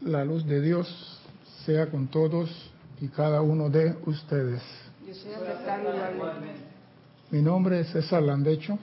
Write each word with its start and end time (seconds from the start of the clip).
La 0.00 0.24
luz 0.24 0.44
de 0.44 0.60
Dios 0.60 1.20
sea 1.64 1.86
con 1.86 2.08
todos 2.08 2.50
y 3.00 3.08
cada 3.08 3.40
uno 3.40 3.70
de 3.70 3.96
ustedes. 4.06 4.60
Mi 7.30 7.40
nombre 7.40 7.80
es 7.80 7.88
César 7.88 8.22
Landecho 8.22 8.78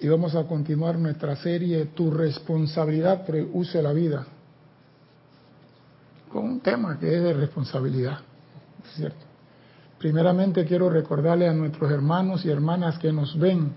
y 0.00 0.08
vamos 0.08 0.34
a 0.34 0.44
continuar 0.44 0.96
nuestra 0.96 1.36
serie 1.36 1.86
Tu 1.86 2.10
responsabilidad 2.10 3.26
de 3.26 3.82
la 3.82 3.92
vida 3.92 4.26
con 6.30 6.44
un 6.44 6.60
tema 6.60 6.98
que 6.98 7.14
es 7.14 7.22
de 7.22 7.34
responsabilidad, 7.34 8.20
¿cierto? 8.96 9.26
Primeramente 9.98 10.64
quiero 10.64 10.88
recordarle 10.88 11.46
a 11.46 11.52
nuestros 11.52 11.90
hermanos 11.90 12.44
y 12.46 12.50
hermanas 12.50 12.98
que 12.98 13.12
nos 13.12 13.38
ven 13.38 13.70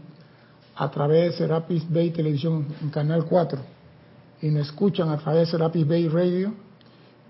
a 0.76 0.90
través 0.90 1.34
de 1.34 1.38
Serapis 1.40 1.92
Bay 1.92 2.12
Televisión 2.12 2.66
en 2.82 2.90
Canal 2.92 3.26
4 3.26 3.75
y 4.42 4.50
nos 4.50 4.68
escuchan 4.68 5.10
a 5.10 5.18
través 5.18 5.48
de 5.48 5.52
Serapis 5.52 5.88
Bay 5.88 6.08
Radio 6.08 6.54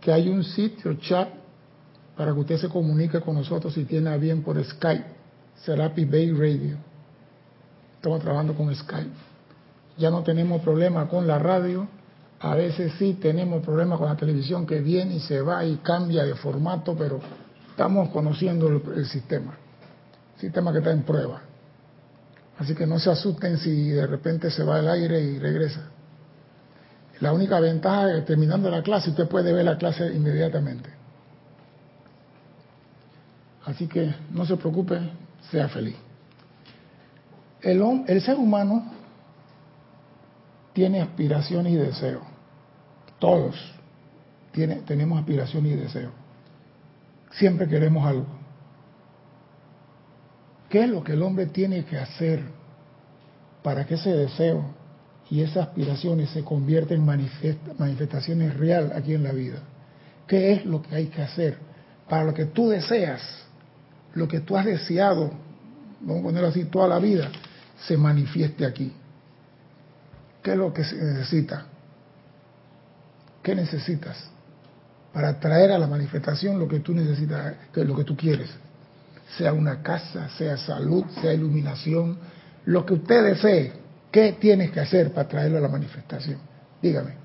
que 0.01 0.11
hay 0.11 0.29
un 0.29 0.43
sitio 0.43 0.93
chat 0.95 1.29
para 2.15 2.33
que 2.33 2.39
usted 2.39 2.57
se 2.57 2.69
comunique 2.69 3.19
con 3.21 3.35
nosotros 3.35 3.73
si 3.73 3.85
tiene 3.85 4.09
a 4.09 4.17
bien 4.17 4.43
por 4.43 4.63
Skype, 4.63 5.05
Serapis 5.63 6.09
Bay 6.09 6.31
Radio. 6.31 6.77
Estamos 7.95 8.21
trabajando 8.21 8.53
con 8.53 8.73
Skype. 8.73 9.11
Ya 9.97 10.11
no 10.11 10.23
tenemos 10.23 10.61
problema 10.61 11.07
con 11.07 11.25
la 11.25 11.39
radio, 11.39 11.87
a 12.39 12.53
veces 12.53 12.93
sí 12.99 13.17
tenemos 13.19 13.63
problemas 13.63 13.97
con 13.97 14.07
la 14.07 14.15
televisión 14.15 14.65
que 14.65 14.79
viene 14.81 15.15
y 15.15 15.19
se 15.21 15.41
va 15.41 15.65
y 15.65 15.77
cambia 15.77 16.23
de 16.23 16.35
formato, 16.35 16.95
pero 16.95 17.19
estamos 17.69 18.09
conociendo 18.09 18.67
el, 18.67 19.05
sistema, 19.05 19.57
sistema 20.37 20.71
que 20.71 20.79
está 20.79 20.91
en 20.91 21.03
prueba. 21.03 21.41
Así 22.59 22.75
que 22.75 22.85
no 22.85 22.99
se 22.99 23.09
asusten 23.09 23.57
si 23.57 23.89
de 23.89 24.05
repente 24.05 24.51
se 24.51 24.63
va 24.63 24.79
el 24.79 24.87
aire 24.87 25.19
y 25.21 25.39
regresa. 25.39 25.89
La 27.19 27.31
única 27.31 27.59
ventaja 27.59 28.09
es 28.09 28.15
que 28.15 28.21
terminando 28.27 28.69
la 28.69 28.81
clase 28.81 29.09
usted 29.09 29.27
puede 29.27 29.53
ver 29.53 29.65
la 29.65 29.77
clase 29.77 30.13
inmediatamente. 30.13 30.89
Así 33.65 33.87
que 33.87 34.13
no 34.31 34.45
se 34.45 34.57
preocupe, 34.57 34.99
sea 35.49 35.67
feliz. 35.69 35.95
El, 37.61 38.21
ser 38.21 38.37
humano 38.37 38.91
tiene 40.73 41.01
aspiraciones 41.01 41.73
y 41.73 41.77
deseos. 41.77 42.21
Todos 43.17 43.55
tenemos 44.51 45.19
aspiraciones 45.19 45.71
y 45.71 45.75
deseos. 45.75 46.11
Siempre 47.31 47.67
queremos 47.67 48.05
algo. 48.05 48.27
¿Qué 50.69 50.83
es 50.83 50.89
lo 50.89 51.03
que 51.03 51.13
el 51.13 51.23
hombre 51.23 51.47
tiene 51.47 51.85
que 51.85 51.97
hacer 51.97 52.43
para 53.63 53.85
que 53.85 53.95
ese 53.95 54.11
deseo 54.11 54.63
y 55.29 55.41
esas 55.41 55.67
aspiraciones 55.67 56.29
se 56.29 56.43
conviertan 56.43 56.97
en 56.97 57.05
manifestaciones 57.77 58.55
real 58.55 58.91
aquí 58.95 59.13
en 59.13 59.23
la 59.23 59.31
vida? 59.31 59.59
¿Qué 60.27 60.53
es 60.53 60.65
lo 60.65 60.81
que 60.81 60.95
hay 60.95 61.07
que 61.07 61.21
hacer 61.21 61.57
para 62.09 62.23
lo 62.23 62.33
que 62.33 62.45
tú 62.45 62.69
deseas, 62.69 63.21
lo 64.13 64.27
que 64.27 64.39
tú 64.39 64.57
has 64.57 64.65
deseado, 64.65 65.31
vamos 66.01 66.21
a 66.21 66.23
ponerlo 66.23 66.49
así, 66.49 66.65
toda 66.65 66.87
la 66.87 66.99
vida, 66.99 67.29
se 67.87 67.97
manifieste 67.97 68.65
aquí? 68.65 68.93
¿Qué 70.41 70.51
es 70.51 70.57
lo 70.57 70.73
que 70.73 70.83
se 70.83 70.95
necesita? 70.95 71.65
¿Qué 73.41 73.55
necesitas 73.55 74.29
para 75.11 75.39
traer 75.39 75.71
a 75.71 75.77
la 75.77 75.87
manifestación 75.87 76.59
lo 76.59 76.67
que 76.67 76.79
tú 76.79 76.93
necesitas, 76.93 77.55
lo 77.75 77.95
que 77.95 78.03
tú 78.03 78.15
quieres? 78.15 78.49
Sea 79.37 79.53
una 79.53 79.81
casa, 79.81 80.29
sea 80.29 80.57
salud, 80.57 81.05
sea 81.21 81.33
iluminación, 81.33 82.17
lo 82.65 82.85
que 82.85 82.93
usted 82.93 83.23
desee. 83.23 83.84
¿Qué 84.15 84.31
tienes 84.31 84.71
que 84.71 84.79
hacer 84.79 85.11
para 85.11 85.27
traerlo 85.27 85.57
a 85.57 85.61
la 85.61 85.67
manifestación? 85.67 86.39
Dígame. 86.81 87.15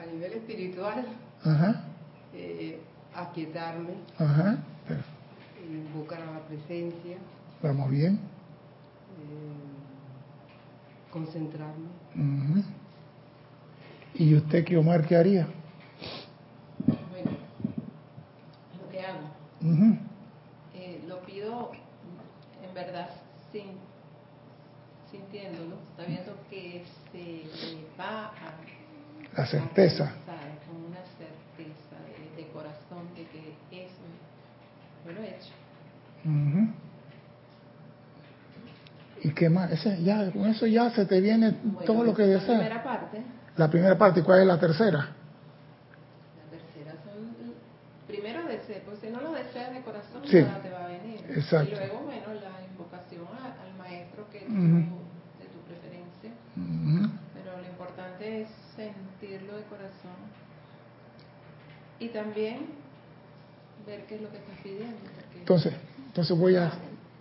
A 0.00 0.06
nivel 0.06 0.32
espiritual, 0.32 1.04
Ajá. 1.44 1.84
Eh, 2.32 2.80
aquietarme, 3.14 3.90
Ajá. 4.18 4.56
invocar 5.70 6.22
a 6.22 6.32
la 6.32 6.40
presencia. 6.46 7.18
Vamos 7.62 7.90
bien. 7.90 8.14
Eh, 8.14 8.18
concentrarme. 11.12 11.88
¿Y 14.14 14.34
usted, 14.36 14.64
qué 14.64 14.78
Omar, 14.78 15.06
qué 15.06 15.14
haría? 15.14 15.46
Bueno, 16.86 17.32
lo 18.80 18.88
que 18.90 19.00
hago, 19.00 19.28
eh, 20.74 21.04
lo 21.06 21.20
pido 21.20 21.70
en 22.66 22.72
verdad 22.72 23.10
sin, 23.52 23.84
sintiéndolo, 25.34 25.76
sabiendo 25.96 26.36
que 26.48 26.84
se 27.12 27.42
va 27.98 28.26
a... 28.26 28.54
La 29.36 29.46
certeza. 29.46 30.12
con 30.66 30.76
una 30.84 31.00
certeza 31.18 31.96
de, 32.36 32.46
corazón 32.52 33.08
de 33.16 33.26
que 33.26 33.84
eso 33.84 34.02
yo 35.04 35.12
lo 35.12 35.22
he 35.22 35.28
hecho. 35.28 35.52
¿Y 39.22 39.30
qué 39.30 39.50
más? 39.50 39.70
ya, 40.04 40.30
con 40.30 40.46
eso 40.46 40.66
ya 40.66 40.90
se 40.90 41.04
te 41.06 41.20
viene 41.20 41.52
todo 41.84 42.04
lo 42.04 42.14
que 42.14 42.22
deseas. 42.22 42.48
La 42.48 42.58
primera 42.58 42.84
parte. 42.84 43.22
La 43.56 43.70
primera 43.70 43.98
parte, 43.98 44.20
¿y 44.20 44.22
cuál 44.22 44.40
es 44.42 44.46
la 44.46 44.60
tercera? 44.60 44.98
La 44.98 46.50
tercera 46.50 46.92
son, 47.04 47.34
primero 48.06 48.46
deseo, 48.46 48.82
pues 48.84 49.00
si 49.00 49.08
no 49.08 49.20
lo 49.20 49.32
deseas 49.32 49.72
de 49.74 49.80
corazón, 49.80 50.22
sí. 50.24 50.42
nada 50.42 50.62
te 50.62 50.70
va 50.70 50.84
a 50.84 50.88
venir. 50.88 51.20
Exacto. 51.28 51.72
Y 51.72 51.74
luego, 51.74 52.00
bueno, 52.04 52.34
la 52.34 52.64
invocación 52.70 53.26
al 53.34 53.74
maestro 53.78 54.28
que 54.30 54.38
es 54.38 54.48
de 55.38 55.46
tu 55.52 55.60
preferencia. 55.66 56.30
Pero 57.34 57.50
sentirlo 58.76 59.56
de 59.56 59.62
corazón. 59.64 60.16
Y 61.98 62.08
también 62.08 62.66
ver 63.86 64.06
qué 64.06 64.16
es 64.16 64.22
lo 64.22 64.30
que 64.30 64.38
estás 64.38 64.58
pidiendo. 64.62 64.96
Entonces, 65.38 65.72
entonces 66.06 66.36
voy 66.36 66.56
a, 66.56 66.72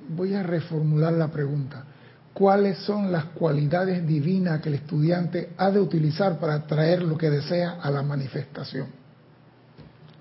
voy 0.10 0.34
a 0.34 0.44
reformular 0.44 1.14
la 1.14 1.30
pregunta 1.30 1.86
cuáles 2.34 2.80
son 2.80 3.12
las 3.12 3.26
cualidades 3.26 4.06
divinas 4.06 4.62
que 4.62 4.70
el 4.70 4.76
estudiante 4.76 5.50
ha 5.58 5.70
de 5.70 5.80
utilizar 5.80 6.40
para 6.40 6.66
traer 6.66 7.04
lo 7.04 7.18
que 7.18 7.30
desea 7.30 7.78
a 7.82 7.92
la 7.92 8.02
manifestación. 8.02 8.88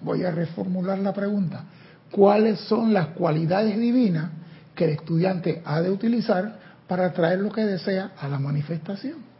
Voy 0.02 0.24
a 0.24 0.30
reformular 0.30 0.98
la 0.98 1.12
pregunta. 1.12 1.64
¿Cuáles 2.10 2.60
son 2.60 2.92
las 2.92 3.08
cualidades 3.08 3.78
divinas 3.78 4.30
que 4.74 4.84
el 4.84 4.90
estudiante 4.90 5.62
ha 5.64 5.80
de 5.80 5.90
utilizar 5.90 6.58
para 6.86 7.12
traer 7.12 7.38
lo 7.38 7.50
que 7.50 7.64
desea 7.64 8.12
a 8.18 8.28
la 8.28 8.38
manifestación? 8.38 9.31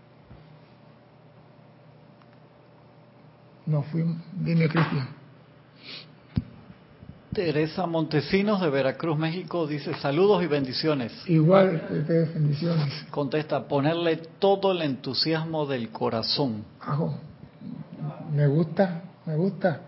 No 3.67 3.83
fui, 3.83 4.05
dime 4.41 4.69
Cristian. 4.69 5.09
Teresa 7.33 7.87
Montesinos 7.87 8.61
de 8.61 8.69
Veracruz, 8.69 9.19
México, 9.19 9.67
dice 9.67 9.95
saludos 9.95 10.43
y 10.43 10.47
bendiciones. 10.47 11.13
Igual, 11.27 11.81
bendiciones. 12.35 13.07
Contesta, 13.11 13.67
ponerle 13.67 14.17
todo 14.39 14.73
el 14.73 14.83
entusiasmo 14.83 15.65
del 15.65 15.89
corazón. 15.89 16.65
Ajo, 16.81 17.19
me 18.35 18.47
gusta, 18.47 19.03
me 19.25 19.37
gusta. 19.37 19.81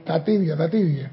Está 0.00 0.22
tibia, 0.22 0.52
está 0.52 0.68
tibia. 0.68 1.10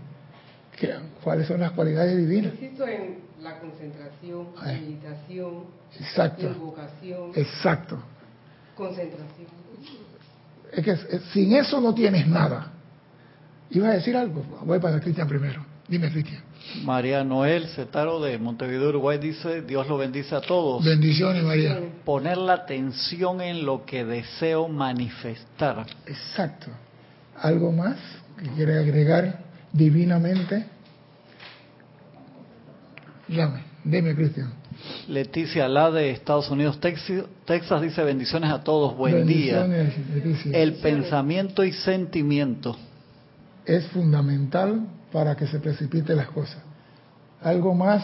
¿Cuáles 1.23 1.47
son 1.47 1.61
las 1.61 1.71
cualidades 1.71 2.17
divinas? 2.17 2.53
Insisto 2.53 2.85
en 2.87 3.19
la 3.41 3.59
concentración, 3.59 4.47
meditación, 4.65 5.63
Exacto. 5.97 6.47
invocación. 6.47 7.31
Exacto. 7.35 7.99
Concentración. 8.75 9.60
Es 10.71 10.83
que 10.83 10.95
sin 11.33 11.53
eso 11.55 11.81
no 11.81 11.93
tienes 11.93 12.27
nada. 12.27 12.71
¿Iba 13.69 13.89
a 13.89 13.93
decir 13.93 14.15
algo? 14.15 14.43
Voy 14.65 14.79
para 14.79 14.99
Cristian 14.99 15.27
primero. 15.27 15.65
Dime, 15.87 16.09
Cristian. 16.09 16.41
María 16.83 17.23
Noel 17.23 17.67
Cetaro 17.67 18.21
de 18.21 18.37
Montevideo, 18.37 18.89
Uruguay 18.89 19.17
dice, 19.17 19.61
Dios 19.61 19.87
lo 19.87 19.97
bendice 19.97 20.35
a 20.35 20.41
todos. 20.41 20.83
Bendiciones, 20.83 21.43
María. 21.43 21.79
Poner 22.05 22.37
la 22.37 22.53
atención 22.53 23.41
en 23.41 23.65
lo 23.65 23.85
que 23.85 24.05
deseo 24.05 24.67
manifestar. 24.67 25.85
Exacto. 26.05 26.67
¿Algo 27.41 27.71
más 27.71 27.97
que 28.39 28.49
quiere 28.51 28.77
agregar 28.77 29.39
divinamente? 29.73 30.65
Llame, 33.27 33.63
dime, 33.83 34.15
Cristian. 34.15 34.53
Leticia 35.07 35.67
La 35.67 35.91
de 35.91 36.11
Estados 36.11 36.49
Unidos, 36.49 36.79
Texas, 36.79 37.81
dice 37.81 38.03
bendiciones 38.03 38.51
a 38.51 38.63
todos, 38.63 38.95
buen 38.97 39.27
día. 39.27 39.65
Leticia. 39.67 40.57
El 40.57 40.75
pensamiento 40.75 41.63
y 41.63 41.71
sentimiento 41.73 42.77
es 43.65 43.85
fundamental 43.87 44.87
para 45.11 45.35
que 45.35 45.47
se 45.47 45.59
precipite 45.59 46.15
las 46.15 46.27
cosas. 46.29 46.61
Algo 47.41 47.73
más. 47.73 48.03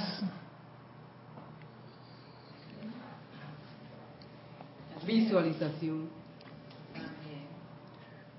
Visualización. 5.06 6.09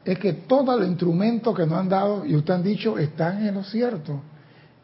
Es 0.05 0.19
que 0.19 0.33
todos 0.33 0.79
los 0.79 0.89
instrumentos 0.89 1.55
que 1.57 1.67
nos 1.67 1.79
han 1.79 1.89
dado 1.89 2.25
y 2.25 2.35
usted 2.35 2.55
han 2.55 2.63
dicho 2.63 2.99
están 2.99 3.47
en 3.47 3.55
lo 3.55 3.65
cierto. 3.65 4.23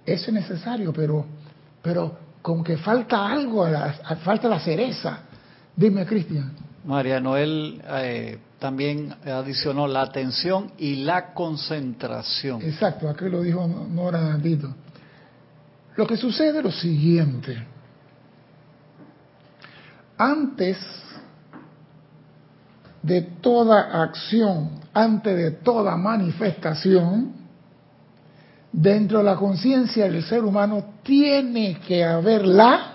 Eso 0.04 0.26
es 0.26 0.32
necesario, 0.32 0.92
pero, 0.92 1.24
pero 1.82 2.18
con 2.44 2.62
que 2.62 2.76
falta 2.76 3.26
algo, 3.26 3.66
falta 4.22 4.50
la 4.50 4.60
cereza. 4.60 5.20
Dime, 5.74 6.04
Cristian. 6.04 6.52
María 6.84 7.18
Noel 7.18 7.80
eh, 7.82 8.38
también 8.58 9.14
adicionó 9.24 9.86
la 9.86 10.02
atención 10.02 10.70
y 10.76 10.96
la 10.96 11.32
concentración. 11.32 12.60
Exacto, 12.60 13.08
aquí 13.08 13.30
lo 13.30 13.40
dijo 13.40 13.66
Nora 13.66 14.20
Nandito. 14.20 14.74
Lo 15.96 16.06
que 16.06 16.18
sucede 16.18 16.58
es 16.58 16.64
lo 16.64 16.70
siguiente. 16.70 17.66
Antes 20.18 20.76
de 23.00 23.22
toda 23.22 24.02
acción, 24.02 24.82
antes 24.92 25.34
de 25.34 25.50
toda 25.52 25.96
manifestación, 25.96 27.43
dentro 28.74 29.18
de 29.18 29.24
la 29.24 29.36
conciencia 29.36 30.04
del 30.04 30.22
ser 30.24 30.44
humano 30.44 30.94
tiene 31.02 31.78
que 31.86 32.04
haber 32.04 32.44
la 32.46 32.90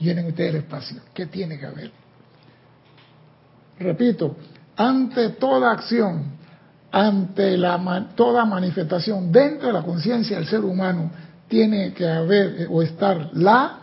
Llenen 0.00 0.28
ustedes 0.28 0.54
el 0.54 0.60
espacio. 0.62 1.02
¿Qué 1.12 1.26
tiene 1.26 1.58
que 1.58 1.66
haber? 1.66 1.90
Repito, 3.78 4.34
ante 4.76 5.30
toda 5.30 5.72
acción, 5.72 6.38
ante 6.90 7.58
la, 7.58 8.08
toda 8.14 8.46
manifestación 8.46 9.30
dentro 9.30 9.66
de 9.66 9.74
la 9.74 9.82
conciencia 9.82 10.38
del 10.38 10.46
ser 10.46 10.60
humano, 10.60 11.10
tiene 11.48 11.92
que 11.92 12.08
haber 12.08 12.62
eh, 12.62 12.66
o 12.70 12.82
estar 12.82 13.28
la 13.34 13.76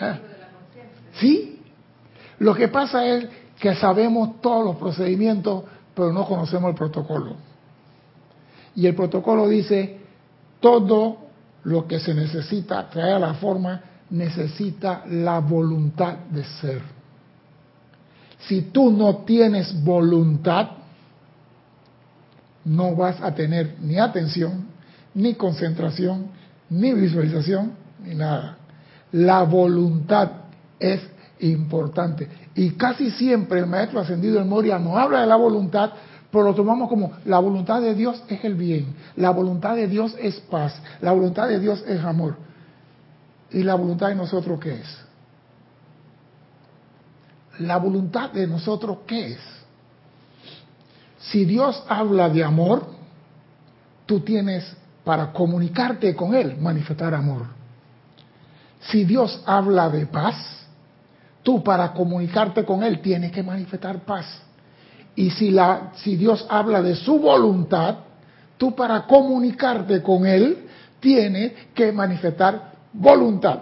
¿Ah? 0.00 0.18
Sí. 1.20 1.60
Lo 2.38 2.54
que 2.54 2.68
pasa 2.68 3.04
es 3.06 3.28
que 3.60 3.74
sabemos 3.74 4.40
todos 4.40 4.64
los 4.64 4.76
procedimientos, 4.76 5.64
pero 5.94 6.12
no 6.12 6.26
conocemos 6.26 6.70
el 6.70 6.76
protocolo. 6.76 7.36
Y 8.74 8.86
el 8.86 8.94
protocolo 8.94 9.48
dice 9.48 9.98
todo 10.60 11.16
lo 11.64 11.86
que 11.86 11.98
se 11.98 12.14
necesita 12.14 12.88
traer 12.88 13.14
a 13.14 13.18
la 13.18 13.34
forma 13.34 13.80
necesita 14.10 15.04
la 15.08 15.40
voluntad 15.40 16.16
de 16.30 16.44
ser. 16.44 16.82
Si 18.40 18.62
tú 18.62 18.90
no 18.90 19.18
tienes 19.24 19.82
voluntad, 19.82 20.68
no 22.64 22.94
vas 22.94 23.20
a 23.20 23.34
tener 23.34 23.76
ni 23.80 23.98
atención, 23.98 24.66
ni 25.14 25.34
concentración, 25.34 26.26
ni 26.70 26.92
visualización, 26.92 27.72
ni 28.04 28.14
nada. 28.14 28.58
La 29.12 29.42
voluntad 29.42 30.30
es 30.78 31.00
importante. 31.40 32.28
Y 32.56 32.70
casi 32.70 33.10
siempre 33.10 33.60
el 33.60 33.66
maestro 33.66 34.00
ascendido 34.00 34.40
en 34.40 34.48
Moria 34.48 34.78
no 34.78 34.98
habla 34.98 35.20
de 35.20 35.26
la 35.26 35.36
voluntad 35.36 35.92
pero 36.30 36.44
lo 36.44 36.54
tomamos 36.54 36.88
como 36.88 37.12
la 37.24 37.38
voluntad 37.38 37.80
de 37.80 37.94
Dios 37.94 38.22
es 38.28 38.44
el 38.44 38.56
bien, 38.56 38.94
la 39.16 39.30
voluntad 39.30 39.74
de 39.76 39.86
Dios 39.86 40.14
es 40.18 40.38
paz, 40.40 40.78
la 41.00 41.12
voluntad 41.12 41.48
de 41.48 41.58
Dios 41.58 41.82
es 41.86 42.04
amor. 42.04 42.36
¿Y 43.50 43.62
la 43.62 43.74
voluntad 43.74 44.08
de 44.08 44.16
nosotros 44.16 44.60
qué 44.60 44.74
es? 44.74 44.98
La 47.60 47.78
voluntad 47.78 48.32
de 48.32 48.46
nosotros 48.46 48.98
qué 49.06 49.28
es? 49.28 49.38
Si 51.18 51.44
Dios 51.44 51.82
habla 51.88 52.28
de 52.28 52.44
amor, 52.44 52.86
tú 54.04 54.20
tienes 54.20 54.76
para 55.04 55.32
comunicarte 55.32 56.14
con 56.14 56.34
Él, 56.34 56.58
manifestar 56.58 57.14
amor. 57.14 57.46
Si 58.80 59.04
Dios 59.04 59.42
habla 59.46 59.88
de 59.88 60.06
paz, 60.06 60.65
tú 61.46 61.62
para 61.62 61.92
comunicarte 61.92 62.64
con 62.64 62.82
Él 62.82 63.00
tienes 63.00 63.30
que 63.30 63.40
manifestar 63.40 64.00
paz. 64.00 64.26
Y 65.14 65.30
si, 65.30 66.16
Dios 66.16 66.44
habla 66.50 66.82
de 66.82 66.96
su 66.96 67.20
voluntad, 67.20 67.98
tú 68.56 68.74
para 68.74 69.06
comunicarte 69.06 70.02
con 70.02 70.26
Él 70.26 70.66
tienes 70.98 71.52
que 71.72 71.92
manifestar 71.92 72.72
voluntad. 72.92 73.60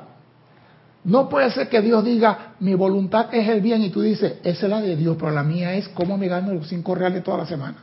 No 1.04 1.28
puede 1.28 1.50
ser 1.50 1.68
que 1.68 1.82
Dios 1.82 2.02
diga, 2.02 2.54
mi 2.58 2.74
voluntad 2.74 3.26
es 3.34 3.46
el 3.50 3.60
bien 3.60 3.82
y 3.82 3.90
tú 3.90 4.00
dices, 4.00 4.36
esa 4.42 4.64
es 4.64 4.70
la 4.70 4.80
de 4.80 4.96
Dios, 4.96 5.18
pero 5.20 5.30
la 5.32 5.42
mía 5.42 5.74
es 5.74 5.86
cómo 5.90 6.16
me 6.16 6.26
gano 6.26 6.54
los 6.54 6.66
cinco 6.66 6.94
reales 6.94 7.22
toda 7.22 7.36
la 7.36 7.46
semana. 7.46 7.76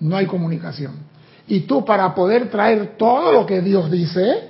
No 0.00 0.16
hay 0.16 0.26
comunicación. 0.26 0.94
Y 1.46 1.60
tú 1.60 1.84
para 1.84 2.12
poder 2.16 2.50
traer 2.50 2.96
todo 2.98 3.30
lo 3.30 3.46
que 3.46 3.60
Dios 3.60 3.92
dice, 3.92 4.48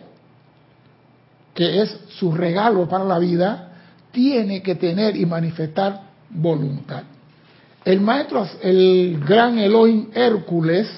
que 1.53 1.83
es 1.83 1.95
su 2.19 2.33
regalo 2.33 2.89
para 2.89 3.05
la 3.05 3.19
vida, 3.19 3.69
tiene 4.13 4.63
que 4.63 4.77
tener 4.77 5.17
y 5.17 5.27
manifestar 5.27 6.03
voluntad. 6.31 7.03
El 7.85 8.01
maestro, 8.01 8.47
el 8.63 9.21
gran 9.27 9.59
Elohim 9.59 10.11
Hércules, 10.15 10.89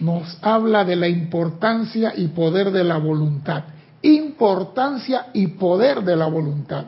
nos 0.00 0.38
habla 0.42 0.84
de 0.84 0.96
la 0.96 1.08
importancia 1.08 2.12
y 2.16 2.28
poder 2.28 2.70
de 2.70 2.84
la 2.84 2.98
voluntad. 2.98 3.64
Importancia 4.02 5.26
y 5.32 5.48
poder 5.48 6.02
de 6.02 6.16
la 6.16 6.26
voluntad. 6.26 6.86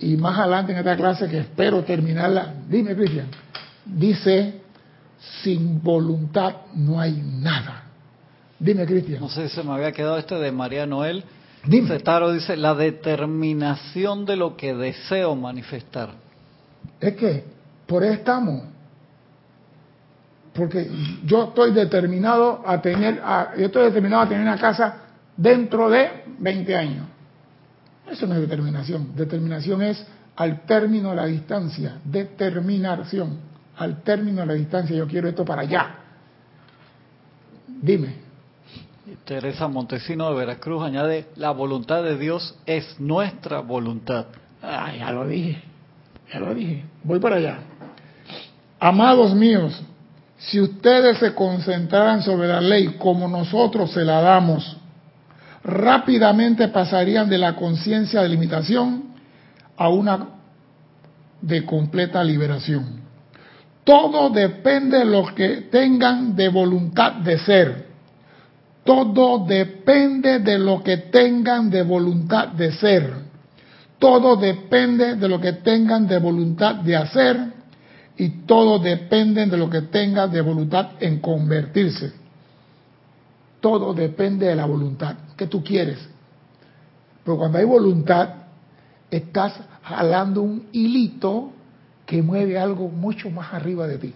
Y 0.00 0.16
más 0.16 0.38
adelante 0.38 0.72
en 0.72 0.78
esta 0.78 0.96
clase, 0.96 1.28
que 1.28 1.38
espero 1.38 1.82
terminarla, 1.84 2.54
dime 2.68 2.94
Cristian, 2.94 3.28
dice, 3.84 4.60
sin 5.42 5.82
voluntad 5.82 6.54
no 6.74 7.00
hay 7.00 7.12
nada. 7.12 7.84
Dime 8.58 8.86
Cristian. 8.86 9.20
No 9.20 9.28
sé, 9.28 9.48
si 9.48 9.54
se 9.54 9.62
me 9.62 9.72
había 9.72 9.92
quedado 9.92 10.18
este 10.18 10.34
de 10.36 10.52
María 10.52 10.86
Noel. 10.86 11.24
Dime. 11.66 11.98
Taro 12.00 12.32
dice, 12.32 12.56
la 12.56 12.74
determinación 12.74 14.24
de 14.26 14.36
lo 14.36 14.56
que 14.56 14.74
deseo 14.74 15.34
manifestar 15.34 16.10
es 17.00 17.16
que 17.16 17.44
por 17.86 18.02
eso 18.02 18.14
estamos. 18.14 18.62
Porque 20.54 20.88
yo 21.24 21.44
estoy 21.44 21.72
determinado 21.72 22.62
a 22.64 22.80
tener, 22.80 23.20
yo 23.58 23.66
estoy 23.66 23.84
determinado 23.84 24.22
a 24.22 24.28
tener 24.28 24.42
una 24.42 24.58
casa 24.58 24.96
dentro 25.36 25.90
de 25.90 26.24
20 26.38 26.76
años. 26.76 27.06
Eso 28.08 28.26
no 28.26 28.34
es 28.34 28.40
determinación. 28.40 29.16
Determinación 29.16 29.82
es 29.82 30.06
al 30.36 30.64
término 30.64 31.10
de 31.10 31.16
la 31.16 31.26
distancia. 31.26 31.98
Determinación. 32.04 33.38
Al 33.76 34.02
término 34.02 34.42
de 34.42 34.46
la 34.46 34.54
distancia. 34.54 34.96
Yo 34.96 35.08
quiero 35.08 35.28
esto 35.28 35.44
para 35.44 35.62
allá. 35.62 35.96
Dime. 37.66 38.23
Teresa 39.24 39.68
Montesino 39.68 40.28
de 40.30 40.36
Veracruz 40.36 40.82
añade, 40.82 41.26
la 41.36 41.50
voluntad 41.50 42.02
de 42.02 42.18
Dios 42.18 42.54
es 42.66 43.00
nuestra 43.00 43.60
voluntad. 43.60 44.26
Ah, 44.62 44.92
ya 44.96 45.10
lo 45.12 45.26
dije. 45.26 45.62
Ya 46.32 46.40
lo 46.40 46.54
dije, 46.54 46.84
voy 47.02 47.20
para 47.20 47.36
allá. 47.36 47.58
Amados 48.78 49.34
míos, 49.34 49.82
si 50.36 50.60
ustedes 50.60 51.18
se 51.18 51.34
concentraran 51.34 52.22
sobre 52.22 52.48
la 52.48 52.60
ley 52.60 52.96
como 52.98 53.26
nosotros 53.28 53.92
se 53.92 54.04
la 54.04 54.20
damos, 54.20 54.76
rápidamente 55.62 56.68
pasarían 56.68 57.28
de 57.30 57.38
la 57.38 57.56
conciencia 57.56 58.20
de 58.20 58.28
limitación 58.28 59.04
a 59.76 59.88
una 59.88 60.28
de 61.40 61.64
completa 61.64 62.22
liberación. 62.22 63.02
Todo 63.84 64.30
depende 64.30 64.98
de 64.98 65.04
lo 65.06 65.34
que 65.34 65.62
tengan 65.70 66.36
de 66.36 66.48
voluntad 66.48 67.12
de 67.12 67.38
ser. 67.38 67.93
Todo 68.84 69.46
depende 69.46 70.40
de 70.40 70.58
lo 70.58 70.82
que 70.82 70.98
tengan 70.98 71.70
de 71.70 71.82
voluntad 71.82 72.48
de 72.48 72.72
ser. 72.72 73.12
Todo 73.98 74.36
depende 74.36 75.16
de 75.16 75.28
lo 75.28 75.40
que 75.40 75.54
tengan 75.54 76.06
de 76.06 76.18
voluntad 76.18 76.76
de 76.76 76.96
hacer 76.96 77.54
y 78.16 78.28
todo 78.46 78.78
depende 78.78 79.46
de 79.46 79.56
lo 79.56 79.68
que 79.70 79.82
tengan 79.82 80.30
de 80.30 80.40
voluntad 80.40 80.90
en 81.00 81.20
convertirse. 81.20 82.12
Todo 83.60 83.94
depende 83.94 84.46
de 84.46 84.54
la 84.54 84.66
voluntad 84.66 85.16
que 85.36 85.46
tú 85.46 85.64
quieres. 85.64 85.98
Pero 87.24 87.38
cuando 87.38 87.58
hay 87.58 87.64
voluntad, 87.64 88.28
estás 89.10 89.54
jalando 89.82 90.42
un 90.42 90.66
hilito 90.72 91.52
que 92.04 92.22
mueve 92.22 92.58
algo 92.58 92.88
mucho 92.88 93.30
más 93.30 93.54
arriba 93.54 93.86
de 93.86 93.98
ti. 93.98 94.14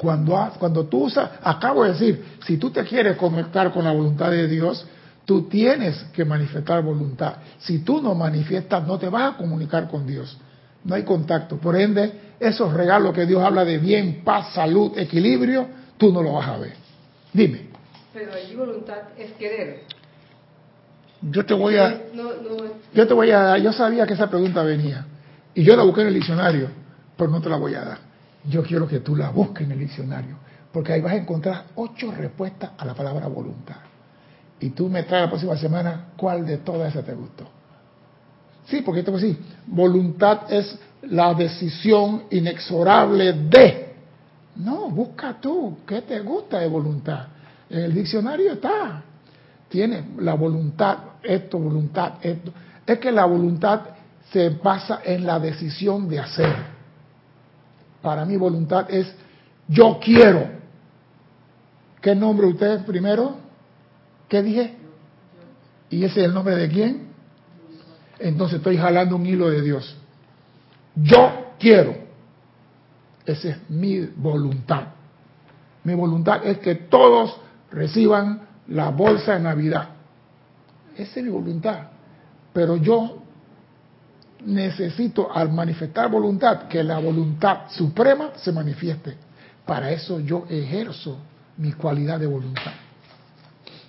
Cuando, 0.00 0.50
cuando 0.58 0.86
tú 0.86 1.04
usas, 1.04 1.30
acabo 1.42 1.84
de 1.84 1.92
decir, 1.92 2.24
si 2.46 2.56
tú 2.56 2.70
te 2.70 2.82
quieres 2.84 3.16
conectar 3.16 3.70
con 3.70 3.84
la 3.84 3.92
voluntad 3.92 4.30
de 4.30 4.48
Dios, 4.48 4.86
Tú 5.30 5.42
tienes 5.42 5.96
que 6.12 6.24
manifestar 6.24 6.82
voluntad. 6.82 7.34
Si 7.60 7.84
tú 7.84 8.02
no 8.02 8.16
manifiestas, 8.16 8.84
no 8.84 8.98
te 8.98 9.08
vas 9.08 9.34
a 9.34 9.36
comunicar 9.36 9.86
con 9.88 10.04
Dios. 10.04 10.36
No 10.82 10.96
hay 10.96 11.04
contacto. 11.04 11.56
Por 11.56 11.76
ende, 11.76 12.34
esos 12.40 12.72
regalos 12.72 13.14
que 13.14 13.26
Dios 13.26 13.40
habla 13.40 13.64
de 13.64 13.78
bien, 13.78 14.22
paz, 14.24 14.52
salud, 14.54 14.98
equilibrio, 14.98 15.68
tú 15.98 16.12
no 16.12 16.20
lo 16.20 16.32
vas 16.32 16.48
a 16.48 16.56
ver. 16.56 16.72
Dime. 17.32 17.68
Pero 18.12 18.32
allí 18.32 18.56
voluntad 18.56 18.96
es 19.16 19.30
querer. 19.34 19.82
Yo 21.22 21.46
te 21.46 21.54
voy 21.54 21.76
a, 21.76 22.06
yo 22.92 23.06
te 23.06 23.14
voy 23.14 23.30
a 23.30 23.38
dar, 23.38 23.60
yo 23.60 23.72
sabía 23.72 24.08
que 24.08 24.14
esa 24.14 24.28
pregunta 24.28 24.64
venía 24.64 25.06
y 25.54 25.62
yo 25.62 25.76
la 25.76 25.84
busqué 25.84 26.00
en 26.00 26.08
el 26.08 26.14
diccionario, 26.14 26.70
pero 27.16 27.30
no 27.30 27.40
te 27.40 27.48
la 27.48 27.56
voy 27.56 27.74
a 27.74 27.84
dar. 27.84 28.09
Yo 28.48 28.62
quiero 28.62 28.86
que 28.88 29.00
tú 29.00 29.16
la 29.16 29.30
busques 29.30 29.66
en 29.66 29.72
el 29.72 29.78
diccionario, 29.78 30.36
porque 30.72 30.92
ahí 30.92 31.00
vas 31.00 31.12
a 31.12 31.16
encontrar 31.16 31.64
ocho 31.74 32.10
respuestas 32.10 32.70
a 32.78 32.84
la 32.84 32.94
palabra 32.94 33.26
voluntad 33.26 33.76
y 34.60 34.70
tú 34.70 34.88
me 34.88 35.02
traes 35.02 35.24
la 35.24 35.30
próxima 35.30 35.56
semana 35.56 36.08
cuál 36.16 36.46
de 36.46 36.58
todas 36.58 36.90
esas 36.90 37.04
te 37.04 37.14
gustó. 37.14 37.48
Sí, 38.66 38.82
porque 38.82 39.02
te 39.02 39.10
voy 39.10 39.20
a 39.20 39.24
decir, 39.24 39.42
voluntad 39.66 40.52
es 40.52 40.78
la 41.02 41.34
decisión 41.34 42.24
inexorable 42.30 43.32
de. 43.32 43.94
No, 44.56 44.90
busca 44.90 45.40
tú, 45.40 45.78
¿qué 45.86 46.02
te 46.02 46.20
gusta 46.20 46.58
de 46.58 46.68
voluntad? 46.68 47.26
En 47.70 47.80
el 47.80 47.94
diccionario 47.94 48.52
está. 48.52 49.02
Tiene 49.68 50.04
la 50.18 50.34
voluntad, 50.34 50.98
esto, 51.22 51.58
voluntad, 51.58 52.14
esto. 52.20 52.52
Es 52.86 52.98
que 52.98 53.10
la 53.10 53.24
voluntad 53.24 53.80
se 54.30 54.50
basa 54.50 55.00
en 55.04 55.24
la 55.24 55.38
decisión 55.38 56.08
de 56.08 56.20
hacer. 56.20 56.54
Para 58.02 58.24
mí 58.24 58.36
voluntad 58.36 58.86
es 58.90 59.12
yo 59.68 59.98
quiero. 60.02 60.48
¿Qué 62.00 62.14
nombre 62.14 62.46
usted 62.46 62.84
primero? 62.84 63.36
¿Qué 64.28 64.42
dije? 64.42 64.76
¿Y 65.90 66.04
ese 66.04 66.20
es 66.20 66.26
el 66.26 66.34
nombre 66.34 66.56
de 66.56 66.68
quién? 66.68 67.08
Entonces 68.18 68.58
estoy 68.58 68.76
jalando 68.76 69.16
un 69.16 69.26
hilo 69.26 69.50
de 69.50 69.62
Dios. 69.62 69.96
Yo 70.94 71.52
quiero. 71.58 71.94
Esa 73.26 73.48
es 73.50 73.70
mi 73.70 74.00
voluntad. 74.00 74.88
Mi 75.84 75.94
voluntad 75.94 76.46
es 76.46 76.58
que 76.58 76.74
todos 76.74 77.36
reciban 77.70 78.42
la 78.68 78.90
bolsa 78.90 79.34
de 79.34 79.40
Navidad. 79.40 79.90
Esa 80.96 81.20
es 81.20 81.24
mi 81.24 81.30
voluntad. 81.30 81.88
Pero 82.52 82.76
yo 82.76 83.22
necesito 84.44 85.30
al 85.32 85.52
manifestar 85.52 86.10
voluntad 86.10 86.68
que 86.68 86.82
la 86.82 86.98
voluntad 86.98 87.68
suprema 87.70 88.30
se 88.36 88.52
manifieste. 88.52 89.14
Para 89.66 89.90
eso 89.90 90.20
yo 90.20 90.46
ejerzo 90.48 91.18
mi 91.56 91.72
cualidad 91.72 92.18
de 92.18 92.26
voluntad. 92.26 92.72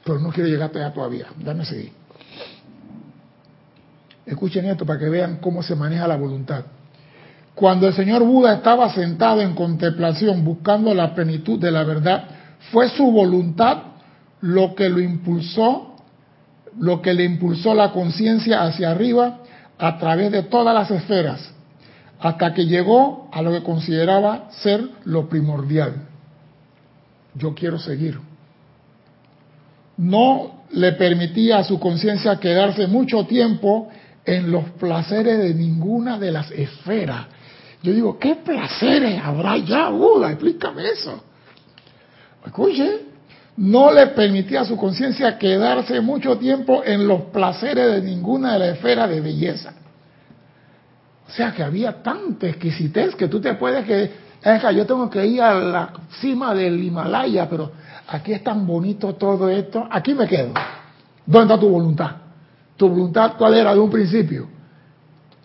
Pero 0.03 0.19
no 0.19 0.29
quiero 0.31 0.49
llegar 0.49 0.71
allá 0.73 0.93
todavía. 0.93 1.27
Dame 1.37 1.65
seguir. 1.65 1.91
Escuchen 4.25 4.65
esto 4.65 4.85
para 4.85 4.99
que 4.99 5.09
vean 5.09 5.37
cómo 5.37 5.63
se 5.63 5.75
maneja 5.75 6.07
la 6.07 6.17
voluntad. 6.17 6.65
Cuando 7.55 7.87
el 7.87 7.93
señor 7.93 8.23
Buda 8.23 8.55
estaba 8.55 8.93
sentado 8.93 9.41
en 9.41 9.53
contemplación 9.53 10.43
buscando 10.43 10.93
la 10.93 11.13
plenitud 11.13 11.59
de 11.59 11.71
la 11.71 11.83
verdad, 11.83 12.23
fue 12.71 12.89
su 12.89 13.11
voluntad 13.11 13.77
lo 14.41 14.73
que 14.73 14.89
lo 14.89 14.99
impulsó, 14.99 15.95
lo 16.79 17.01
que 17.01 17.13
le 17.13 17.25
impulsó 17.25 17.73
la 17.73 17.91
conciencia 17.91 18.63
hacia 18.63 18.91
arriba 18.91 19.40
a 19.81 19.97
través 19.97 20.31
de 20.31 20.43
todas 20.43 20.75
las 20.75 20.91
esferas, 20.91 21.51
hasta 22.19 22.53
que 22.53 22.67
llegó 22.67 23.27
a 23.33 23.41
lo 23.41 23.51
que 23.51 23.63
consideraba 23.63 24.51
ser 24.51 24.87
lo 25.05 25.27
primordial. 25.27 26.07
Yo 27.33 27.55
quiero 27.55 27.79
seguir. 27.79 28.19
No 29.97 30.65
le 30.69 30.91
permitía 30.93 31.57
a 31.57 31.63
su 31.63 31.79
conciencia 31.79 32.39
quedarse 32.39 32.85
mucho 32.85 33.25
tiempo 33.25 33.89
en 34.23 34.51
los 34.51 34.65
placeres 34.71 35.39
de 35.39 35.55
ninguna 35.55 36.19
de 36.19 36.31
las 36.31 36.51
esferas. 36.51 37.25
Yo 37.81 37.91
digo, 37.91 38.19
¿qué 38.19 38.35
placeres 38.35 39.19
habrá 39.23 39.57
ya, 39.57 39.89
Buda? 39.89 40.29
Explícame 40.29 40.89
eso. 40.89 41.23
Escuche, 42.45 42.99
no 43.57 43.91
le 43.91 44.07
permitía 44.07 44.61
a 44.61 44.65
su 44.65 44.77
conciencia 44.77 45.37
quedarse 45.37 45.99
mucho 46.01 46.37
tiempo 46.37 46.83
en 46.85 47.07
los 47.07 47.23
placeres 47.23 47.91
de 47.91 48.01
ninguna 48.01 48.53
de 48.53 48.59
las 48.59 48.69
esferas 48.77 49.09
de 49.09 49.21
belleza. 49.21 49.73
O 51.27 51.31
sea 51.31 51.51
que 51.51 51.63
había 51.63 52.01
tanta 52.01 52.47
exquisitez 52.47 53.15
que 53.15 53.27
tú 53.27 53.39
te 53.39 53.53
puedes 53.55 53.85
que, 53.85 54.11
yo 54.73 54.85
tengo 54.85 55.09
que 55.09 55.25
ir 55.25 55.41
a 55.41 55.53
la 55.53 55.93
cima 56.19 56.53
del 56.53 56.81
Himalaya, 56.83 57.47
pero 57.49 57.71
aquí 58.07 58.33
es 58.33 58.43
tan 58.43 58.65
bonito 58.65 59.15
todo 59.15 59.49
esto, 59.49 59.87
aquí 59.89 60.13
me 60.13 60.27
quedo. 60.27 60.53
¿Dónde 61.25 61.53
está 61.53 61.59
tu 61.59 61.69
voluntad? 61.69 62.11
¿Tu 62.75 62.87
voluntad 62.87 63.33
cuál 63.37 63.53
era 63.53 63.73
de 63.73 63.79
un 63.79 63.89
principio? 63.89 64.47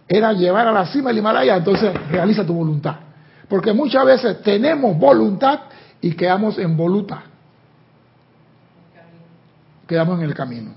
Era 0.08 0.32
llevar 0.32 0.66
a 0.68 0.72
la 0.72 0.86
cima 0.86 1.10
del 1.10 1.18
Himalaya, 1.18 1.56
entonces 1.56 1.92
realiza 2.10 2.46
tu 2.46 2.54
voluntad. 2.54 2.96
Porque 3.48 3.72
muchas 3.72 4.04
veces 4.06 4.42
tenemos 4.42 4.96
voluntad 4.96 5.60
y 6.00 6.12
quedamos 6.12 6.58
en 6.58 6.76
voluta 6.76 7.22
quedamos 9.86 10.18
en 10.18 10.24
el 10.24 10.34
camino. 10.34 10.72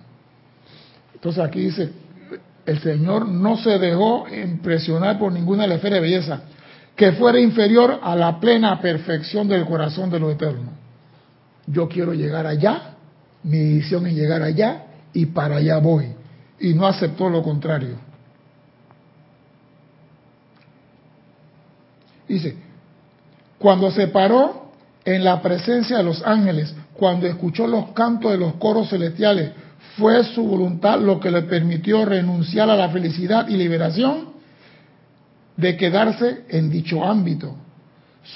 Entonces 1.13 1.43
aquí 1.43 1.61
dice, 1.61 1.91
el 2.65 2.79
Señor 2.79 3.27
no 3.27 3.57
se 3.57 3.79
dejó 3.79 4.27
impresionar 4.29 5.17
por 5.19 5.31
ninguna 5.31 5.63
de 5.63 5.69
las 5.69 5.77
esferas 5.77 5.97
de 5.97 6.01
belleza 6.01 6.41
que 6.95 7.13
fuera 7.13 7.39
inferior 7.39 7.99
a 8.03 8.15
la 8.15 8.39
plena 8.39 8.79
perfección 8.81 9.47
del 9.47 9.65
corazón 9.65 10.09
de 10.09 10.19
lo 10.19 10.29
eterno. 10.31 10.71
Yo 11.65 11.87
quiero 11.87 12.13
llegar 12.13 12.45
allá, 12.45 12.95
mi 13.43 13.75
visión 13.75 14.05
es 14.05 14.13
llegar 14.13 14.41
allá 14.43 14.83
y 15.13 15.27
para 15.27 15.57
allá 15.57 15.77
voy. 15.77 16.13
Y 16.59 16.73
no 16.73 16.85
aceptó 16.85 17.29
lo 17.29 17.41
contrario. 17.41 17.95
Dice, 22.27 22.57
cuando 23.57 23.91
se 23.91 24.07
paró 24.07 24.71
en 25.05 25.23
la 25.23 25.41
presencia 25.41 25.97
de 25.97 26.03
los 26.03 26.21
ángeles 26.23 26.75
cuando 27.00 27.27
escuchó 27.27 27.65
los 27.65 27.91
cantos 27.91 28.32
de 28.32 28.38
los 28.38 28.56
coros 28.56 28.89
celestiales, 28.89 29.51
fue 29.98 30.22
su 30.25 30.44
voluntad 30.44 31.00
lo 31.00 31.18
que 31.18 31.32
le 31.32 31.44
permitió 31.44 32.03
renunciar 32.03 32.70
a 32.70 32.75
la 32.75 32.89
felicidad 32.89 33.48
y 33.48 33.56
liberación 33.56 34.32
de 35.56 35.77
quedarse 35.77 36.44
en 36.50 36.70
dicho 36.70 37.06
ámbito. 37.06 37.56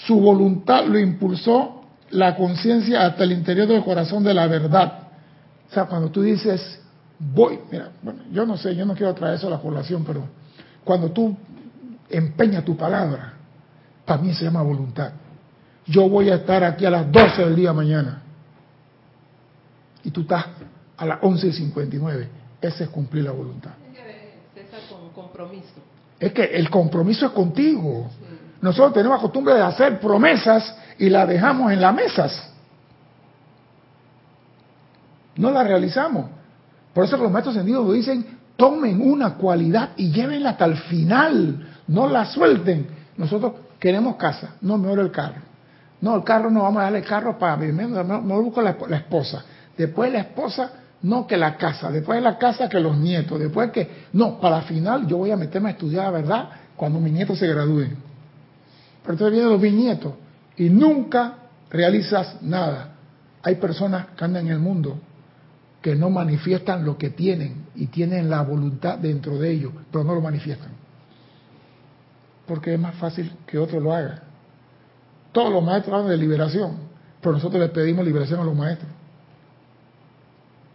Su 0.07 0.17
voluntad 0.17 0.85
lo 0.85 0.97
impulsó 0.97 1.81
la 2.11 2.37
conciencia 2.37 3.05
hasta 3.05 3.25
el 3.25 3.33
interior 3.33 3.67
del 3.67 3.83
corazón 3.83 4.23
de 4.23 4.33
la 4.33 4.47
verdad. 4.47 5.09
O 5.69 5.73
sea, 5.73 5.83
cuando 5.85 6.09
tú 6.09 6.21
dices, 6.21 6.79
voy, 7.19 7.59
mira, 7.69 7.89
bueno, 8.01 8.21
yo 8.31 8.45
no 8.45 8.55
sé, 8.55 8.73
yo 8.77 8.85
no 8.85 8.95
quiero 8.95 9.13
traer 9.13 9.35
eso 9.35 9.47
a 9.47 9.51
la 9.51 9.61
población, 9.61 10.05
pero 10.07 10.23
cuando 10.85 11.11
tú 11.11 11.35
empeñas 12.09 12.63
tu 12.63 12.77
palabra, 12.77 13.33
para 14.05 14.21
mí 14.21 14.33
se 14.33 14.45
llama 14.45 14.61
voluntad. 14.61 15.11
Yo 15.85 16.07
voy 16.07 16.29
a 16.29 16.35
estar 16.35 16.63
aquí 16.63 16.85
a 16.85 16.89
las 16.89 17.11
12 17.11 17.43
del 17.43 17.55
día 17.57 17.73
mañana 17.73 18.22
y 20.03 20.11
tú 20.11 20.21
estás 20.21 20.45
a 20.97 21.05
las 21.05 21.21
11.59. 21.21 22.27
Ese 22.61 22.83
es 22.85 22.89
cumplir 22.89 23.23
la 23.23 23.31
voluntad. 23.31 23.71
Es 26.19 26.31
que 26.31 26.43
el 26.43 26.69
compromiso 26.69 27.25
es 27.25 27.31
contigo. 27.31 28.09
Nosotros 28.61 28.93
tenemos 28.93 29.17
la 29.17 29.21
costumbre 29.21 29.53
de 29.55 29.61
hacer 29.61 29.99
promesas 29.99 30.75
y 30.97 31.09
las 31.09 31.27
dejamos 31.27 31.71
en 31.71 31.81
las 31.81 31.93
mesas. 31.93 32.53
No 35.35 35.51
las 35.51 35.67
realizamos. 35.67 36.27
Por 36.93 37.05
eso 37.05 37.17
los 37.17 37.31
maestros 37.31 37.55
sentidos 37.55 37.91
dicen, 37.93 38.37
tomen 38.55 39.01
una 39.01 39.33
cualidad 39.35 39.89
y 39.97 40.11
llévenla 40.11 40.51
hasta 40.51 40.65
el 40.65 40.77
final. 40.77 41.67
No 41.87 42.07
la 42.07 42.25
suelten. 42.25 42.87
Nosotros 43.17 43.53
queremos 43.79 44.15
casa, 44.15 44.55
no 44.61 44.77
mejor 44.77 44.99
el 44.99 45.11
carro. 45.11 45.41
No, 45.99 46.15
el 46.15 46.23
carro 46.23 46.49
no 46.49 46.63
vamos 46.63 46.81
a 46.81 46.83
darle 46.83 46.99
el 46.99 47.05
carro 47.05 47.37
para 47.37 47.57
no, 47.57 48.21
no 48.21 48.41
busco 48.41 48.61
la 48.61 48.71
esposa 48.71 49.43
después 49.77 50.11
la 50.11 50.19
esposa, 50.19 50.71
no 51.03 51.27
que 51.27 51.37
la 51.37 51.57
casa, 51.57 51.91
después 51.91 52.17
de 52.17 52.21
la 52.21 52.37
casa 52.37 52.69
que 52.69 52.79
los 52.79 52.97
nietos, 52.97 53.39
después 53.39 53.71
que, 53.71 53.89
no, 54.13 54.39
para 54.39 54.61
final 54.61 55.05
yo 55.07 55.17
voy 55.17 55.31
a 55.31 55.37
meterme 55.37 55.69
a 55.69 55.71
estudiar 55.73 56.11
verdad 56.13 56.49
cuando 56.75 56.99
mis 56.99 57.13
nietos 57.13 57.39
se 57.39 57.47
gradúen. 57.47 57.97
Pero 59.01 59.13
entonces 59.13 59.31
vienen 59.33 59.51
los 59.51 59.61
bisnietos 59.61 60.13
y 60.57 60.69
nunca 60.69 61.35
realizas 61.69 62.41
nada. 62.41 62.95
Hay 63.41 63.55
personas 63.55 64.07
que 64.15 64.23
andan 64.23 64.47
en 64.47 64.53
el 64.53 64.59
mundo 64.59 64.97
que 65.81 65.95
no 65.95 66.09
manifiestan 66.09 66.85
lo 66.85 66.97
que 66.97 67.09
tienen 67.09 67.65
y 67.75 67.87
tienen 67.87 68.29
la 68.29 68.41
voluntad 68.41 68.97
dentro 68.97 69.37
de 69.37 69.51
ellos, 69.51 69.73
pero 69.91 70.05
no 70.05 70.15
lo 70.15 70.21
manifiestan. 70.21 70.71
Porque 72.47 72.73
es 72.75 72.79
más 72.79 72.95
fácil 72.95 73.33
que 73.45 73.57
otro 73.57 73.81
lo 73.81 73.93
haga. 73.93 74.23
Todos 75.33 75.51
los 75.51 75.61
maestros 75.61 75.95
hablan 75.95 76.11
de 76.11 76.17
liberación, 76.17 76.77
pero 77.19 77.33
nosotros 77.33 77.59
les 77.59 77.71
pedimos 77.71 78.05
liberación 78.05 78.39
a 78.39 78.45
los 78.45 78.55
maestros. 78.55 78.89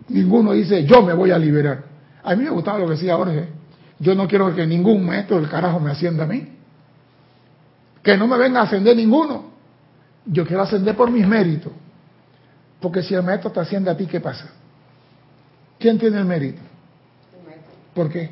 Ninguno 0.08 0.52
dice, 0.52 0.84
yo 0.84 1.02
me 1.02 1.12
voy 1.12 1.30
a 1.30 1.38
liberar. 1.38 1.84
A 2.22 2.34
mí 2.34 2.44
me 2.44 2.50
gustaba 2.50 2.78
lo 2.78 2.86
que 2.86 2.92
decía 2.92 3.16
Jorge. 3.16 3.48
Yo 3.98 4.14
no 4.14 4.26
quiero 4.26 4.54
que 4.54 4.66
ningún 4.66 5.04
maestro 5.04 5.36
del 5.40 5.48
carajo 5.48 5.80
me 5.80 5.90
ascienda 5.90 6.24
a 6.24 6.26
mí. 6.26 6.48
Que 8.02 8.16
no 8.16 8.26
me 8.26 8.38
venga 8.38 8.60
a 8.60 8.62
ascender 8.64 8.96
ninguno. 8.96 9.44
Yo 10.24 10.46
quiero 10.46 10.62
ascender 10.62 10.96
por 10.96 11.10
mis 11.10 11.26
méritos. 11.26 11.72
Porque 12.80 13.02
si 13.02 13.14
el 13.14 13.22
maestro 13.22 13.50
te 13.50 13.60
asciende 13.60 13.90
a 13.90 13.96
ti, 13.96 14.06
¿qué 14.06 14.20
pasa? 14.20 14.50
¿Quién 15.78 15.98
tiene 15.98 16.18
el 16.18 16.24
mérito? 16.24 16.60
¿Por 17.94 18.08
qué? 18.08 18.30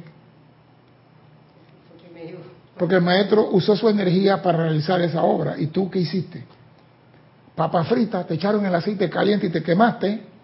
Porque 2.78 2.96
el 2.96 3.02
maestro 3.02 3.48
usó 3.50 3.74
su 3.74 3.88
energía 3.88 4.42
para 4.42 4.58
realizar 4.58 5.00
esa 5.00 5.22
obra. 5.22 5.58
¿Y 5.58 5.68
tú 5.68 5.90
qué 5.90 6.00
hiciste? 6.00 6.44
Papa 7.54 7.84
frita, 7.84 8.24
te 8.24 8.34
echaron 8.34 8.64
el 8.64 8.74
aceite 8.74 9.08
caliente 9.08 9.46
y 9.46 9.50
te 9.50 9.62
quemaste 9.62 10.35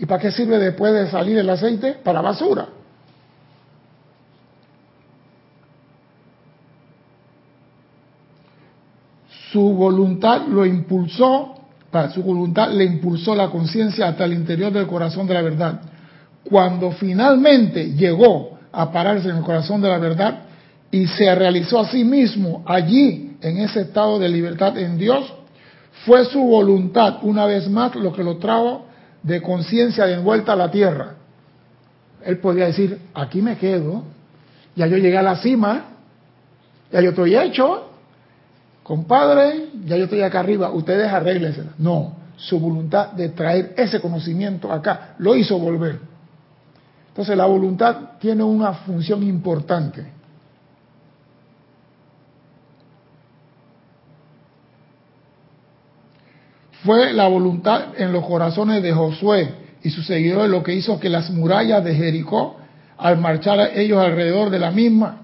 ¿Y 0.00 0.06
para 0.06 0.22
qué 0.22 0.32
sirve 0.32 0.58
después 0.58 0.94
de 0.94 1.10
salir 1.10 1.36
el 1.36 1.50
aceite? 1.50 1.92
Para 2.02 2.22
basura. 2.22 2.68
Su 9.52 9.74
voluntad 9.74 10.46
lo 10.46 10.64
impulsó, 10.64 11.54
para 11.90 12.10
su 12.10 12.22
voluntad 12.22 12.70
le 12.70 12.84
impulsó 12.84 13.34
la 13.34 13.50
conciencia 13.50 14.08
hasta 14.08 14.24
el 14.24 14.32
interior 14.32 14.72
del 14.72 14.86
corazón 14.86 15.26
de 15.26 15.34
la 15.34 15.42
verdad. 15.42 15.82
Cuando 16.44 16.92
finalmente 16.92 17.92
llegó 17.92 18.58
a 18.72 18.90
pararse 18.90 19.28
en 19.28 19.36
el 19.36 19.42
corazón 19.42 19.82
de 19.82 19.88
la 19.88 19.98
verdad 19.98 20.44
y 20.90 21.06
se 21.08 21.34
realizó 21.34 21.80
a 21.80 21.90
sí 21.90 22.04
mismo 22.04 22.62
allí, 22.64 23.36
en 23.42 23.58
ese 23.58 23.82
estado 23.82 24.18
de 24.18 24.30
libertad 24.30 24.78
en 24.78 24.96
Dios, 24.96 25.30
fue 26.06 26.24
su 26.24 26.40
voluntad 26.40 27.18
una 27.22 27.44
vez 27.44 27.68
más 27.68 27.94
lo 27.96 28.14
que 28.14 28.24
lo 28.24 28.38
trajo 28.38 28.86
de 29.22 29.42
conciencia 29.42 30.06
de 30.06 30.14
envuelta 30.14 30.52
a 30.52 30.56
la 30.56 30.70
tierra. 30.70 31.14
Él 32.24 32.38
podía 32.38 32.66
decir, 32.66 32.98
aquí 33.14 33.40
me 33.42 33.56
quedo, 33.56 34.04
ya 34.76 34.86
yo 34.86 34.96
llegué 34.96 35.18
a 35.18 35.22
la 35.22 35.36
cima, 35.36 35.84
ya 36.92 37.00
yo 37.00 37.10
estoy 37.10 37.36
hecho, 37.36 37.88
compadre, 38.82 39.68
ya 39.84 39.96
yo 39.96 40.04
estoy 40.04 40.22
acá 40.22 40.40
arriba, 40.40 40.70
ustedes 40.70 41.10
arréglense. 41.10 41.64
No, 41.78 42.16
su 42.36 42.58
voluntad 42.58 43.12
de 43.12 43.28
traer 43.30 43.74
ese 43.76 44.00
conocimiento 44.00 44.72
acá 44.72 45.14
lo 45.18 45.34
hizo 45.36 45.58
volver. 45.58 45.98
Entonces 47.08 47.36
la 47.36 47.46
voluntad 47.46 48.18
tiene 48.18 48.42
una 48.42 48.72
función 48.72 49.22
importante. 49.22 50.19
Fue 56.84 57.12
la 57.12 57.28
voluntad 57.28 57.94
en 57.96 58.12
los 58.12 58.24
corazones 58.26 58.82
de 58.82 58.92
Josué 58.92 59.54
y 59.82 59.90
sus 59.90 60.06
seguidores 60.06 60.50
lo 60.50 60.62
que 60.62 60.74
hizo 60.74 61.00
que 61.00 61.08
las 61.08 61.30
murallas 61.30 61.84
de 61.84 61.94
Jericó, 61.94 62.56
al 62.96 63.18
marchar 63.18 63.70
ellos 63.74 63.98
alrededor 63.98 64.50
de 64.50 64.58
la 64.58 64.70
misma, 64.70 65.22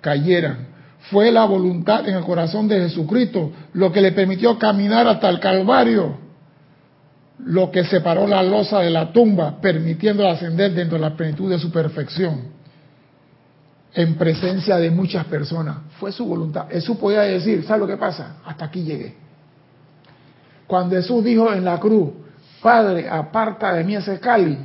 cayeran 0.00 0.70
fue 1.08 1.32
la 1.32 1.44
voluntad 1.44 2.06
en 2.08 2.16
el 2.16 2.24
corazón 2.24 2.68
de 2.68 2.80
Jesucristo 2.80 3.50
lo 3.72 3.90
que 3.90 4.00
le 4.00 4.12
permitió 4.12 4.58
caminar 4.58 5.06
hasta 5.08 5.28
el 5.28 5.40
Calvario, 5.40 6.18
lo 7.38 7.70
que 7.70 7.84
separó 7.84 8.26
la 8.26 8.42
losa 8.42 8.80
de 8.80 8.90
la 8.90 9.12
tumba, 9.12 9.60
permitiendo 9.60 10.28
ascender 10.28 10.72
dentro 10.72 10.98
de 10.98 11.02
la 11.02 11.16
plenitud 11.16 11.50
de 11.50 11.58
su 11.58 11.70
perfección, 11.70 12.60
en 13.94 14.14
presencia 14.16 14.76
de 14.76 14.90
muchas 14.90 15.24
personas. 15.24 15.78
Fue 15.98 16.12
su 16.12 16.26
voluntad. 16.26 16.68
Jesús 16.70 16.98
podía 16.98 17.22
decir, 17.22 17.64
¿sabe 17.64 17.80
lo 17.80 17.86
que 17.86 17.96
pasa? 17.96 18.36
Hasta 18.44 18.66
aquí 18.66 18.82
llegué. 18.82 19.14
Cuando 20.70 20.94
Jesús 20.94 21.24
dijo 21.24 21.52
en 21.52 21.64
la 21.64 21.80
cruz, 21.80 22.10
Padre, 22.62 23.10
aparta 23.10 23.74
de 23.74 23.82
mí 23.82 23.96
ese 23.96 24.20
cali, 24.20 24.56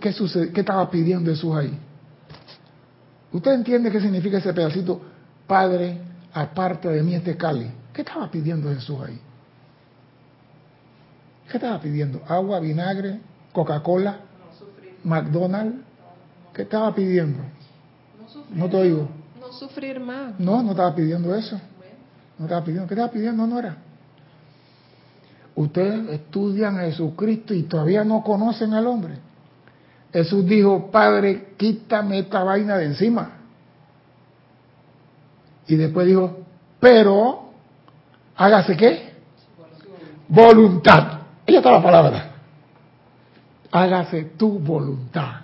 ¿qué, 0.00 0.12
¿qué 0.52 0.60
estaba 0.60 0.90
pidiendo 0.90 1.30
Jesús 1.30 1.54
ahí? 1.54 1.78
¿Usted 3.30 3.52
entiende 3.52 3.92
qué 3.92 4.00
significa 4.00 4.38
ese 4.38 4.52
pedacito? 4.52 5.00
Padre, 5.46 6.00
aparte 6.32 6.88
de 6.88 7.00
mí 7.00 7.14
este 7.14 7.36
cali. 7.36 7.70
¿Qué 7.92 8.02
estaba 8.02 8.28
pidiendo 8.28 8.74
Jesús 8.74 8.98
ahí? 9.06 9.20
¿Qué 11.48 11.58
estaba 11.58 11.80
pidiendo? 11.80 12.22
¿Agua, 12.26 12.58
vinagre, 12.58 13.20
Coca-Cola, 13.52 14.16
McDonald's? 15.04 15.76
¿Qué 16.54 16.62
estaba 16.62 16.92
pidiendo? 16.92 17.38
No, 18.50 18.68
te 18.68 18.78
oigo. 18.78 19.08
No 19.38 19.52
sufrir 19.52 20.00
más. 20.00 20.40
No, 20.40 20.60
no 20.64 20.72
estaba 20.72 20.92
pidiendo 20.92 21.32
eso. 21.36 21.60
No 22.36 22.46
estaba 22.46 22.64
pidiendo. 22.64 22.88
¿Qué 22.88 22.94
estaba 22.94 23.12
pidiendo? 23.12 23.46
No 23.46 23.60
era. 23.60 23.85
Ustedes 25.56 26.10
estudian 26.10 26.78
a 26.78 26.82
Jesucristo 26.82 27.54
y 27.54 27.62
todavía 27.62 28.04
no 28.04 28.22
conocen 28.22 28.74
al 28.74 28.86
hombre. 28.86 29.14
Jesús 30.12 30.46
dijo, 30.46 30.90
Padre, 30.90 31.54
quítame 31.56 32.18
esta 32.20 32.44
vaina 32.44 32.76
de 32.76 32.84
encima. 32.84 33.30
Y 35.66 35.76
después 35.76 36.06
dijo, 36.06 36.38
pero 36.78 37.50
hágase 38.36 38.76
qué? 38.76 39.14
Voluntad. 40.28 41.20
Ella 41.46 41.58
está 41.58 41.70
la 41.70 41.82
palabra. 41.82 42.30
Hágase 43.70 44.24
tu 44.36 44.58
voluntad. 44.58 45.40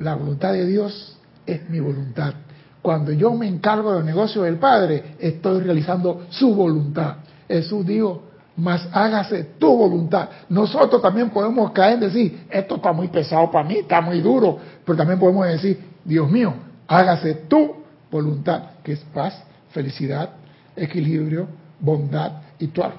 La 0.00 0.14
voluntad 0.14 0.52
de 0.52 0.66
Dios 0.66 1.18
es 1.44 1.68
mi 1.68 1.78
voluntad. 1.78 2.34
Cuando 2.80 3.12
yo 3.12 3.32
me 3.34 3.48
encargo 3.48 3.94
del 3.94 4.04
negocio 4.04 4.42
del 4.42 4.56
Padre, 4.56 5.16
estoy 5.18 5.60
realizando 5.60 6.26
su 6.30 6.54
voluntad. 6.54 7.16
Jesús 7.48 7.86
dijo, 7.86 8.33
mas 8.56 8.88
hágase 8.92 9.44
tu 9.58 9.76
voluntad. 9.76 10.28
Nosotros 10.48 11.02
también 11.02 11.30
podemos 11.30 11.72
caer 11.72 11.94
en 11.94 12.00
decir, 12.00 12.46
esto 12.50 12.76
está 12.76 12.92
muy 12.92 13.08
pesado 13.08 13.50
para 13.50 13.66
mí, 13.66 13.78
está 13.78 14.00
muy 14.00 14.20
duro, 14.20 14.58
pero 14.84 14.96
también 14.96 15.18
podemos 15.18 15.46
decir, 15.46 15.80
Dios 16.04 16.30
mío, 16.30 16.54
hágase 16.86 17.34
tu 17.48 17.76
voluntad, 18.10 18.62
que 18.82 18.92
es 18.92 19.00
paz, 19.12 19.42
felicidad, 19.70 20.30
equilibrio, 20.76 21.48
bondad 21.80 22.42
y 22.58 22.68
todo. 22.68 22.92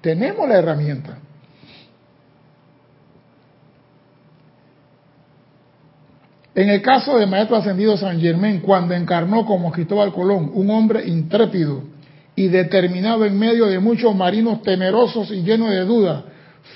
Tenemos 0.00 0.48
la 0.48 0.58
herramienta. 0.58 1.18
En 6.54 6.70
el 6.70 6.80
caso 6.80 7.18
del 7.18 7.28
Maestro 7.28 7.56
Ascendido 7.56 7.96
San 7.98 8.18
Germán, 8.18 8.60
cuando 8.60 8.94
encarnó 8.94 9.44
como 9.44 9.70
Cristóbal 9.70 10.12
Colón, 10.12 10.50
un 10.54 10.70
hombre 10.70 11.06
intrépido 11.06 11.82
y 12.36 12.48
determinado 12.48 13.24
en 13.24 13.38
medio 13.38 13.66
de 13.66 13.80
muchos 13.80 14.14
marinos 14.14 14.62
temerosos 14.62 15.30
y 15.30 15.42
llenos 15.42 15.70
de 15.70 15.84
dudas, 15.84 16.22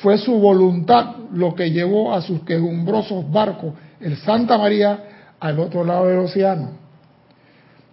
fue 0.03 0.19
su 0.19 0.33
voluntad 0.33 1.17
lo 1.33 1.55
que 1.55 1.71
llevó 1.71 2.13
a 2.15 2.23
sus 2.23 2.43
quejumbrosos 2.43 3.31
barcos, 3.31 3.75
el 4.01 4.17
Santa 4.17 4.59
María, 4.59 5.05
al 5.39 5.61
otro 5.61 5.85
lado 5.85 6.07
del 6.07 6.19
océano 6.19 6.81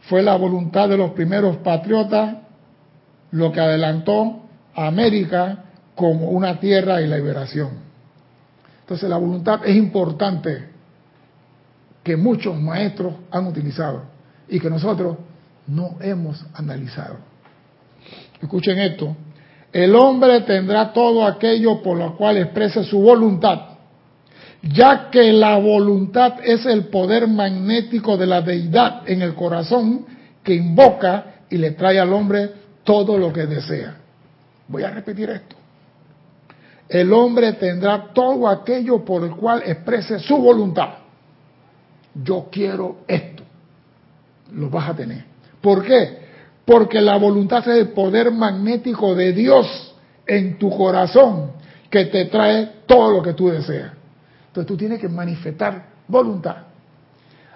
fue 0.07 0.23
la 0.23 0.35
voluntad 0.35 0.87
de 0.87 0.97
los 0.97 1.11
primeros 1.11 1.57
patriotas 1.57 2.37
lo 3.31 3.51
que 3.51 3.59
adelantó 3.59 4.41
a 4.73 4.87
América 4.87 5.65
como 5.95 6.29
una 6.29 6.59
tierra 6.59 6.97
de 6.97 7.07
liberación. 7.07 7.71
Entonces 8.81 9.09
la 9.09 9.17
voluntad 9.17 9.65
es 9.65 9.75
importante 9.75 10.69
que 12.03 12.15
muchos 12.15 12.57
maestros 12.57 13.15
han 13.31 13.47
utilizado 13.47 14.03
y 14.47 14.59
que 14.61 14.69
nosotros 14.69 15.17
no 15.67 15.97
hemos 15.99 16.45
analizado. 16.53 17.17
Escuchen 18.41 18.79
esto. 18.79 19.15
El 19.71 19.95
hombre 19.95 20.41
tendrá 20.41 20.93
todo 20.93 21.25
aquello 21.25 21.81
por 21.81 21.97
lo 21.97 22.15
cual 22.15 22.37
exprese 22.37 22.83
su 22.83 22.99
voluntad 22.99 23.77
ya 24.61 25.09
que 25.09 25.31
la 25.33 25.57
voluntad 25.57 26.39
es 26.43 26.65
el 26.65 26.85
poder 26.85 27.27
magnético 27.27 28.17
de 28.17 28.25
la 28.25 28.41
deidad 28.41 29.07
en 29.07 29.21
el 29.21 29.33
corazón 29.35 30.05
que 30.43 30.55
invoca 30.55 31.43
y 31.49 31.57
le 31.57 31.71
trae 31.71 31.99
al 31.99 32.11
hombre 32.11 32.51
todo 32.83 33.17
lo 33.17 33.31
que 33.31 33.45
desea. 33.45 33.97
Voy 34.67 34.83
a 34.83 34.91
repetir 34.91 35.29
esto. 35.29 35.55
El 36.89 37.11
hombre 37.13 37.53
tendrá 37.53 38.11
todo 38.13 38.47
aquello 38.47 39.03
por 39.03 39.23
el 39.23 39.31
cual 39.31 39.61
exprese 39.65 40.19
su 40.19 40.37
voluntad. 40.37 40.89
Yo 42.15 42.47
quiero 42.51 42.99
esto. 43.07 43.43
Lo 44.53 44.69
vas 44.69 44.89
a 44.89 44.95
tener. 44.95 45.23
¿Por 45.61 45.83
qué? 45.83 46.26
Porque 46.67 46.99
la 46.99 47.15
voluntad 47.15 47.59
es 47.59 47.79
el 47.79 47.87
poder 47.93 48.29
magnético 48.29 49.15
de 49.15 49.31
Dios 49.31 49.95
en 50.25 50.59
tu 50.59 50.69
corazón 50.69 51.51
que 51.89 52.07
te 52.07 52.25
trae 52.25 52.81
todo 52.85 53.09
lo 53.09 53.23
que 53.23 53.31
tú 53.31 53.47
deseas. 53.47 53.93
Entonces 54.47 54.67
tú 54.67 54.75
tienes 54.75 54.99
que 54.99 55.07
manifestar 55.07 55.85
voluntad. 56.09 56.57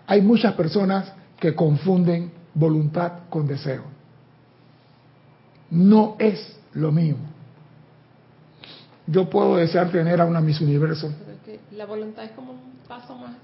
Hay 0.07 0.21
muchas 0.21 0.53
personas 0.53 1.11
que 1.37 1.53
confunden 1.53 2.31
voluntad 2.53 3.23
con 3.29 3.45
deseo. 3.47 3.83
No 5.71 6.15
es 6.17 6.57
lo 6.71 6.93
mismo. 6.93 7.25
Yo 9.07 9.29
puedo 9.29 9.57
desear 9.57 9.91
tener 9.91 10.21
a 10.21 10.25
una 10.25 10.39
Miss 10.39 10.61
Universo. 10.61 11.13
La 11.73 11.85
voluntad 11.85 12.23
es 12.23 12.31
como 12.31 12.53
un 12.53 12.59
paso 12.87 13.13
más 13.17 13.35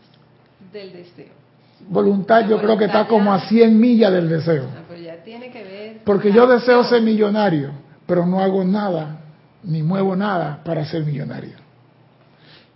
del 0.71 0.93
deseo. 0.93 1.46
Voluntad 1.89 2.47
yo 2.47 2.59
creo 2.59 2.77
que 2.77 2.85
está 2.85 3.07
como 3.07 3.33
a 3.33 3.41
100 3.41 3.79
millas 3.79 4.11
del 4.11 4.29
deseo. 4.29 4.65
Ah, 4.75 4.81
pero 4.87 5.01
ya 5.01 5.23
tiene 5.23 5.49
que 5.51 5.63
ver 5.63 6.01
Porque 6.03 6.31
yo 6.31 6.47
deseo 6.47 6.83
ser 6.83 7.01
millonario, 7.01 7.71
pero 8.05 8.25
no 8.25 8.39
hago 8.39 8.63
nada, 8.63 9.19
ni 9.63 9.83
muevo 9.83 10.15
nada 10.15 10.61
para 10.63 10.85
ser 10.85 11.05
millonario. 11.05 11.55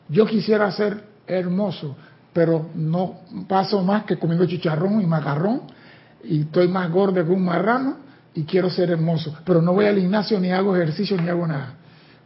Yo 0.08 0.26
quisiera 0.26 0.70
ser 0.72 1.04
hermoso, 1.28 1.96
pero 2.34 2.70
no 2.76 3.22
paso 3.48 3.82
más 3.82 4.04
que 4.04 4.18
comiendo 4.18 4.46
chicharrón 4.46 5.02
y 5.02 5.06
macarrón 5.06 5.62
y 6.24 6.42
estoy 6.42 6.68
más 6.68 6.90
gordo 6.92 7.26
que 7.26 7.32
un 7.32 7.44
marrano 7.44 7.98
y 8.34 8.44
quiero 8.44 8.70
ser 8.70 8.92
hermoso, 8.92 9.36
pero 9.46 9.62
no 9.62 9.74
voy 9.74 9.86
al 9.86 9.98
gimnasio 9.98 10.40
ni 10.40 10.52
hago 10.52 10.76
ejercicio 10.76 11.18
ni 11.18 11.28
hago 11.28 11.46
nada. 11.48 11.76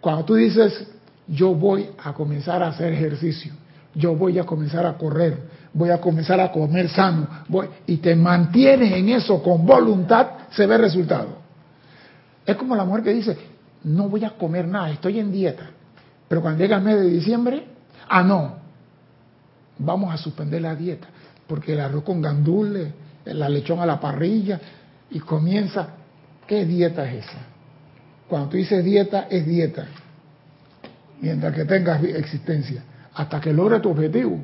Cuando 0.02 0.24
tú 0.24 0.36
dices, 0.36 0.88
yo 1.28 1.56
voy 1.56 1.90
a 2.04 2.14
comenzar 2.14 2.62
a 2.62 2.68
hacer 2.68 2.94
ejercicio, 2.94 3.54
yo 3.96 4.16
voy 4.16 4.38
a 4.38 4.44
comenzar 4.44 4.86
a 4.86 4.98
correr, 4.98 5.40
voy 5.76 5.92
a 5.92 6.02
comenzar 6.02 6.40
a 6.40 6.52
comer 6.52 6.90
sano, 6.90 7.28
voy, 7.48 7.68
y 7.86 7.98
te 7.98 8.16
mantienes 8.16 8.92
en 8.92 9.10
eso 9.10 9.44
con 9.44 9.64
voluntad, 9.64 10.28
se 10.50 10.66
ve 10.66 10.80
resultado. 10.80 11.38
Es 12.44 12.56
como 12.56 12.76
la 12.76 12.84
mujer 12.84 13.04
que 13.04 13.14
dice, 13.14 13.38
no 13.84 14.10
voy 14.10 14.26
a 14.26 14.32
comer 14.32 14.68
nada, 14.68 14.90
estoy 14.90 15.20
en 15.20 15.32
dieta, 15.32 15.70
pero 16.28 16.42
cuando 16.42 16.64
llega 16.64 16.78
el 16.78 16.84
mes 16.84 16.96
de 16.96 17.10
diciembre, 17.10 17.76
Ah, 18.08 18.24
no, 18.24 18.56
vamos 19.80 20.14
a 20.14 20.18
suspender 20.18 20.62
la 20.62 20.76
dieta, 20.76 21.08
porque 21.48 21.74
el 21.74 21.80
arroz 21.80 22.04
con 22.04 22.22
gandules, 22.22 22.94
la 23.26 23.50
lechón 23.50 23.80
a 23.80 23.86
la 23.86 24.00
parrilla, 24.00 24.60
y 25.10 25.20
comienza, 25.20 25.90
¿qué 26.48 26.66
dieta 26.66 27.10
es 27.12 27.26
esa? 27.26 27.40
Cuando 28.28 28.50
tú 28.50 28.58
dices 28.58 28.84
dieta, 28.84 29.28
es 29.30 29.46
dieta, 29.46 29.86
mientras 31.22 31.54
que 31.54 31.66
tengas 31.66 32.04
existencia, 32.04 32.84
hasta 33.14 33.40
que 33.40 33.54
logre 33.54 33.80
tu 33.80 33.90
objetivo. 33.90 34.40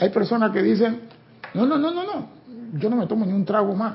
Hay 0.00 0.08
personas 0.08 0.50
que 0.50 0.62
dicen, 0.62 1.02
no, 1.52 1.66
no, 1.66 1.76
no, 1.76 1.92
no, 1.92 2.04
no, 2.04 2.28
yo 2.74 2.88
no 2.88 2.96
me 2.96 3.06
tomo 3.06 3.26
ni 3.26 3.32
un 3.32 3.44
trago 3.44 3.74
más, 3.74 3.94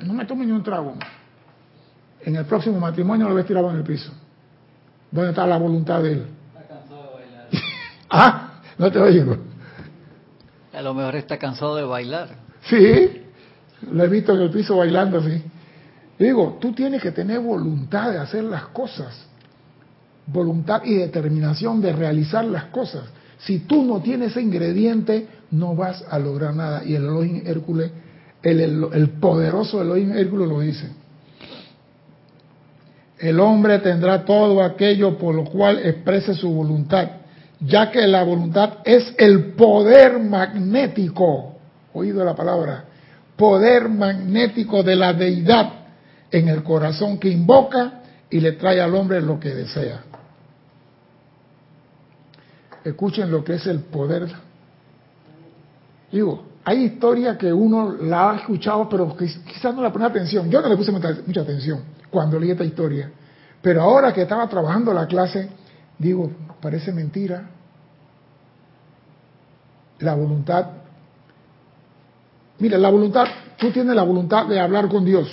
no 0.00 0.14
me 0.14 0.24
tomo 0.24 0.42
ni 0.42 0.50
un 0.50 0.62
trago 0.62 0.94
más. 0.94 1.08
En 2.22 2.36
el 2.36 2.46
próximo 2.46 2.80
matrimonio 2.80 3.28
lo 3.28 3.34
ves 3.34 3.46
tirado 3.46 3.70
en 3.70 3.76
el 3.76 3.82
piso. 3.82 4.12
¿Dónde 5.10 5.30
está 5.30 5.46
la 5.46 5.58
voluntad 5.58 6.02
de 6.02 6.12
él? 6.12 6.26
Ah, 8.12 8.60
no 8.76 8.90
te 8.90 8.98
oigo. 8.98 9.36
A 10.72 10.82
lo 10.82 10.94
mejor 10.94 11.14
está 11.14 11.38
cansado 11.38 11.76
de 11.76 11.84
bailar. 11.84 12.28
Sí, 12.62 13.22
lo 13.92 14.02
he 14.02 14.08
visto 14.08 14.34
en 14.34 14.40
el 14.40 14.50
piso 14.50 14.76
bailando 14.76 15.18
así. 15.18 15.40
Digo, 16.18 16.58
tú 16.60 16.72
tienes 16.72 17.00
que 17.00 17.12
tener 17.12 17.38
voluntad 17.38 18.10
de 18.10 18.18
hacer 18.18 18.42
las 18.42 18.66
cosas, 18.68 19.26
voluntad 20.26 20.82
y 20.84 20.96
determinación 20.96 21.80
de 21.80 21.92
realizar 21.92 22.44
las 22.44 22.64
cosas. 22.64 23.04
Si 23.44 23.60
tú 23.60 23.84
no 23.84 24.00
tienes 24.00 24.32
ese 24.32 24.42
ingrediente, 24.42 25.26
no 25.50 25.74
vas 25.74 26.04
a 26.08 26.18
lograr 26.18 26.54
nada. 26.54 26.84
Y 26.84 26.94
el 26.94 27.04
Elohim 27.04 27.42
Hércules, 27.46 27.90
el, 28.42 28.86
el 28.92 29.08
poderoso 29.20 29.80
Elohim 29.80 30.12
Hércules 30.12 30.48
lo 30.48 30.60
dice. 30.60 30.88
El 33.18 33.38
hombre 33.38 33.78
tendrá 33.80 34.24
todo 34.24 34.62
aquello 34.62 35.18
por 35.18 35.34
lo 35.34 35.44
cual 35.44 35.78
exprese 35.84 36.34
su 36.34 36.50
voluntad, 36.50 37.08
ya 37.60 37.90
que 37.90 38.06
la 38.06 38.22
voluntad 38.22 38.78
es 38.84 39.14
el 39.18 39.52
poder 39.52 40.18
magnético, 40.18 41.56
oído 41.92 42.24
la 42.24 42.34
palabra, 42.34 42.84
poder 43.36 43.90
magnético 43.90 44.82
de 44.82 44.96
la 44.96 45.12
deidad 45.12 45.72
en 46.30 46.48
el 46.48 46.62
corazón 46.62 47.18
que 47.18 47.28
invoca 47.28 48.00
y 48.30 48.40
le 48.40 48.52
trae 48.52 48.80
al 48.80 48.94
hombre 48.94 49.20
lo 49.20 49.38
que 49.38 49.50
desea. 49.50 50.04
Escuchen 52.84 53.30
lo 53.30 53.44
que 53.44 53.54
es 53.54 53.66
el 53.66 53.80
poder. 53.80 54.28
Digo, 56.10 56.44
hay 56.64 56.84
historia 56.84 57.38
que 57.38 57.52
uno 57.52 57.92
la 57.92 58.30
ha 58.30 58.36
escuchado, 58.36 58.88
pero 58.88 59.16
quizás 59.16 59.74
no 59.74 59.82
le 59.82 59.90
pone 59.90 60.04
atención. 60.04 60.50
Yo 60.50 60.60
no 60.60 60.68
le 60.68 60.76
puse 60.76 60.92
mucha, 60.92 61.40
atención 61.40 61.80
cuando 62.10 62.38
leí 62.38 62.50
esta 62.50 62.64
historia. 62.64 63.10
Pero 63.62 63.82
ahora 63.82 64.12
que 64.12 64.22
estaba 64.22 64.48
trabajando 64.48 64.92
la 64.92 65.06
clase, 65.06 65.48
digo, 65.98 66.30
parece 66.60 66.92
mentira. 66.92 67.50
La 70.00 70.14
voluntad. 70.14 70.66
Mira, 72.58 72.78
la 72.78 72.90
voluntad, 72.90 73.26
tú 73.58 73.70
tienes 73.70 73.94
la 73.94 74.02
voluntad 74.02 74.46
de 74.46 74.60
hablar 74.60 74.88
con 74.88 75.04
Dios. 75.04 75.28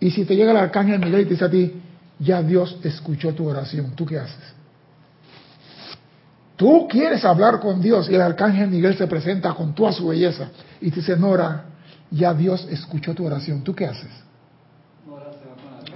Y 0.00 0.10
si 0.10 0.24
te 0.24 0.36
llega 0.36 0.50
el 0.50 0.56
arcángel 0.58 0.98
Miguel 0.98 1.22
y 1.22 1.24
te 1.24 1.30
dice 1.30 1.44
a 1.44 1.50
ti, 1.50 1.80
ya 2.18 2.42
Dios 2.42 2.78
escuchó 2.82 3.34
tu 3.34 3.48
oración, 3.48 3.92
¿tú 3.94 4.04
qué 4.04 4.18
haces? 4.18 4.55
Tú 6.56 6.88
quieres 6.88 7.24
hablar 7.24 7.60
con 7.60 7.80
Dios 7.82 8.08
y 8.08 8.14
el 8.14 8.22
arcángel 8.22 8.70
Miguel 8.70 8.96
se 8.96 9.06
presenta 9.06 9.52
con 9.52 9.74
toda 9.74 9.92
su 9.92 10.08
belleza 10.08 10.48
y 10.80 10.90
te 10.90 10.96
dice, 10.96 11.16
Nora, 11.16 11.64
ya 12.10 12.32
Dios 12.32 12.66
escuchó 12.70 13.14
tu 13.14 13.26
oración, 13.26 13.62
¿tú 13.62 13.74
qué 13.74 13.86
haces? 13.86 14.10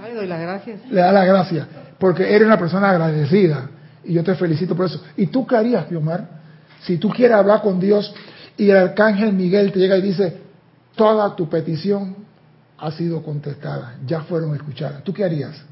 Le 0.03 0.13
doy 0.15 0.27
las 0.27 0.41
gracias. 0.41 0.81
Le 0.89 1.01
da 1.01 1.11
las 1.11 1.25
gracias, 1.25 1.67
porque 1.97 2.35
eres 2.35 2.45
una 2.45 2.59
persona 2.59 2.89
agradecida 2.89 3.69
y 4.03 4.13
yo 4.13 4.23
te 4.23 4.35
felicito 4.35 4.75
por 4.75 4.85
eso. 4.85 5.01
¿Y 5.17 5.27
tú 5.27 5.47
qué 5.47 5.55
harías, 5.55 5.91
Omar? 5.91 6.27
Si 6.81 6.97
tú 6.97 7.09
quieres 7.09 7.37
hablar 7.37 7.61
con 7.61 7.79
Dios 7.79 8.13
y 8.57 8.69
el 8.69 8.77
arcángel 8.77 9.33
Miguel 9.33 9.71
te 9.71 9.79
llega 9.79 9.97
y 9.97 10.01
dice, 10.01 10.41
toda 10.95 11.35
tu 11.35 11.49
petición 11.49 12.15
ha 12.77 12.91
sido 12.91 13.23
contestada, 13.23 13.95
ya 14.05 14.21
fueron 14.21 14.53
escuchadas. 14.55 15.03
¿Tú 15.03 15.13
qué 15.13 15.23
harías? 15.23 15.63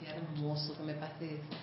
Qué 0.00 0.08
hermoso 0.10 0.76
que 0.76 0.84
me 0.84 0.94
pase 0.94 1.36
eso. 1.36 1.62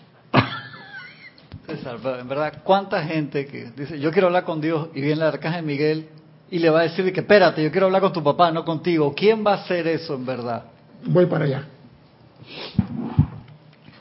En 1.69 2.27
verdad, 2.27 2.53
¿cuánta 2.63 3.03
gente 3.03 3.45
que 3.45 3.69
dice, 3.77 3.99
yo 3.99 4.12
quiero 4.12 4.27
hablar 4.27 4.43
con 4.43 4.60
Dios 4.60 4.88
y 4.95 5.01
viene 5.01 5.21
el 5.21 5.21
arcángel 5.21 5.63
Miguel 5.63 6.10
y 6.49 6.58
le 6.58 6.69
va 6.71 6.79
a 6.79 6.84
decir 6.84 7.13
que 7.13 7.19
espérate, 7.19 7.63
yo 7.63 7.69
quiero 7.69 7.86
hablar 7.86 8.01
con 8.01 8.12
tu 8.12 8.23
papá, 8.23 8.51
no 8.51 8.65
contigo? 8.65 9.13
¿Quién 9.15 9.45
va 9.45 9.51
a 9.51 9.55
hacer 9.58 9.86
eso 9.88 10.15
en 10.15 10.25
verdad? 10.25 10.63
Voy 11.05 11.27
para 11.27 11.45
allá. 11.45 11.67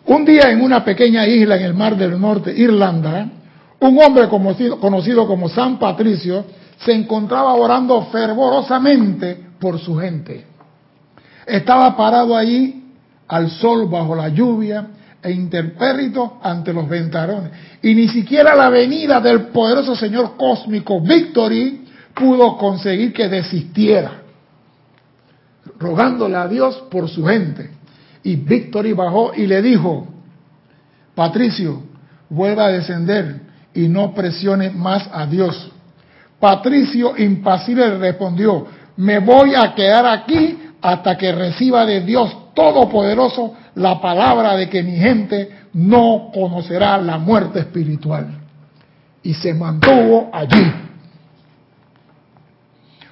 Un 0.06 0.24
día 0.24 0.50
en 0.50 0.62
una 0.62 0.82
pequeña 0.82 1.26
isla 1.26 1.56
en 1.56 1.62
el 1.64 1.74
mar 1.74 1.94
del 1.94 2.18
norte, 2.18 2.54
Irlanda, 2.56 3.28
un 3.80 4.02
hombre 4.02 4.28
conocido 4.28 5.26
como 5.26 5.48
San 5.50 5.78
Patricio 5.78 6.46
se 6.78 6.92
encontraba 6.92 7.52
orando 7.52 8.00
fervorosamente 8.06 9.38
por 9.60 9.78
su 9.78 9.94
gente. 9.98 10.46
Estaba 11.44 11.94
parado 11.94 12.34
allí 12.34 12.82
al 13.26 13.50
sol 13.50 13.88
bajo 13.90 14.14
la 14.14 14.30
lluvia 14.30 14.88
e 15.22 15.32
interpérrito 15.32 16.38
ante 16.42 16.72
los 16.72 16.88
ventarones. 16.88 17.50
Y 17.82 17.94
ni 17.94 18.08
siquiera 18.08 18.54
la 18.54 18.68
venida 18.70 19.20
del 19.20 19.48
poderoso 19.48 19.96
Señor 19.96 20.36
cósmico 20.36 21.00
Victory 21.00 21.84
pudo 22.14 22.56
conseguir 22.56 23.12
que 23.12 23.28
desistiera, 23.28 24.22
rogándole 25.78 26.36
a 26.36 26.48
Dios 26.48 26.84
por 26.90 27.08
su 27.08 27.24
gente. 27.24 27.70
Y 28.22 28.36
Victory 28.36 28.92
bajó 28.92 29.32
y 29.34 29.46
le 29.46 29.62
dijo, 29.62 30.08
Patricio, 31.14 31.82
vuelva 32.28 32.66
a 32.66 32.72
descender 32.72 33.40
y 33.74 33.88
no 33.88 34.14
presione 34.14 34.70
más 34.70 35.08
a 35.12 35.26
Dios. 35.26 35.70
Patricio 36.38 37.16
impasible 37.16 37.98
respondió, 37.98 38.66
me 38.96 39.18
voy 39.18 39.54
a 39.54 39.74
quedar 39.74 40.06
aquí 40.06 40.58
hasta 40.80 41.16
que 41.16 41.32
reciba 41.32 41.84
de 41.86 42.02
Dios 42.02 42.36
Todopoderoso 42.58 43.54
la 43.76 44.00
palabra 44.00 44.56
de 44.56 44.68
que 44.68 44.82
mi 44.82 44.96
gente 44.96 45.48
no 45.74 46.32
conocerá 46.34 46.98
la 46.98 47.16
muerte 47.16 47.60
espiritual. 47.60 48.26
Y 49.22 49.32
se 49.34 49.54
mantuvo 49.54 50.28
allí. 50.32 50.68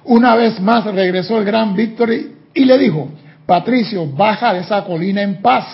Una 0.03 0.35
vez 0.35 0.59
más 0.59 0.83
regresó 0.83 1.37
el 1.37 1.45
gran 1.45 1.77
Victory 1.77 2.35
y 2.53 2.65
le 2.65 2.77
dijo, 2.77 3.07
Patricio, 3.45 4.05
baja 4.05 4.53
de 4.53 4.59
esa 4.59 4.83
colina 4.83 5.21
en 5.21 5.41
paz. 5.41 5.65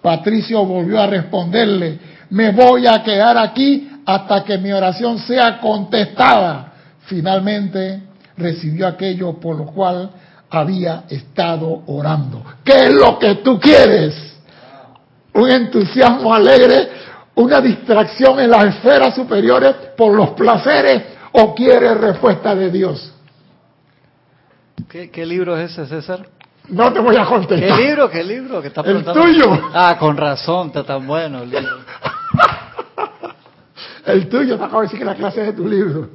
Patricio 0.00 0.64
volvió 0.64 1.00
a 1.00 1.08
responderle, 1.08 1.98
me 2.30 2.52
voy 2.52 2.86
a 2.86 3.02
quedar 3.02 3.36
aquí 3.36 3.90
hasta 4.06 4.44
que 4.44 4.58
mi 4.58 4.70
oración 4.70 5.18
sea 5.18 5.58
contestada. 5.58 6.72
Finalmente 7.06 8.00
recibió 8.36 8.86
aquello 8.86 9.40
por 9.40 9.56
lo 9.56 9.66
cual 9.66 10.08
había 10.52 11.04
estado 11.08 11.82
orando. 11.86 12.44
¿Qué 12.62 12.86
es 12.86 12.92
lo 12.92 13.18
que 13.18 13.36
tú 13.36 13.58
quieres? 13.58 14.14
Un 15.32 15.50
entusiasmo 15.50 16.34
alegre, 16.34 16.90
una 17.36 17.60
distracción 17.60 18.38
en 18.38 18.50
las 18.50 18.76
esferas 18.76 19.14
superiores 19.14 19.74
por 19.96 20.14
los 20.14 20.30
placeres 20.30 21.04
o 21.32 21.54
quieres 21.54 21.96
respuesta 21.96 22.54
de 22.54 22.70
Dios. 22.70 23.14
¿Qué, 24.88 25.24
libro 25.24 25.56
es 25.56 25.72
ese, 25.72 25.86
César? 25.86 26.26
No 26.68 26.92
te 26.92 27.00
voy 27.00 27.16
a 27.16 27.24
contestar. 27.24 27.78
¿Qué 27.78 27.86
libro? 27.86 28.10
¿Qué 28.10 28.22
libro? 28.22 28.60
Que 28.60 28.68
está 28.68 28.82
el 28.82 29.02
tuyo. 29.04 29.70
Ah, 29.72 29.96
con 29.98 30.18
razón, 30.18 30.66
está 30.66 30.84
tan 30.84 31.06
bueno 31.06 31.42
el 31.42 31.50
libro. 31.50 31.78
el 34.06 34.28
tuyo, 34.28 34.58
te 34.58 34.64
acabo 34.64 34.80
de 34.82 34.86
decir 34.86 34.98
que 34.98 35.04
la 35.06 35.14
clase 35.14 35.40
es 35.40 35.46
de 35.46 35.52
tu 35.54 35.66
libro. 35.66 36.10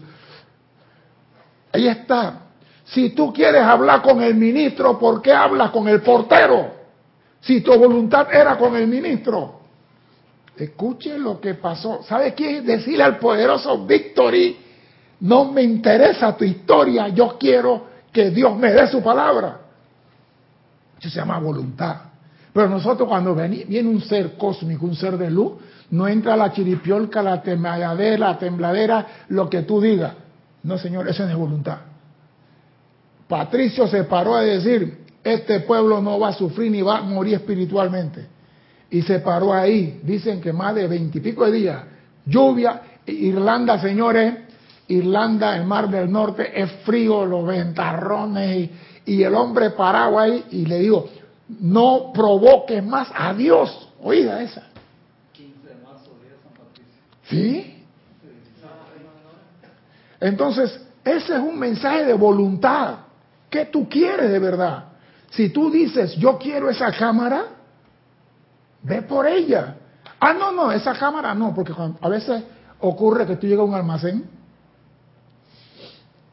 Ahí 1.74 1.88
está. 1.88 2.47
Si 2.88 3.10
tú 3.10 3.34
quieres 3.34 3.64
hablar 3.64 4.02
con 4.02 4.22
el 4.22 4.36
ministro, 4.36 4.98
¿por 4.98 5.22
qué 5.22 5.34
hablas 5.34 5.72
con 5.72 5.88
el 5.88 6.02
portero? 6.02 6.72
Si 7.42 7.62
tu 7.62 7.78
voluntad 7.78 8.28
era 8.34 8.58
con 8.58 8.76
el 8.76 8.88
ministro. 8.88 9.60
Escuche 10.56 11.18
lo 11.20 11.40
que 11.40 11.56
pasó. 11.56 12.02
¿Sabe 12.04 12.34
qué? 12.34 12.62
Decirle 12.62 13.04
al 13.04 13.18
poderoso 13.18 13.86
Victory, 13.86 14.58
no 15.20 15.52
me 15.52 15.64
interesa 15.64 16.36
tu 16.36 16.46
historia, 16.46 17.10
yo 17.10 17.38
quiero 17.38 17.88
que 18.12 18.30
Dios 18.32 18.56
me 18.58 18.72
dé 18.72 18.88
su 18.88 19.04
palabra. 19.04 19.60
Eso 21.00 21.10
se 21.10 21.20
llama 21.20 21.40
voluntad. 21.40 21.98
Pero 22.54 22.70
nosotros 22.70 23.08
cuando 23.08 23.36
viene 23.36 23.90
un 23.90 24.02
ser 24.02 24.36
cósmico, 24.38 24.86
un 24.86 24.96
ser 24.96 25.18
de 25.18 25.30
luz, 25.30 25.54
no 25.92 26.08
entra 26.08 26.36
la 26.36 26.52
chiripiolca, 26.52 27.22
la 27.22 27.42
tembladera, 27.42 28.18
la 28.18 28.38
tembladera, 28.40 29.08
lo 29.30 29.50
que 29.50 29.62
tú 29.64 29.80
digas. 29.82 30.14
No, 30.64 30.78
Señor, 30.78 31.08
eso 31.08 31.24
no 31.24 31.30
es 31.30 31.36
voluntad. 31.36 31.78
Patricio 33.28 33.88
se 33.88 34.04
paró 34.06 34.36
a 34.36 34.42
decir, 34.42 35.06
este 35.24 35.60
pueblo 35.62 36.02
no 36.02 36.20
va 36.20 36.30
a 36.30 36.34
sufrir 36.34 36.72
ni 36.72 36.82
va 36.82 37.00
a 37.00 37.02
morir 37.02 37.36
espiritualmente. 37.36 38.26
Y 38.90 39.02
se 39.02 39.20
paró 39.20 39.54
ahí. 39.54 40.00
Dicen 40.04 40.40
que 40.40 40.54
más 40.54 40.74
de 40.74 40.88
veintipico 40.88 41.46
de 41.46 41.52
días. 41.52 41.84
Lluvia. 42.26 42.82
Irlanda, 43.06 43.80
señores, 43.80 44.34
Irlanda, 44.90 45.56
el 45.56 45.66
mar 45.66 45.90
del 45.90 46.12
norte, 46.12 46.62
es 46.62 46.70
frío, 46.84 47.26
los 47.26 47.46
ventarrones. 47.46 48.70
Y, 49.06 49.14
y 49.14 49.24
el 49.24 49.34
hombre 49.36 49.72
parado 49.72 50.20
ahí 50.20 50.46
y 50.52 50.66
le 50.66 50.80
digo, 50.80 51.10
no 51.48 52.12
provoques 52.14 52.84
más 52.86 53.10
a 53.14 53.34
Dios. 53.34 53.90
Oiga 54.02 54.42
esa. 54.42 54.64
15 55.34 55.68
de 55.68 55.76
marzo, 55.84 56.12
día 56.22 56.34
San 56.44 56.54
Patricio. 56.54 57.02
¿Sí? 57.30 57.74
Entonces, 60.20 60.80
ese 61.04 61.34
es 61.36 61.40
un 61.40 61.58
mensaje 61.58 62.06
de 62.06 62.14
voluntad. 62.14 63.07
¿Qué 63.50 63.66
tú 63.66 63.88
quieres 63.88 64.30
de 64.32 64.40
verdad? 64.40 64.86
Si 65.32 65.50
tú 65.50 65.70
dices, 65.70 66.16
yo 66.16 66.38
quiero 66.38 66.70
esa 66.70 66.92
cámara, 66.92 67.46
ve 68.84 69.02
por 69.02 69.28
ella. 69.28 69.76
Ah, 70.20 70.34
no, 70.34 70.52
no, 70.52 70.72
esa 70.72 70.94
cámara 70.94 71.34
no, 71.34 71.54
porque 71.54 71.74
a 72.02 72.10
veces 72.10 72.44
ocurre 72.80 73.26
que 73.26 73.36
tú 73.36 73.48
llegas 73.48 73.62
a 73.62 73.66
un 73.66 73.76
almacén 73.76 74.26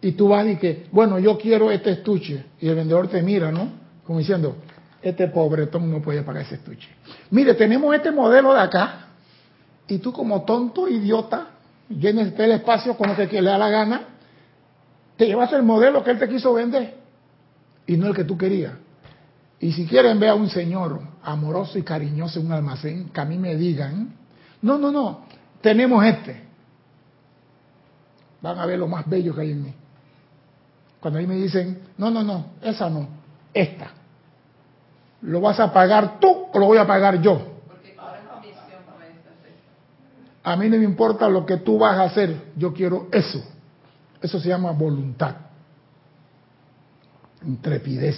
y 0.00 0.12
tú 0.12 0.28
vas 0.28 0.46
y 0.46 0.56
que, 0.56 0.86
bueno, 0.90 1.18
yo 1.18 1.38
quiero 1.38 1.70
este 1.70 1.92
estuche. 1.92 2.44
Y 2.60 2.68
el 2.68 2.74
vendedor 2.74 3.08
te 3.08 3.22
mira, 3.22 3.50
¿no? 3.50 3.68
Como 4.04 4.18
diciendo, 4.18 4.56
este 5.02 5.28
pobretón 5.28 5.90
no 5.90 6.00
puede 6.02 6.22
pagar 6.22 6.42
ese 6.42 6.56
estuche. 6.56 6.88
Mire, 7.30 7.54
tenemos 7.54 7.94
este 7.94 8.10
modelo 8.10 8.52
de 8.52 8.60
acá 8.60 9.06
Y 9.86 9.98
tú 9.98 10.12
como 10.12 10.42
tonto, 10.42 10.88
idiota, 10.88 11.48
llenes 11.88 12.38
el 12.38 12.52
espacio 12.52 12.96
con 12.96 13.10
lo 13.10 13.16
que 13.16 13.40
le 13.40 13.50
da 13.50 13.58
la 13.58 13.68
gana, 13.68 14.00
te 15.16 15.26
llevas 15.26 15.52
el 15.52 15.62
modelo 15.62 16.02
que 16.02 16.10
él 16.10 16.18
te 16.18 16.28
quiso 16.28 16.54
vender 16.54 17.03
y 17.86 17.96
no 17.96 18.06
el 18.06 18.14
que 18.14 18.24
tú 18.24 18.36
querías. 18.36 18.74
Y 19.60 19.72
si 19.72 19.86
quieren 19.86 20.18
ver 20.18 20.30
a 20.30 20.34
un 20.34 20.48
señor 20.48 21.00
amoroso 21.22 21.78
y 21.78 21.82
cariñoso 21.82 22.40
en 22.40 22.46
un 22.46 22.52
almacén, 22.52 23.08
que 23.10 23.20
a 23.20 23.24
mí 23.24 23.38
me 23.38 23.56
digan, 23.56 24.14
no, 24.62 24.78
no, 24.78 24.90
no, 24.90 25.24
tenemos 25.60 26.04
este. 26.04 26.42
Van 28.42 28.58
a 28.58 28.66
ver 28.66 28.78
lo 28.78 28.86
más 28.86 29.08
bello 29.08 29.34
que 29.34 29.40
hay 29.40 29.52
en 29.52 29.62
mí. 29.62 29.74
Cuando 31.00 31.18
ahí 31.18 31.26
me 31.26 31.36
dicen, 31.36 31.80
no, 31.96 32.10
no, 32.10 32.22
no, 32.22 32.46
esa 32.62 32.90
no, 32.90 33.08
esta. 33.52 33.90
¿Lo 35.22 35.40
vas 35.40 35.58
a 35.60 35.72
pagar 35.72 36.18
tú 36.20 36.46
o 36.52 36.58
lo 36.58 36.66
voy 36.66 36.78
a 36.78 36.86
pagar 36.86 37.20
yo? 37.20 37.54
A 40.42 40.56
mí 40.56 40.68
no 40.68 40.76
me 40.76 40.84
importa 40.84 41.26
lo 41.28 41.46
que 41.46 41.56
tú 41.56 41.78
vas 41.78 41.98
a 41.98 42.04
hacer, 42.04 42.52
yo 42.54 42.74
quiero 42.74 43.08
eso. 43.10 43.42
Eso 44.20 44.38
se 44.38 44.48
llama 44.48 44.72
voluntad, 44.72 45.36
intrepidez. 47.46 48.16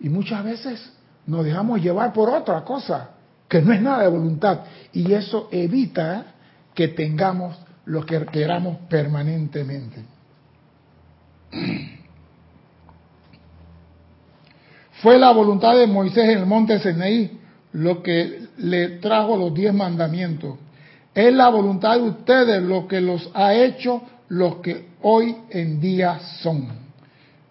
Y 0.00 0.08
muchas 0.08 0.44
veces 0.44 0.92
nos 1.26 1.44
dejamos 1.44 1.80
llevar 1.80 2.12
por 2.12 2.30
otra 2.30 2.62
cosa, 2.64 3.10
que 3.48 3.60
no 3.62 3.72
es 3.72 3.80
nada 3.80 4.02
de 4.02 4.08
voluntad. 4.08 4.60
Y 4.92 5.12
eso 5.12 5.48
evita 5.50 6.26
que 6.74 6.88
tengamos 6.88 7.56
lo 7.86 8.04
que 8.04 8.24
queramos 8.26 8.78
permanentemente. 8.88 10.04
Fue 15.02 15.18
la 15.18 15.32
voluntad 15.32 15.76
de 15.76 15.86
Moisés 15.86 16.24
en 16.24 16.38
el 16.38 16.46
monte 16.46 16.78
Sinaí 16.78 17.38
lo 17.72 18.02
que 18.02 18.48
le 18.58 18.98
trajo 18.98 19.36
los 19.36 19.54
diez 19.54 19.72
mandamientos. 19.72 20.58
Es 21.14 21.32
la 21.32 21.48
voluntad 21.48 21.96
de 21.96 22.02
ustedes 22.02 22.62
lo 22.62 22.86
que 22.86 23.00
los 23.00 23.30
ha 23.34 23.54
hecho 23.54 24.02
los 24.28 24.56
que 24.56 24.90
hoy 25.02 25.36
en 25.50 25.80
día 25.80 26.20
son. 26.42 26.89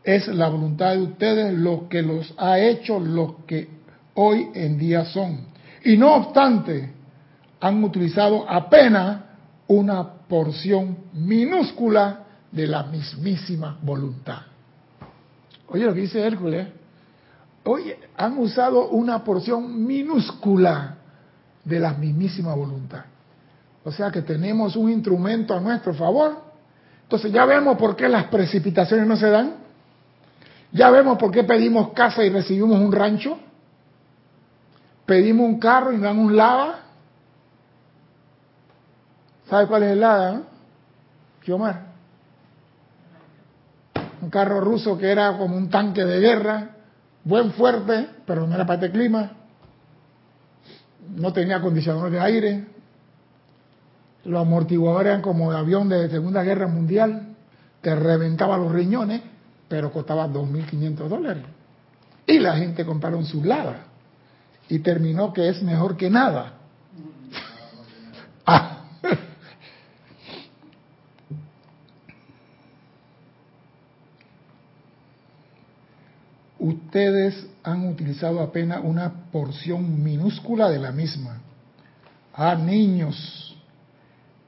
Es 0.10 0.28
la 0.28 0.50
voluntad 0.50 0.93
de 0.93 1.04
ustedes 1.04 1.54
lo 1.54 1.88
que 1.88 2.02
los 2.02 2.34
ha 2.39 2.58
hecho 2.58 3.00
los 3.00 3.45
que 3.45 3.69
hoy 4.15 4.50
en 4.56 4.80
día 4.80 5.06
son. 5.06 5.41
Y 5.86 5.98
no 5.98 6.15
obstante, 6.15 6.93
han 7.60 7.84
utilizado 7.84 8.50
apenas 8.50 9.22
una 9.67 10.04
porción 10.28 10.98
minúscula 11.13 12.24
de 12.52 12.65
la 12.65 12.86
mismísima 12.86 13.78
voluntad. 13.84 14.39
Oye 15.67 15.86
lo 15.86 15.93
que 15.93 16.02
dice 16.02 16.26
Hércules. 16.26 16.67
Oye, 17.65 18.00
han 18.17 18.36
usado 18.39 18.89
una 18.89 19.24
porción 19.24 19.86
minúscula 19.86 20.95
de 21.63 21.80
la 21.80 21.93
mismísima 21.93 22.56
voluntad. 22.56 23.06
O 23.84 23.91
sea 23.91 24.10
que 24.10 24.24
tenemos 24.24 24.76
un 24.76 24.89
instrumento 24.89 25.54
a 25.54 25.60
nuestro 25.60 25.93
favor. 25.93 26.36
Entonces 27.04 27.32
ya 27.32 27.45
vemos 27.45 27.78
por 27.78 27.95
qué 27.95 28.10
las 28.10 28.24
precipitaciones 28.24 29.06
no 29.06 29.15
se 29.15 29.30
dan. 29.30 29.68
Ya 30.71 30.89
vemos 30.91 31.17
por 31.17 31.32
qué 31.32 31.43
pedimos 31.43 31.93
casa 31.93 32.23
y 32.23 32.29
recibimos 32.29 32.79
un 32.79 32.91
rancho. 32.91 33.38
Pedimos 35.05 35.47
un 35.47 35.60
carro 35.60 35.91
y 35.91 35.97
dan 35.97 36.19
un 36.19 36.36
lava. 36.36 36.79
¿Sabe 39.49 39.67
cuál 39.67 39.84
es 39.84 39.91
el 39.91 39.99
lava? 39.99 40.41
Kiomar. 41.43 41.89
Un 44.21 44.29
carro 44.29 44.62
ruso 44.62 44.97
que 44.97 45.12
era 45.12 45.38
como 45.38 45.55
un 45.55 45.69
tanque 45.69 46.03
de 46.03 46.19
guerra, 46.19 46.69
buen 47.23 47.51
fuerte, 47.53 48.08
pero 48.25 48.45
no 48.45 48.53
era 48.53 48.65
para 48.65 48.86
este 48.86 48.91
clima. 48.91 49.32
No 51.15 51.34
tenía 51.34 51.55
acondicionador 51.55 52.12
de 52.12 52.19
aire, 52.19 52.67
los 54.25 54.41
amortiguadores 54.41 55.10
eran 55.10 55.21
como 55.21 55.51
de 55.51 55.58
avión 55.58 55.89
de 55.89 56.10
Segunda 56.10 56.43
Guerra 56.43 56.67
Mundial, 56.67 57.36
te 57.82 57.95
reventaba 57.95 58.58
los 58.58 58.71
riñones, 58.71 59.21
pero 59.69 59.91
costaba 59.91 60.27
2.500 60.27 61.08
dólares. 61.08 61.43
Y 62.27 62.39
la 62.39 62.58
gente 62.58 62.86
compraron 62.86 63.23
su 63.25 63.43
lava 63.43 63.86
y 64.67 64.79
terminó 64.79 65.32
que 65.32 65.47
es 65.47 65.63
mejor 65.63 65.95
que 65.95 66.10
nada. 66.10 66.53
ah. 68.45 68.75
Ustedes 76.60 77.47
han 77.63 77.88
utilizado 77.88 78.41
apenas 78.41 78.82
una 78.84 79.32
porción 79.32 80.03
minúscula 80.03 80.69
de 80.69 80.79
la 80.79 80.91
misma. 80.91 81.41
Ah, 82.34 82.55
niños, 82.55 83.58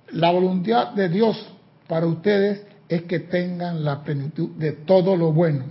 la 0.10 0.32
voluntad 0.32 0.90
de 0.94 1.10
Dios 1.10 1.48
para 1.88 2.06
ustedes 2.06 2.71
es 2.92 3.04
que 3.04 3.20
tengan 3.22 3.86
la 3.86 4.04
plenitud 4.04 4.50
de 4.58 4.74
todo 4.74 5.16
lo 5.16 5.32
bueno. 5.32 5.64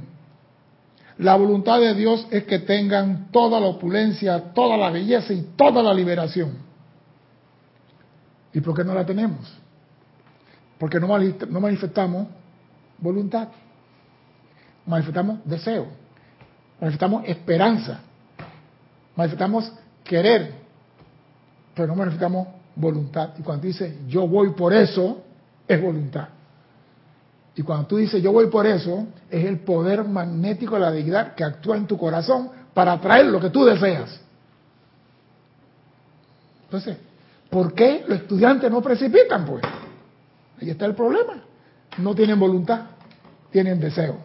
La 1.19 1.37
voluntad 1.37 1.79
de 1.79 1.95
Dios 1.95 2.27
es 2.31 2.45
que 2.45 2.61
tengan 2.61 3.31
toda 3.31 3.61
la 3.61 3.67
opulencia, 3.67 4.55
toda 4.55 4.79
la 4.79 4.89
belleza 4.89 5.35
y 5.35 5.43
toda 5.55 5.83
la 5.83 5.93
liberación. 5.93 6.53
¿Y 8.55 8.63
por 8.63 8.75
qué 8.75 8.85
no 8.85 8.95
la 8.95 9.05
tenemos? 9.05 9.53
Porque 10.79 10.99
no 10.99 11.61
manifestamos 11.61 12.27
voluntad, 12.97 13.49
manifestamos 14.87 15.41
deseo, 15.45 15.89
manifestamos 16.81 17.25
esperanza, 17.27 18.01
manifestamos 19.15 19.71
querer, 20.05 20.55
pero 21.75 21.89
no 21.89 21.97
manifestamos 21.97 22.49
voluntad. 22.75 23.33
Y 23.39 23.43
cuando 23.43 23.67
dice 23.67 23.99
yo 24.09 24.27
voy 24.27 24.55
por 24.55 24.73
eso, 24.73 25.23
es 25.69 25.83
voluntad. 25.83 26.40
Y 27.61 27.63
cuando 27.63 27.89
tú 27.89 27.99
dices 27.99 28.23
yo 28.23 28.33
voy 28.33 28.47
por 28.47 28.67
eso, 28.67 29.07
es 29.29 29.45
el 29.45 29.59
poder 29.59 30.03
magnético 30.03 30.77
de 30.77 30.81
la 30.81 30.91
deidad 30.91 31.35
que 31.35 31.45
actúa 31.45 31.77
en 31.77 31.87
tu 31.87 31.99
corazón 31.99 32.51
para 32.73 32.93
atraer 32.93 33.27
lo 33.27 33.39
que 33.39 33.51
tú 33.51 33.67
deseas. 33.67 34.19
Entonces, 36.65 36.97
¿por 37.51 37.75
qué 37.75 38.03
los 38.09 38.21
estudiantes 38.21 38.71
no 38.71 38.81
precipitan? 38.81 39.45
Pues 39.45 39.63
ahí 40.59 40.71
está 40.71 40.87
el 40.87 40.95
problema. 40.95 41.43
No 41.99 42.15
tienen 42.15 42.41
voluntad, 42.41 42.87
tienen 43.51 43.79
deseo. 43.79 44.17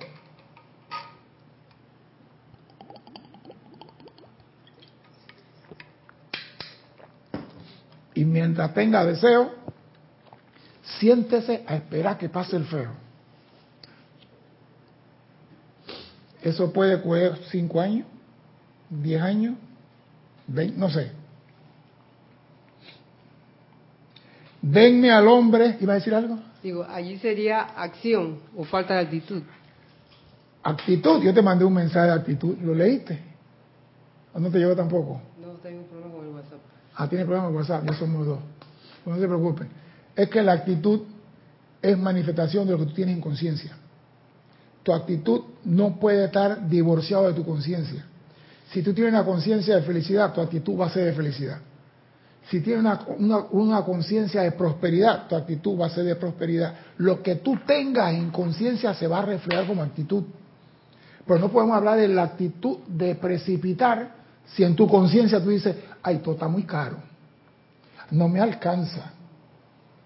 Y 8.14 8.24
mientras 8.24 8.74
tenga 8.74 9.04
deseo, 9.04 9.52
siéntese 11.00 11.66
a 11.68 11.76
esperar 11.76 12.18
que 12.18 12.30
pase 12.30 12.56
el 12.56 12.64
feo. 12.64 13.05
Eso 16.46 16.72
puede 16.72 17.02
coger 17.02 17.40
cinco 17.50 17.82
años, 17.82 18.06
diez 18.88 19.20
años, 19.20 19.56
veinte, 20.46 20.78
no 20.78 20.92
sé. 20.92 21.12
Denme 24.62 25.10
al 25.10 25.28
hombre, 25.28 25.76
¿iba 25.82 25.94
a 25.94 25.96
decir 25.96 26.14
algo? 26.14 26.38
Digo, 26.62 26.86
allí 26.88 27.18
sería 27.18 27.62
acción 27.62 28.38
o 28.56 28.64
falta 28.64 28.94
de 28.94 29.00
actitud. 29.00 29.42
Actitud, 30.62 31.24
yo 31.24 31.34
te 31.34 31.42
mandé 31.42 31.66
un 31.66 31.74
mensaje 31.74 32.06
de 32.10 32.14
actitud, 32.14 32.56
¿lo 32.60 32.76
leíste? 32.76 33.20
¿O 34.32 34.40
no 34.40 34.52
te 34.52 34.60
llegó 34.60 34.76
tampoco? 34.76 35.20
No 35.42 35.54
tengo 35.64 35.82
problema 35.88 36.14
con 36.14 36.28
el 36.28 36.32
WhatsApp. 36.32 36.60
Ah, 36.94 37.10
tiene 37.10 37.26
problema 37.26 37.48
con 37.48 37.56
WhatsApp, 37.56 37.86
ya 37.90 37.94
somos 37.98 38.24
dos. 38.24 38.40
No 39.04 39.16
se 39.18 39.26
preocupen. 39.26 39.68
Es 40.16 40.30
que 40.30 40.44
la 40.44 40.54
actitud 40.54 41.02
es 41.82 41.98
manifestación 41.98 42.68
de 42.68 42.74
lo 42.74 42.78
que 42.78 42.86
tú 42.86 42.94
tienes 42.94 43.16
en 43.16 43.22
conciencia. 43.22 43.76
Tu 44.86 44.94
actitud 44.94 45.42
no 45.64 46.00
puede 46.00 46.26
estar 46.26 46.70
divorciado 46.70 47.28
de 47.28 47.34
tu 47.34 47.44
conciencia. 47.44 48.06
Si 48.70 48.84
tú 48.84 48.94
tienes 48.94 49.14
una 49.14 49.26
conciencia 49.26 49.78
de 49.78 49.82
felicidad, 49.82 50.32
tu 50.32 50.42
actitud 50.42 50.80
va 50.80 50.86
a 50.86 50.90
ser 50.92 51.06
de 51.06 51.14
felicidad. 51.14 51.58
Si 52.52 52.62
tienes 52.62 52.86
una, 53.18 53.46
una 53.50 53.82
conciencia 53.82 54.44
de 54.44 54.52
prosperidad, 54.52 55.28
tu 55.28 55.36
actitud 55.36 55.80
va 55.82 55.88
a 55.88 55.90
ser 55.90 56.04
de 56.04 56.16
prosperidad. 56.16 56.76
Lo 56.98 57.24
que 57.24 57.38
tú 57.38 57.58
tengas 57.66 58.14
en 58.14 58.30
conciencia 58.30 58.94
se 58.94 59.08
va 59.08 59.20
a 59.20 59.26
reflejar 59.26 59.66
como 59.66 59.82
actitud. 59.82 60.24
Pero 61.26 61.40
no 61.40 61.50
podemos 61.52 61.76
hablar 61.76 61.98
de 61.98 62.08
la 62.08 62.22
actitud 62.22 62.78
de 62.86 63.16
precipitar 63.16 64.14
si 64.46 64.64
en 64.64 64.76
tu 64.76 64.88
conciencia 64.88 65.44
tú 65.44 65.50
dices, 65.50 65.76
ay, 66.04 66.20
todo 66.20 66.36
está 66.36 66.48
muy 66.48 66.62
caro, 66.62 66.98
no 68.12 68.30
me 68.30 68.40
alcanza. 68.40 69.14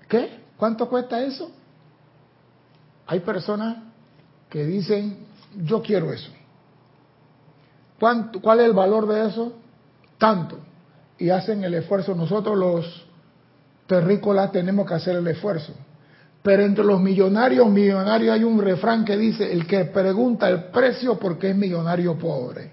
¿Qué? 0.08 0.40
¿Cuánto 0.56 0.88
cuesta 0.88 1.22
eso? 1.22 1.52
Hay 3.08 3.20
personas 3.20 3.89
que 4.50 4.66
dicen, 4.66 5.18
yo 5.64 5.82
quiero 5.82 6.12
eso. 6.12 6.32
¿Cuánto, 8.00 8.42
¿Cuál 8.42 8.62
es 8.62 8.66
el 8.66 8.74
valor 8.74 9.08
de 9.08 9.28
eso? 9.28 9.54
Tanto. 10.18 10.60
Y 11.18 11.30
hacen 11.30 11.64
el 11.64 11.74
esfuerzo. 11.74 12.16
Nosotros 12.16 12.58
los 12.58 13.06
terrícolas 13.88 14.52
tenemos 14.52 14.88
que 14.88 14.94
hacer 14.94 15.16
el 15.16 15.28
esfuerzo. 15.28 15.74
Pero 16.42 16.64
entre 16.64 16.86
los 16.86 17.02
millonarios, 17.02 17.70
millonarios 17.70 18.34
hay 18.34 18.44
un 18.44 18.62
refrán 18.62 19.04
que 19.04 19.18
dice, 19.18 19.52
el 19.52 19.68
que 19.68 19.86
pregunta 19.86 20.48
el 20.50 20.66
precio 20.66 21.20
porque 21.20 21.50
es 21.50 21.56
millonario 21.56 22.18
pobre. 22.18 22.72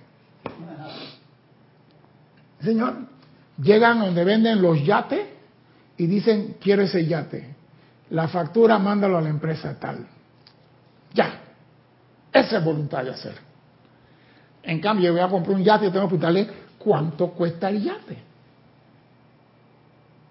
Señor, 2.61 2.95
llegan 3.61 4.01
donde 4.01 4.25
venden 4.25 4.62
los 4.62 4.85
yates 4.85 5.27
y 5.97 6.07
dicen, 6.07 6.57
quiero 6.61 6.83
ese 6.83 7.07
yate. 7.07 7.55
La 8.11 8.29
factura, 8.29 8.79
mándalo 8.79 9.19
a 9.19 9.21
la 9.21 9.29
empresa 9.29 9.77
tal. 9.81 10.07
Ya. 11.12 11.45
Esa 12.37 12.59
es 12.59 12.64
voluntad 12.64 13.03
de 13.03 13.12
hacer. 13.12 13.35
En 14.62 14.79
cambio, 14.79 15.07
yo 15.07 15.12
voy 15.12 15.22
a 15.22 15.29
comprar 15.29 15.57
un 15.57 15.64
yate 15.64 15.87
y 15.87 15.90
tengo 15.90 16.05
que 16.05 16.16
preguntarle 16.16 16.49
cuánto 16.79 17.31
cuesta 17.31 17.70
el 17.70 17.83
yate. 17.83 18.18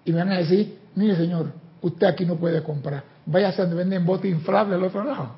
Y 0.04 0.12
me 0.12 0.18
van 0.18 0.30
a 0.30 0.38
decir, 0.38 0.78
mire 0.94 1.16
señor, 1.16 1.52
usted 1.80 2.06
aquí 2.06 2.24
no 2.24 2.36
puede 2.36 2.62
comprar. 2.62 3.02
Váyase 3.24 3.62
donde 3.62 3.76
venden 3.76 4.06
bote 4.06 4.28
inflable 4.28 4.76
al 4.76 4.84
otro 4.84 5.02
lado 5.02 5.30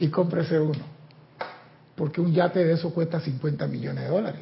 y 0.00 0.08
cómprese 0.08 0.58
uno. 0.58 0.84
Porque 1.94 2.20
un 2.20 2.32
yate 2.32 2.64
de 2.64 2.72
eso 2.72 2.92
cuesta 2.92 3.20
50 3.20 3.68
millones 3.68 4.02
de 4.02 4.10
dólares. 4.10 4.40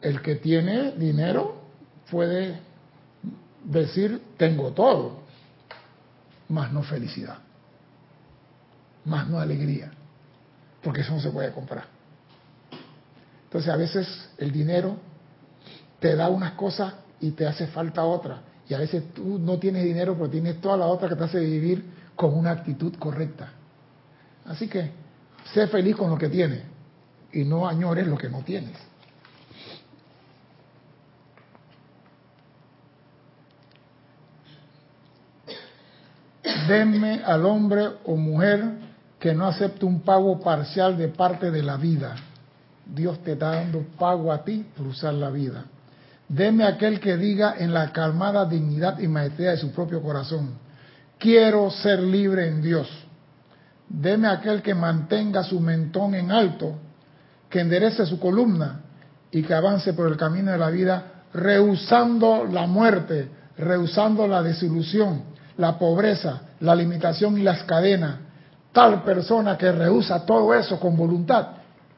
El 0.00 0.22
que 0.22 0.36
tiene 0.36 0.92
dinero 0.92 1.56
puede 2.10 2.58
decir, 3.62 4.22
tengo 4.38 4.70
todo, 4.72 5.20
más 6.48 6.72
no 6.72 6.82
felicidad, 6.82 7.38
más 9.04 9.28
no 9.28 9.38
alegría, 9.40 9.90
porque 10.82 11.00
eso 11.00 11.12
no 11.12 11.20
se 11.20 11.30
puede 11.30 11.52
comprar. 11.52 11.84
Entonces 13.44 13.70
a 13.70 13.76
veces 13.76 14.30
el 14.38 14.52
dinero 14.52 14.96
te 16.00 16.16
da 16.16 16.28
unas 16.28 16.52
cosas 16.52 16.94
y 17.20 17.32
te 17.32 17.46
hace 17.46 17.66
falta 17.66 18.04
otra. 18.04 18.42
Y 18.68 18.74
a 18.74 18.78
veces 18.78 19.12
tú 19.12 19.38
no 19.38 19.58
tienes 19.58 19.84
dinero, 19.84 20.14
pero 20.14 20.30
tienes 20.30 20.60
toda 20.60 20.76
la 20.76 20.86
otra 20.86 21.08
que 21.08 21.16
te 21.16 21.24
hace 21.24 21.40
vivir 21.40 21.84
con 22.16 22.34
una 22.34 22.52
actitud 22.52 22.94
correcta. 22.96 23.50
Así 24.46 24.68
que 24.68 24.90
sé 25.52 25.66
feliz 25.66 25.96
con 25.96 26.10
lo 26.10 26.16
que 26.16 26.28
tienes 26.28 26.62
y 27.32 27.44
no 27.44 27.68
añores 27.68 28.06
lo 28.06 28.16
que 28.16 28.28
no 28.28 28.42
tienes. 28.42 28.76
denme 36.66 37.22
al 37.24 37.44
hombre 37.44 37.88
o 38.04 38.16
mujer 38.16 38.91
que 39.22 39.34
no 39.34 39.46
acepte 39.46 39.86
un 39.86 40.00
pago 40.00 40.40
parcial 40.40 40.98
de 40.98 41.06
parte 41.06 41.52
de 41.52 41.62
la 41.62 41.76
vida. 41.76 42.16
Dios 42.84 43.22
te 43.22 43.34
está 43.34 43.52
dando 43.52 43.86
pago 43.96 44.32
a 44.32 44.42
ti 44.42 44.66
por 44.76 44.88
usar 44.88 45.14
la 45.14 45.30
vida. 45.30 45.62
Deme 46.28 46.64
aquel 46.64 46.98
que 46.98 47.16
diga 47.16 47.54
en 47.56 47.72
la 47.72 47.92
calmada 47.92 48.44
dignidad 48.46 48.98
y 48.98 49.06
maestría 49.06 49.52
de 49.52 49.58
su 49.58 49.70
propio 49.70 50.02
corazón, 50.02 50.54
quiero 51.20 51.70
ser 51.70 52.00
libre 52.00 52.48
en 52.48 52.62
Dios. 52.62 52.88
Deme 53.88 54.26
aquel 54.26 54.60
que 54.60 54.74
mantenga 54.74 55.44
su 55.44 55.60
mentón 55.60 56.16
en 56.16 56.32
alto, 56.32 56.74
que 57.48 57.60
enderece 57.60 58.04
su 58.06 58.18
columna 58.18 58.80
y 59.30 59.44
que 59.44 59.54
avance 59.54 59.92
por 59.92 60.10
el 60.10 60.16
camino 60.16 60.50
de 60.50 60.58
la 60.58 60.70
vida, 60.70 61.04
rehusando 61.32 62.44
la 62.44 62.66
muerte, 62.66 63.28
rehusando 63.56 64.26
la 64.26 64.42
desilusión, 64.42 65.22
la 65.58 65.78
pobreza, 65.78 66.40
la 66.58 66.74
limitación 66.74 67.38
y 67.38 67.44
las 67.44 67.62
cadenas. 67.62 68.31
Tal 68.72 69.02
persona 69.02 69.58
que 69.58 69.70
rehúsa 69.70 70.24
todo 70.24 70.54
eso 70.54 70.80
con 70.80 70.96
voluntad 70.96 71.48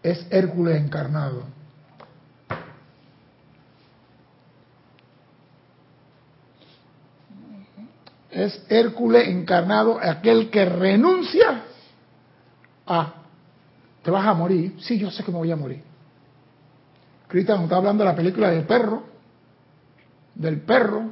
es 0.02 0.26
Hércules 0.30 0.80
encarnado. 0.80 1.44
Es 8.30 8.64
Hércules 8.68 9.28
encarnado, 9.28 9.98
aquel 10.02 10.50
que 10.50 10.64
renuncia 10.64 11.62
a, 12.86 13.14
te 14.02 14.10
vas 14.10 14.26
a 14.26 14.34
morir, 14.34 14.74
sí, 14.80 14.98
yo 14.98 15.10
sé 15.10 15.22
que 15.22 15.30
me 15.30 15.38
voy 15.38 15.52
a 15.52 15.56
morir. 15.56 15.82
Cristian 17.28 17.62
está 17.62 17.76
hablando 17.76 18.04
de 18.04 18.10
la 18.10 18.16
película 18.16 18.50
del 18.50 18.64
perro, 18.64 19.04
del 20.34 20.60
perro 20.60 21.10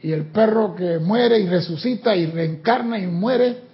y 0.00 0.12
el 0.12 0.26
perro 0.26 0.74
que 0.74 0.98
muere 0.98 1.38
y 1.38 1.48
resucita 1.48 2.14
y 2.14 2.26
reencarna 2.26 2.98
y 2.98 3.06
muere. 3.06 3.65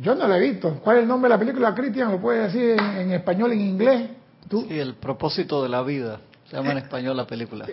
Yo 0.00 0.14
no 0.14 0.26
lo 0.26 0.34
he 0.34 0.40
visto. 0.40 0.80
¿Cuál 0.82 0.96
es 0.96 1.02
el 1.02 1.08
nombre 1.08 1.28
de 1.28 1.34
la 1.34 1.38
película, 1.38 1.74
Cristian? 1.74 2.10
¿Lo 2.10 2.20
puedes 2.20 2.52
decir 2.52 2.76
en, 2.80 3.12
español, 3.12 3.52
en 3.52 3.60
inglés? 3.60 4.10
¿Tú? 4.48 4.64
Sí, 4.66 4.78
El 4.78 4.94
propósito 4.94 5.62
de 5.62 5.68
la 5.68 5.82
vida. 5.82 6.20
Se 6.48 6.56
llama 6.56 6.72
en 6.72 6.78
eh, 6.78 6.80
español 6.80 7.16
la 7.16 7.26
película. 7.26 7.66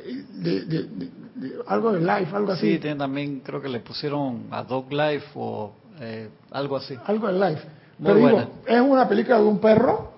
algo 1.68 1.94
de 1.94 2.00
Life, 2.00 2.36
algo 2.36 2.52
así. 2.52 2.74
Sí, 2.74 2.80
tiene 2.80 2.98
también, 2.98 3.40
creo 3.40 3.62
que 3.62 3.70
le 3.70 3.80
pusieron 3.80 4.48
a 4.52 4.64
Dog 4.64 4.92
Life 4.92 5.26
o 5.36 5.72
eh, 6.00 6.30
algo 6.52 6.76
así. 6.76 6.96
Algo 7.06 7.28
de 7.28 7.50
Life. 7.50 7.68
pero 8.04 8.16
digo, 8.16 8.52
es 8.68 8.82
una 8.82 9.08
película 9.08 9.38
de 9.38 9.46
un 9.46 9.60
perro 9.60 10.12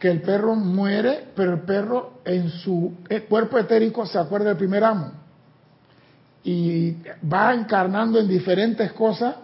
que 0.00 0.10
el 0.10 0.22
perro 0.22 0.54
muere, 0.54 1.28
pero 1.36 1.52
el 1.52 1.60
perro 1.60 2.14
en 2.24 2.48
su 2.48 2.94
eh, 3.08 3.20
cuerpo 3.28 3.58
etérico 3.58 4.06
se 4.06 4.18
acuerda 4.18 4.48
del 4.48 4.56
primer 4.56 4.82
amo 4.82 5.12
y 6.42 6.96
va 7.30 7.54
encarnando 7.54 8.18
en 8.18 8.26
diferentes 8.26 8.92
cosas. 8.92 9.36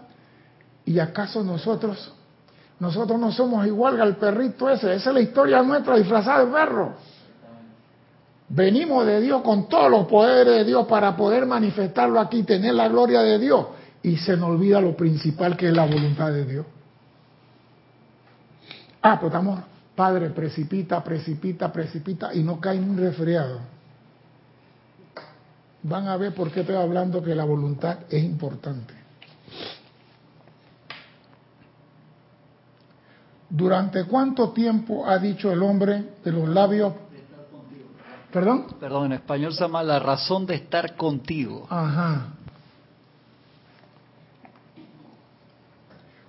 ¿Y 0.87 0.99
acaso 0.99 1.43
nosotros, 1.43 2.13
nosotros 2.81 3.21
no 3.21 3.31
somos 3.33 3.67
igual 3.67 3.97
que 3.97 4.03
el 4.03 4.17
perrito 4.17 4.71
ese? 4.71 4.95
Esa 4.95 5.11
es 5.11 5.15
la 5.15 5.21
historia 5.21 5.63
nuestra 5.63 5.97
disfrazada 5.97 6.45
de 6.45 6.53
perro. 6.53 6.95
Venimos 8.49 9.05
de 9.05 9.21
Dios 9.21 9.43
con 9.43 9.69
todos 9.69 9.91
los 9.91 10.07
poderes 10.07 10.55
de 10.55 10.65
Dios 10.65 10.87
para 10.87 11.17
poder 11.17 11.45
manifestarlo 11.45 12.21
aquí, 12.21 12.45
tener 12.45 12.75
la 12.75 12.89
gloria 12.89 13.21
de 13.21 13.39
Dios. 13.39 13.67
Y 14.03 14.17
se 14.17 14.37
nos 14.37 14.51
olvida 14.51 14.81
lo 14.81 14.97
principal 14.97 15.57
que 15.57 15.69
es 15.69 15.75
la 15.75 15.85
voluntad 15.85 16.33
de 16.33 16.45
Dios. 16.45 16.67
Ah, 19.03 19.19
pues 19.21 19.33
estamos, 19.33 19.61
Padre, 19.95 20.31
precipita, 20.31 21.03
precipita, 21.03 21.73
precipita 21.73 22.33
y 22.33 22.43
no 22.43 22.61
cae 22.61 22.79
un 22.79 22.97
resfriado 22.97 23.77
van 25.89 26.09
a 26.09 26.17
ver 26.17 26.35
por 26.35 26.51
qué 26.51 26.61
estoy 26.61 26.77
hablando 26.77 27.23
que 27.23 27.35
la 27.35 27.45
voluntad 27.45 27.99
es 28.11 28.23
importante. 28.23 28.95
¿Durante 33.49 34.05
cuánto 34.05 34.51
tiempo 34.51 35.07
ha 35.07 35.19
dicho 35.19 35.53
el 35.53 35.63
hombre 35.63 36.15
de 36.25 36.33
los 36.33 36.49
labios? 36.49 36.93
¿Perdón? 38.33 38.67
Perdón, 38.81 39.07
en 39.07 39.13
español 39.13 39.53
se 39.55 39.61
llama 39.61 39.83
la 39.83 39.99
razón 39.99 40.47
de 40.47 40.57
estar 40.57 40.97
contigo. 40.97 41.67
Ajá. 41.71 42.33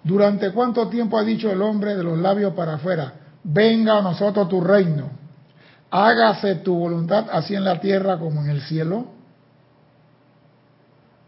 ¿Durante 0.03 0.51
cuánto 0.51 0.87
tiempo 0.87 1.17
ha 1.17 1.23
dicho 1.23 1.51
el 1.51 1.61
hombre 1.61 1.95
de 1.95 2.03
los 2.03 2.17
labios 2.17 2.53
para 2.53 2.75
afuera? 2.75 3.13
Venga 3.43 3.97
a 3.97 4.01
nosotros 4.01 4.47
tu 4.47 4.61
reino. 4.61 5.09
Hágase 5.89 6.55
tu 6.55 6.75
voluntad 6.75 7.27
así 7.31 7.55
en 7.55 7.65
la 7.65 7.81
tierra 7.81 8.17
como 8.17 8.41
en 8.41 8.51
el 8.51 8.61
cielo. 8.61 9.07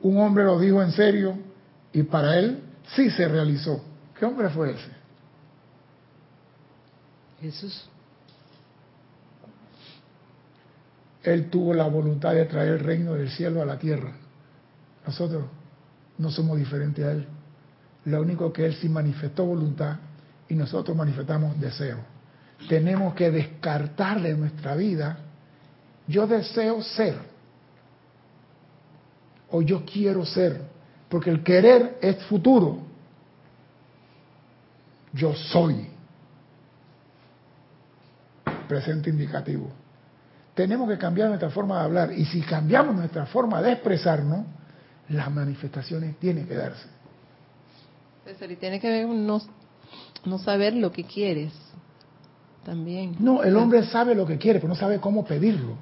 Un 0.02 0.18
hombre 0.22 0.46
lo 0.46 0.60
dijo 0.60 0.82
en 0.82 0.92
serio 0.92 1.38
y 1.92 2.04
para 2.04 2.38
él 2.38 2.64
sí 2.96 3.10
se 3.10 3.28
realizó. 3.28 3.84
¿Qué 4.18 4.26
hombre 4.26 4.50
fue 4.50 4.72
ese? 4.72 4.99
Jesús. 7.42 7.90
Él 11.24 11.50
tuvo 11.50 11.74
la 11.74 11.88
voluntad 11.88 12.34
de 12.34 12.46
traer 12.46 12.74
el 12.74 12.80
reino 12.80 13.14
del 13.14 13.30
cielo 13.30 13.62
a 13.62 13.66
la 13.66 13.78
tierra. 13.78 14.12
Nosotros 15.06 15.46
no 16.18 16.32
somos 16.32 16.58
diferentes 16.58 17.06
a 17.06 17.12
Él. 17.12 17.28
Lo 18.06 18.22
único 18.22 18.52
que 18.54 18.66
Él 18.66 18.76
sí 18.76 18.88
manifestó 18.90 19.46
voluntad 19.46 19.98
y 20.48 20.56
nosotros 20.56 20.96
manifestamos 20.96 21.60
deseo. 21.60 21.98
Tenemos 22.68 23.14
que 23.14 23.32
descartar 23.32 24.22
de 24.22 24.36
nuestra 24.36 24.76
vida, 24.76 25.20
yo 26.08 26.28
deseo 26.28 26.82
ser 26.82 27.16
o 29.52 29.62
yo 29.62 29.84
quiero 29.86 30.26
ser, 30.26 30.62
porque 31.10 31.30
el 31.30 31.44
querer 31.44 31.98
es 32.02 32.24
futuro. 32.26 32.80
Yo 35.14 35.34
soy. 35.34 35.88
Presente 38.70 39.10
indicativo. 39.10 39.70
Tenemos 40.54 40.88
que 40.88 40.98
cambiar 40.98 41.28
nuestra 41.28 41.50
forma 41.50 41.80
de 41.80 41.84
hablar 41.84 42.14
y 42.14 42.24
si 42.26 42.42
cambiamos 42.42 42.96
nuestra 42.96 43.26
forma 43.26 43.62
de 43.62 43.74
expresarnos, 43.74 44.46
las 45.10 45.30
manifestaciones 45.30 46.18
tienen 46.20 46.48
que 46.48 46.56
darse. 46.56 46.88
y 48.48 48.56
tiene 48.56 48.80
que 48.80 48.90
ver 48.90 49.08
no, 49.08 49.42
no 50.24 50.40
saber 50.40 50.74
lo 50.76 50.92
que 50.92 51.04
quieres 51.04 51.52
también. 52.64 53.18
No, 53.20 53.44
el 53.44 53.58
hombre 53.58 53.84
sabe 53.84 54.16
lo 54.16 54.26
que 54.26 54.38
quiere, 54.38 54.60
pero 54.60 54.70
no 54.70 54.80
sabe 54.80 55.00
cómo 55.00 55.26
pedirlo, 55.26 55.76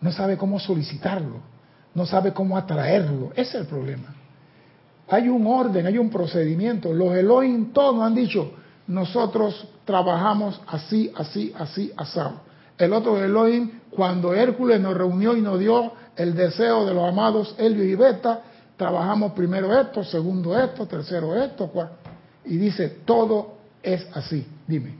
no 0.00 0.12
sabe 0.12 0.36
cómo 0.36 0.60
solicitarlo 0.60 1.56
no 1.96 2.04
sabe 2.04 2.34
cómo 2.34 2.58
atraerlo. 2.58 3.30
Ese 3.32 3.40
es 3.40 3.54
el 3.54 3.66
problema. 3.66 4.14
Hay 5.08 5.30
un 5.30 5.46
orden, 5.46 5.86
hay 5.86 5.96
un 5.96 6.10
procedimiento. 6.10 6.92
Los 6.92 7.16
Elohim 7.16 7.72
todos 7.72 7.94
nos 7.96 8.04
han 8.04 8.14
dicho, 8.14 8.52
nosotros 8.86 9.66
trabajamos 9.84 10.60
así, 10.66 11.12
así, 11.16 11.52
así, 11.56 11.92
asado. 11.96 12.40
El 12.78 12.92
otro 12.92 13.22
Elohim, 13.22 13.80
cuando 13.90 14.34
Hércules 14.34 14.80
nos 14.80 14.94
reunió 14.94 15.36
y 15.36 15.40
nos 15.40 15.58
dio 15.58 15.92
el 16.16 16.34
deseo 16.34 16.84
de 16.84 16.94
los 16.94 17.08
amados 17.08 17.54
Helio 17.58 17.84
y 17.84 17.94
Beta, 17.94 18.42
trabajamos 18.76 19.32
primero 19.32 19.78
esto, 19.78 20.04
segundo 20.04 20.58
esto, 20.58 20.86
tercero 20.86 21.34
esto, 21.42 21.68
cuarto. 21.68 22.10
Y 22.44 22.58
dice, 22.58 22.88
todo 23.04 23.56
es 23.82 24.06
así. 24.14 24.46
Dime. 24.66 24.94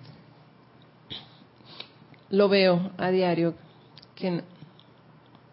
Lo 2.31 2.49
veo 2.49 2.91
a 2.99 3.11
diario, 3.11 3.55
que 4.15 4.43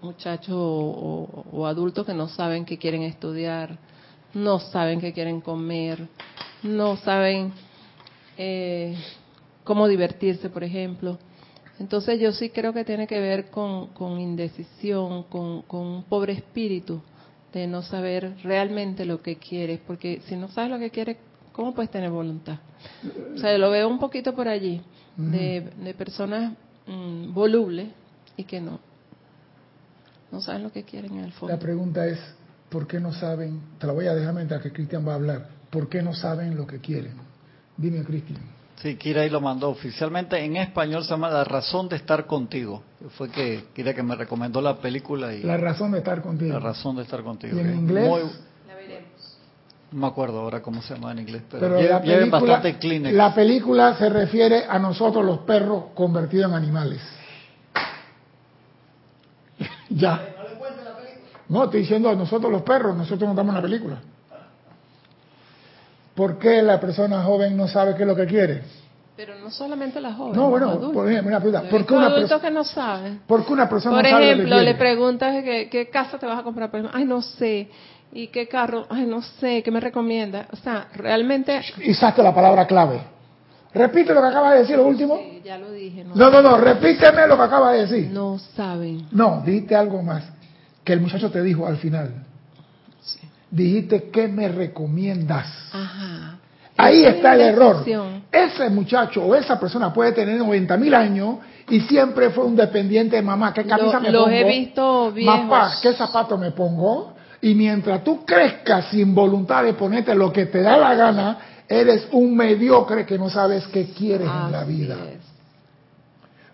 muchachos 0.02 0.56
o, 0.56 1.66
adultos 1.68 2.06
que 2.06 2.14
no 2.14 2.28
saben 2.28 2.66
que 2.66 2.78
quieren 2.78 3.04
estudiar, 3.04 3.78
no 4.34 4.60
saben 4.60 5.00
que 5.00 5.14
quieren 5.14 5.40
comer, 5.40 6.08
no 6.64 6.98
saben 6.98 7.54
eh, 8.38 8.96
cómo 9.64 9.88
divertirse, 9.88 10.50
por 10.50 10.64
ejemplo. 10.64 11.18
Entonces 11.80 12.20
yo 12.20 12.32
sí 12.32 12.50
creo 12.50 12.74
que 12.74 12.86
tiene 12.86 13.08
que 13.08 13.20
ver 13.20 13.50
con, 13.50 13.90
indecisión, 14.20 15.24
con, 15.24 15.64
un 15.70 16.04
pobre 16.04 16.34
espíritu 16.34 17.02
de 17.52 17.68
no 17.68 17.82
saber 17.82 18.36
realmente 18.44 19.06
lo 19.06 19.22
que 19.22 19.38
quieres, 19.38 19.80
porque 19.86 20.22
si 20.28 20.36
no 20.36 20.48
sabes 20.50 20.72
lo 20.72 20.80
que 20.80 20.90
quieres, 20.90 21.18
¿cómo 21.52 21.74
puedes 21.74 21.92
tener 21.92 22.10
voluntad? 22.10 22.60
O 23.36 23.38
sea, 23.38 23.58
lo 23.58 23.70
veo 23.70 23.88
un 23.88 24.00
poquito 24.00 24.34
por 24.34 24.48
allí, 24.48 24.82
de, 25.18 25.94
personas 25.98 26.54
mm, 26.88 27.34
volubles 27.34 27.90
y 28.38 28.44
que 28.44 28.60
no, 28.60 28.80
no 30.32 30.42
saben 30.42 30.64
lo 30.64 30.72
que 30.72 30.84
quieren 30.84 31.14
en 31.14 31.26
el 31.26 31.32
fondo. 31.32 31.54
La 31.54 31.60
pregunta 31.60 32.06
es, 32.08 32.20
¿por 32.70 32.88
qué 32.88 33.00
no 33.00 33.14
saben? 33.14 33.62
Te 33.80 33.88
la 33.88 33.94
voy 33.94 34.08
a 34.08 34.16
dejar 34.16 34.34
mientras 34.34 34.62
que 34.62 34.72
Cristian 34.72 35.08
va 35.08 35.14
a 35.14 35.16
hablar. 35.16 35.50
¿Por 35.70 35.90
qué 35.90 36.02
no 36.02 36.14
saben 36.14 36.56
lo 36.56 36.66
que 36.66 36.80
quieren? 36.80 37.33
Dime, 37.78 38.04
Cristian. 38.04 38.40
Sí, 38.84 38.96
Kira 38.96 39.22
ahí 39.22 39.30
lo 39.30 39.40
mandó 39.40 39.70
oficialmente. 39.70 40.44
En 40.44 40.58
español 40.58 41.04
se 41.04 41.12
llama 41.12 41.30
La 41.30 41.44
razón 41.44 41.88
de 41.88 41.96
estar 41.96 42.26
contigo. 42.26 42.84
Fue 43.18 43.30
que 43.30 43.66
Kira 43.74 43.94
que 43.94 44.04
me 44.04 44.16
recomendó 44.16 44.62
la 44.62 44.76
película. 44.78 45.34
y 45.34 45.44
La 45.44 45.58
razón 45.58 45.92
de 45.92 46.00
estar 46.00 46.22
contigo. 46.22 46.54
La 46.54 46.60
razón 46.60 46.96
de 46.98 47.04
estar 47.04 47.24
contigo. 47.24 47.56
¿Y 47.56 47.62
en 47.62 47.76
inglés? 47.76 48.10
La 48.68 48.76
veremos. 48.76 49.38
No 49.92 50.00
me 50.00 50.08
acuerdo 50.08 50.40
ahora 50.42 50.62
cómo 50.62 50.82
se 50.82 50.96
llama 50.96 51.12
en 51.12 51.20
inglés, 51.20 51.44
pero, 51.50 51.80
la 51.82 52.02
película, 52.02 52.40
bastante 52.40 52.78
Kleenex. 52.78 53.16
La 53.16 53.34
película 53.34 53.96
se 53.96 54.10
refiere 54.10 54.66
a 54.68 54.80
nosotros 54.80 55.24
los 55.24 55.40
perros 55.40 55.86
convertidos 55.94 56.50
en 56.50 56.58
animales. 56.58 57.02
ya. 59.90 60.30
No, 61.48 61.66
estoy 61.66 61.82
diciendo 61.82 62.10
a 62.10 62.16
nosotros 62.16 62.52
los 62.52 62.64
perros, 62.64 62.98
nosotros 62.98 63.28
nos 63.28 63.36
damos 63.36 63.54
la 63.54 63.62
película. 63.62 64.02
¿Por 66.16 66.38
qué 66.38 66.61
la 66.61 66.80
persona 66.80 67.24
joven 67.24 67.57
no 67.57 67.68
sabe 67.68 67.95
qué 67.95 68.03
es 68.03 68.07
lo 68.07 68.16
que 68.16 68.26
quiere? 68.26 68.61
Pero 69.16 69.38
no 69.38 69.51
solamente 69.51 70.01
la 70.01 70.14
joven. 70.14 70.36
No, 70.36 70.49
bueno, 70.49 70.91
por 70.91 71.09
ejemplo, 71.09 71.30
una 71.30 71.39
pregunta. 71.39 71.70
¿Por 71.70 71.86
qué 71.86 71.93
una 71.93 72.39
que 72.41 72.51
no 72.51 72.64
saben. 72.64 73.22
¿Por 73.28 73.45
qué 73.45 73.53
una 73.53 73.70
persona 73.70 73.95
por 73.95 74.03
no 74.03 74.09
sabe 74.09 74.32
ejemplo, 74.32 74.49
lo 74.49 74.55
que 74.57 74.64
le 74.64 74.76
preguntas 74.76 75.43
qué, 75.43 75.70
qué, 75.70 75.89
casa 75.89 76.18
te 76.18 76.26
vas 76.26 76.39
a 76.39 76.43
comprar. 76.43 76.72
Ay, 76.93 77.05
no 77.05 77.22
sé. 77.22 77.70
¿Y 78.11 78.28
qué 78.28 78.47
carro? 78.47 78.88
Ay, 78.89 79.05
no 79.05 79.22
sé. 79.22 79.61
¿Qué 79.61 79.70
me 79.70 79.80
recomienda? 79.80 80.47
O 80.51 80.55
sea, 80.55 80.88
realmente... 80.95 81.61
Usaste 81.88 82.24
la 82.24 82.34
palabra 82.34 82.66
clave. 82.66 83.01
Repite 83.74 84.14
lo 84.14 84.22
que 84.22 84.28
acaba 84.28 84.53
de 84.53 84.59
decir, 84.59 84.78
lo 84.78 84.88
último. 84.88 85.18
Sí, 85.18 85.41
ya 85.43 85.57
lo 85.57 85.72
dije. 85.72 86.03
No, 86.03 86.30
no, 86.30 86.41
no, 86.41 86.57
repíteme 86.57 87.28
lo 87.28 87.36
que 87.36 87.43
acaba 87.43 87.72
de 87.72 87.82
decir. 87.82 88.09
No 88.11 88.38
saben. 88.55 89.07
No, 89.11 89.41
dijiste 89.45 89.76
algo 89.76 90.01
más. 90.03 90.24
Que 90.84 90.93
el 90.93 91.01
muchacho 91.01 91.32
te 91.32 91.41
dijo 91.41 91.66
al 91.66 91.78
final. 91.78 92.14
Sí. 93.01 93.20
Dijiste, 93.54 94.10
¿qué 94.10 94.28
me 94.28 94.47
recomiendas? 94.47 95.45
Ajá. 95.72 96.39
Ahí 96.76 97.06
está 97.06 97.36
el 97.36 97.41
error. 97.41 97.86
Ese 98.32 98.68
muchacho 98.72 99.24
o 99.24 99.36
esa 99.36 99.60
persona 99.60 99.93
puede 99.93 100.12
tener 100.12 100.39
90 100.39 100.76
mil 100.78 100.95
años 100.95 101.38
y 101.70 101.82
siempre 101.82 102.32
fue 102.32 102.45
un 102.45 102.56
dependiente 102.56 103.16
de 103.16 103.22
mamá. 103.22 103.54
¿Qué 103.54 103.64
camisa 103.64 103.99
me 103.99 104.10
los 104.10 104.24
pongo? 104.24 104.36
he 104.36 104.43
visto 104.43 105.14
Papá, 105.24 105.72
¿qué 105.84 105.93
zapato 105.93 106.36
me 106.36 106.49
pongo? 106.49 107.14
Y 107.41 107.54
mientras 107.54 108.04
tú 108.04 108.26
crezcas 108.26 108.88
sin 108.89 109.14
voluntad 109.14 109.64
de 109.64 109.74
ponerte 109.74 110.16
lo 110.16 110.34
que 110.34 110.47
te 110.47 110.64
da 110.64 110.76
la 110.76 110.95
gana, 110.95 111.38
eres 111.70 112.08
un 112.12 112.36
mediocre 112.36 113.06
que 113.06 113.20
no 113.20 113.30
sabes 113.30 113.68
qué 113.68 113.91
quieres 113.93 114.28
en 114.28 114.51
la 114.51 114.64
vida. 114.64 114.97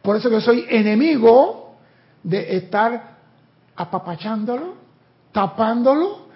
Por 0.01 0.17
eso 0.17 0.29
yo 0.29 0.41
soy 0.41 0.65
enemigo 0.69 1.75
de 2.23 2.57
estar 2.57 3.15
apapachándolo, 3.77 4.73
tapándolo 5.31 6.28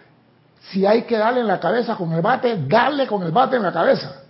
si 0.71 0.85
hay 0.85 1.03
que 1.03 1.17
darle 1.17 1.41
en 1.41 1.47
la 1.47 1.59
cabeza 1.59 1.95
con 1.95 2.11
el 2.13 2.21
bate, 2.21 2.65
darle 2.67 3.05
con 3.07 3.23
el 3.23 3.31
bate 3.31 3.57
en 3.57 3.63
la 3.63 3.73
cabeza. 3.73 4.21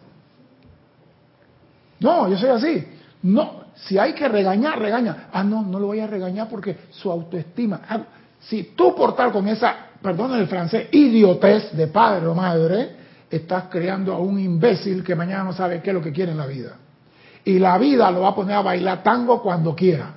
No, 1.99 2.27
yo 2.27 2.37
soy 2.37 2.49
así. 2.49 2.87
No, 3.23 3.63
si 3.75 3.97
hay 3.97 4.13
que 4.13 4.27
regañar, 4.27 4.79
regaña. 4.79 5.29
Ah, 5.31 5.43
no, 5.43 5.61
no 5.61 5.79
lo 5.79 5.87
voy 5.87 5.99
a 5.99 6.07
regañar 6.07 6.49
porque 6.49 6.77
su 6.89 7.11
autoestima. 7.11 7.81
Ah, 7.87 8.01
si 8.41 8.73
tú 8.75 8.95
por 8.95 9.15
tal 9.15 9.31
con 9.31 9.47
esa, 9.47 9.75
perdón 10.01 10.33
el 10.35 10.47
francés, 10.47 10.89
idiotez 10.91 11.71
de 11.71 11.87
padre 11.87 12.27
o 12.27 12.33
madre, 12.33 12.95
estás 13.29 13.65
creando 13.69 14.13
a 14.13 14.19
un 14.19 14.39
imbécil 14.39 15.03
que 15.03 15.15
mañana 15.15 15.43
no 15.43 15.53
sabe 15.53 15.81
qué 15.81 15.91
es 15.91 15.93
lo 15.93 16.01
que 16.01 16.11
quiere 16.11 16.31
en 16.31 16.37
la 16.37 16.47
vida. 16.47 16.75
Y 17.45 17.59
la 17.59 17.77
vida 17.77 18.09
lo 18.11 18.21
va 18.21 18.29
a 18.29 18.35
poner 18.35 18.55
a 18.55 18.61
bailar 18.61 19.03
tango 19.03 19.41
cuando 19.41 19.75
quiera. 19.75 20.15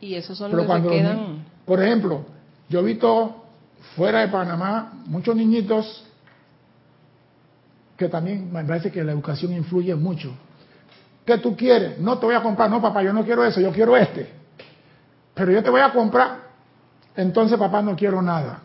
Y 0.00 0.14
eso 0.14 0.34
son 0.34 0.54
los 0.54 0.66
que 0.66 0.88
quedan. 0.88 1.44
Por 1.64 1.82
ejemplo, 1.82 2.24
yo 2.68 2.80
he 2.80 2.84
visto 2.84 3.47
fuera 3.96 4.20
de 4.20 4.28
Panamá, 4.28 4.92
muchos 5.06 5.34
niñitos 5.34 6.04
que 7.96 8.08
también 8.08 8.52
me 8.52 8.64
parece 8.64 8.92
que 8.92 9.02
la 9.02 9.12
educación 9.12 9.52
influye 9.52 9.94
mucho. 9.94 10.32
¿Qué 11.24 11.38
tú 11.38 11.56
quieres? 11.56 11.98
No 11.98 12.18
te 12.18 12.26
voy 12.26 12.36
a 12.36 12.42
comprar, 12.42 12.70
no 12.70 12.80
papá, 12.80 13.02
yo 13.02 13.12
no 13.12 13.24
quiero 13.24 13.44
eso, 13.44 13.60
yo 13.60 13.72
quiero 13.72 13.96
este. 13.96 14.32
Pero 15.34 15.52
yo 15.52 15.62
te 15.62 15.68
voy 15.68 15.80
a 15.80 15.92
comprar. 15.92 16.38
Entonces 17.16 17.58
papá 17.58 17.82
no 17.82 17.96
quiero 17.96 18.22
nada. 18.22 18.62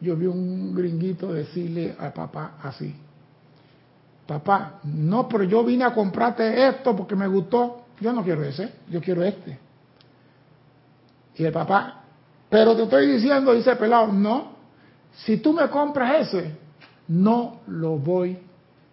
Yo 0.00 0.16
vi 0.16 0.26
un 0.26 0.74
gringuito 0.74 1.32
decirle 1.32 1.96
a 1.98 2.12
papá 2.14 2.52
así. 2.62 2.94
Papá, 4.26 4.78
no, 4.84 5.28
pero 5.28 5.44
yo 5.44 5.64
vine 5.64 5.84
a 5.84 5.92
comprarte 5.92 6.68
esto 6.68 6.94
porque 6.94 7.16
me 7.16 7.26
gustó. 7.26 7.86
Yo 8.00 8.12
no 8.12 8.22
quiero 8.22 8.44
ese, 8.44 8.72
yo 8.88 9.00
quiero 9.00 9.22
este. 9.24 9.58
Y 11.36 11.44
el 11.44 11.52
papá, 11.52 12.03
pero 12.54 12.76
te 12.76 12.84
estoy 12.84 13.10
diciendo, 13.10 13.52
dice 13.52 13.74
pelado, 13.74 14.12
no, 14.12 14.52
si 15.24 15.38
tú 15.38 15.52
me 15.52 15.68
compras 15.68 16.28
ese, 16.28 16.56
no 17.08 17.62
lo 17.66 17.98
voy 17.98 18.38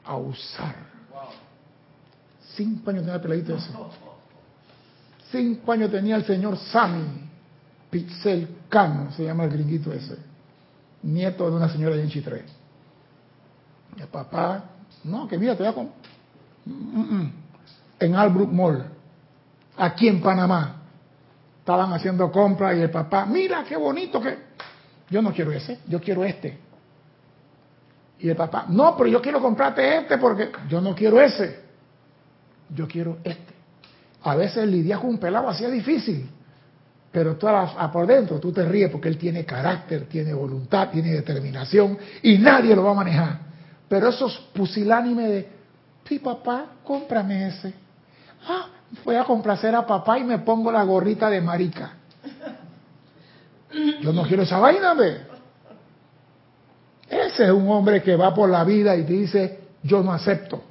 a 0.04 0.16
usar. 0.18 0.74
Cinco 2.56 2.90
años 2.90 3.04
tenía 3.04 3.16
el 3.18 3.22
peladito 3.22 3.56
ese. 3.56 3.70
Cinco 5.32 5.72
años 5.72 5.92
tenía 5.92 6.16
el 6.16 6.26
señor 6.26 6.58
Sammy 6.58 7.30
Pixel 7.92 8.48
Cano, 8.68 9.12
se 9.12 9.26
llama 9.26 9.44
el 9.44 9.52
gringuito 9.52 9.94
ese, 9.94 10.18
nieto 11.04 11.48
de 11.48 11.56
una 11.56 11.70
señora 11.70 11.96
de 11.96 12.08
Chitré. 12.08 12.44
El 13.96 14.08
papá, 14.08 14.72
no, 15.04 15.28
que 15.28 15.38
mira, 15.38 15.56
te 15.56 15.62
voy 15.62 15.72
a 15.72 15.76
comprar. 15.76 16.00
En 18.00 18.16
Albrook 18.16 18.52
Mall, 18.52 18.86
aquí 19.78 20.08
en 20.08 20.20
Panamá. 20.20 20.81
Estaban 21.62 21.94
haciendo 21.94 22.32
compras 22.32 22.76
y 22.76 22.82
el 22.82 22.90
papá, 22.90 23.26
mira 23.26 23.64
qué 23.64 23.78
bonito 23.78 24.20
que... 24.20 24.52
Yo 25.10 25.22
no 25.22 25.32
quiero 25.32 25.52
ese, 25.52 25.80
yo 25.88 26.02
quiero 26.02 26.24
este. 26.24 26.58
Y 28.20 28.30
el 28.30 28.36
papá, 28.36 28.66
no, 28.70 28.96
pero 28.98 29.10
yo 29.10 29.22
quiero 29.22 29.42
comprarte 29.42 29.98
este 29.98 30.18
porque 30.18 30.52
yo 30.68 30.82
no 30.82 30.96
quiero 30.96 31.22
ese. 31.22 31.60
Yo 32.70 32.88
quiero 32.88 33.18
este. 33.24 33.54
A 34.24 34.36
veces 34.36 34.68
lidiar 34.68 35.00
con 35.00 35.12
un 35.12 35.18
pelado 35.18 35.50
así 35.50 35.66
es 35.66 35.72
difícil. 35.72 36.30
Pero 37.12 37.36
tú 37.36 37.48
a, 37.48 37.92
por 37.92 38.08
dentro 38.08 38.40
tú 38.40 38.52
te 38.52 38.64
ríes 38.64 38.90
porque 38.90 39.10
él 39.10 39.18
tiene 39.18 39.44
carácter, 39.44 40.06
tiene 40.08 40.34
voluntad, 40.34 40.90
tiene 40.90 41.12
determinación 41.12 41.98
y 42.24 42.38
nadie 42.38 42.76
lo 42.76 42.84
va 42.84 42.92
a 42.92 42.96
manejar. 42.96 43.40
Pero 43.90 44.10
esos 44.10 44.50
pusilánimes 44.54 45.30
de, 45.30 45.50
sí 46.08 46.20
papá, 46.20 46.68
cómprame 46.84 47.48
ese. 47.48 47.74
Ah, 48.48 48.68
voy 49.04 49.16
a 49.16 49.24
complacer 49.24 49.76
a 49.76 49.86
papá 49.86 50.20
y 50.20 50.24
me 50.24 50.40
pongo 50.40 50.72
la 50.72 50.84
gorrita 50.84 51.30
de 51.30 51.42
marica. 51.42 51.94
Yo 54.02 54.12
no 54.12 54.24
quiero 54.24 54.44
esa 54.44 54.60
vaina, 54.60 54.94
ve. 54.94 55.22
Ese 57.10 57.46
es 57.46 57.52
un 57.52 57.70
hombre 57.70 58.02
que 58.02 58.16
va 58.16 58.34
por 58.34 58.50
la 58.50 58.64
vida 58.64 58.96
y 58.96 59.04
dice, 59.04 59.60
yo 59.84 60.02
no 60.02 60.14
acepto. 60.14 60.62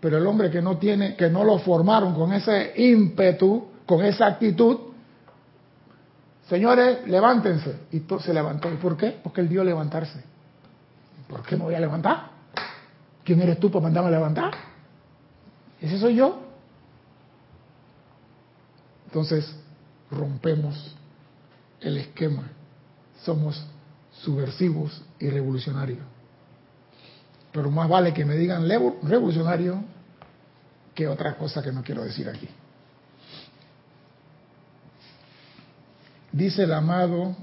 Pero 0.00 0.18
el 0.18 0.26
hombre 0.26 0.50
que 0.50 0.60
no 0.60 0.78
tiene, 0.78 1.14
que 1.14 1.30
no 1.30 1.44
lo 1.44 1.58
formaron 1.58 2.14
con 2.14 2.32
ese 2.32 2.72
ímpetu, 2.76 3.68
con 3.86 4.04
esa 4.04 4.26
actitud, 4.26 4.78
señores, 6.48 7.06
levántense. 7.06 7.86
Y 7.92 8.02
se 8.20 8.34
levantó. 8.34 8.68
¿Y 8.72 8.76
por 8.76 8.96
qué? 8.96 9.20
Porque 9.22 9.40
él 9.40 9.48
dio 9.48 9.62
levantarse. 9.62 10.24
¿Por 11.28 11.42
qué 11.44 11.56
me 11.56 11.64
voy 11.64 11.74
a 11.74 11.80
levantar? 11.80 12.30
¿Quién 13.24 13.40
eres 13.40 13.60
tú 13.60 13.70
para 13.70 13.84
mandarme 13.84 14.08
a 14.08 14.12
levantar? 14.12 14.52
Ese 15.80 15.98
soy 15.98 16.16
yo. 16.16 16.41
Entonces, 19.12 19.54
rompemos 20.10 20.96
el 21.82 21.98
esquema. 21.98 22.44
Somos 23.22 23.62
subversivos 24.22 25.02
y 25.18 25.28
revolucionarios. 25.28 25.98
Pero 27.52 27.70
más 27.70 27.90
vale 27.90 28.14
que 28.14 28.24
me 28.24 28.36
digan 28.36 28.66
revolucionario 29.02 29.84
que 30.94 31.06
otra 31.06 31.36
cosa 31.36 31.62
que 31.62 31.72
no 31.72 31.82
quiero 31.82 32.02
decir 32.04 32.26
aquí. 32.26 32.48
Dice 36.32 36.62
el 36.62 36.72
amado, 36.72 37.36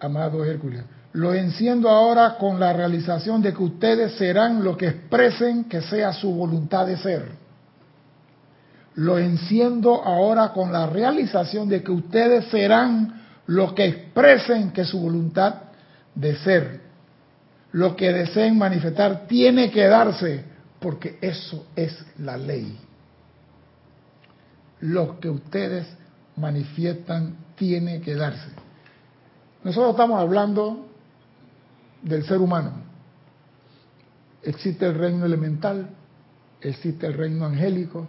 amado 0.00 0.44
Hércules, 0.44 0.82
lo 1.12 1.32
enciendo 1.32 1.88
ahora 1.88 2.38
con 2.38 2.58
la 2.58 2.72
realización 2.72 3.40
de 3.40 3.54
que 3.54 3.62
ustedes 3.62 4.16
serán 4.16 4.64
lo 4.64 4.76
que 4.76 4.88
expresen 4.88 5.66
que 5.66 5.80
sea 5.80 6.12
su 6.12 6.34
voluntad 6.34 6.88
de 6.88 6.96
ser. 6.96 7.49
Lo 8.94 9.18
enciendo 9.18 10.02
ahora 10.02 10.52
con 10.52 10.72
la 10.72 10.86
realización 10.86 11.68
de 11.68 11.82
que 11.82 11.92
ustedes 11.92 12.46
serán 12.46 13.22
los 13.46 13.72
que 13.72 13.86
expresen 13.86 14.70
que 14.72 14.84
su 14.84 15.00
voluntad 15.00 15.54
de 16.14 16.36
ser, 16.36 16.80
lo 17.72 17.96
que 17.96 18.12
deseen 18.12 18.58
manifestar, 18.58 19.26
tiene 19.26 19.70
que 19.70 19.86
darse, 19.86 20.44
porque 20.80 21.18
eso 21.20 21.66
es 21.76 22.04
la 22.18 22.36
ley. 22.36 22.78
Lo 24.80 25.20
que 25.20 25.28
ustedes 25.28 25.86
manifiestan 26.36 27.36
tiene 27.56 28.00
que 28.00 28.14
darse. 28.14 28.50
Nosotros 29.62 29.92
estamos 29.92 30.18
hablando 30.18 30.86
del 32.02 32.24
ser 32.24 32.38
humano. 32.38 32.72
Existe 34.42 34.86
el 34.86 34.94
reino 34.94 35.26
elemental, 35.26 35.90
existe 36.60 37.06
el 37.06 37.14
reino 37.14 37.44
angélico, 37.44 38.08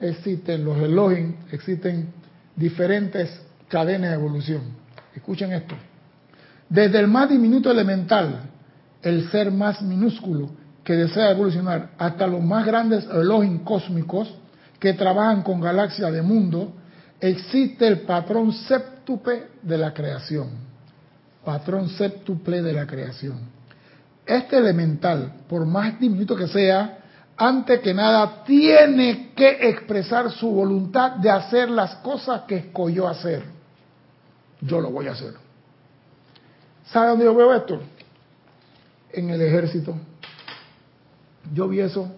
existen 0.00 0.64
los 0.64 0.78
Elohim, 0.78 1.36
existen 1.50 2.12
diferentes 2.54 3.40
cadenas 3.68 4.10
de 4.10 4.16
evolución. 4.16 4.62
Escuchen 5.14 5.52
esto. 5.52 5.74
Desde 6.68 6.98
el 6.98 7.06
más 7.06 7.28
diminuto 7.28 7.70
elemental, 7.70 8.50
el 9.02 9.30
ser 9.30 9.50
más 9.50 9.80
minúsculo 9.82 10.50
que 10.82 10.94
desea 10.94 11.30
evolucionar, 11.30 11.90
hasta 11.98 12.26
los 12.26 12.42
más 12.42 12.64
grandes 12.66 13.06
Elohim 13.06 13.64
cósmicos 13.64 14.32
que 14.78 14.92
trabajan 14.92 15.42
con 15.42 15.60
galaxias 15.60 16.12
de 16.12 16.22
mundo, 16.22 16.72
existe 17.20 17.86
el 17.86 18.00
patrón 18.00 18.52
séptuple 18.52 19.44
de 19.62 19.78
la 19.78 19.92
creación. 19.92 20.48
Patrón 21.44 21.88
séptuple 21.88 22.62
de 22.62 22.72
la 22.72 22.86
creación. 22.86 23.38
Este 24.24 24.58
elemental, 24.58 25.32
por 25.48 25.64
más 25.64 25.98
diminuto 26.00 26.34
que 26.36 26.48
sea, 26.48 26.98
antes 27.36 27.80
que 27.80 27.92
nada 27.92 28.44
tiene 28.44 29.32
que 29.34 29.68
expresar 29.68 30.30
su 30.30 30.50
voluntad 30.50 31.16
de 31.16 31.30
hacer 31.30 31.68
las 31.70 31.96
cosas 31.96 32.42
que 32.42 32.56
escogió 32.56 33.06
hacer. 33.06 33.44
Yo 34.60 34.80
lo 34.80 34.90
voy 34.90 35.08
a 35.08 35.12
hacer. 35.12 35.34
¿Sabe 36.86 37.08
dónde 37.08 37.24
yo 37.24 37.34
veo 37.34 37.54
esto? 37.54 37.80
En 39.12 39.30
el 39.30 39.40
ejército. 39.42 39.94
Yo 41.52 41.68
vi 41.68 41.80
eso. 41.80 42.10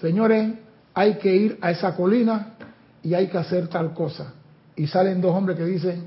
Señores, 0.00 0.54
hay 0.94 1.14
que 1.18 1.34
ir 1.34 1.58
a 1.60 1.70
esa 1.70 1.96
colina 1.96 2.54
y 3.02 3.14
hay 3.14 3.28
que 3.28 3.38
hacer 3.38 3.68
tal 3.68 3.94
cosa. 3.94 4.34
Y 4.76 4.86
salen 4.86 5.20
dos 5.20 5.34
hombres 5.34 5.56
que 5.56 5.64
dicen, 5.64 6.04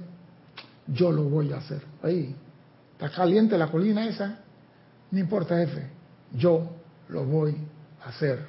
yo 0.88 1.12
lo 1.12 1.24
voy 1.24 1.52
a 1.52 1.58
hacer. 1.58 1.82
Ahí, 2.04 2.36
está 2.94 3.10
caliente 3.10 3.58
la 3.58 3.68
colina 3.68 4.08
esa. 4.08 4.40
No 5.12 5.20
importa, 5.20 5.58
jefe. 5.58 5.90
Yo 6.34 6.70
lo 7.10 7.26
voy 7.26 7.52
a 7.52 7.75
hacer. 8.06 8.48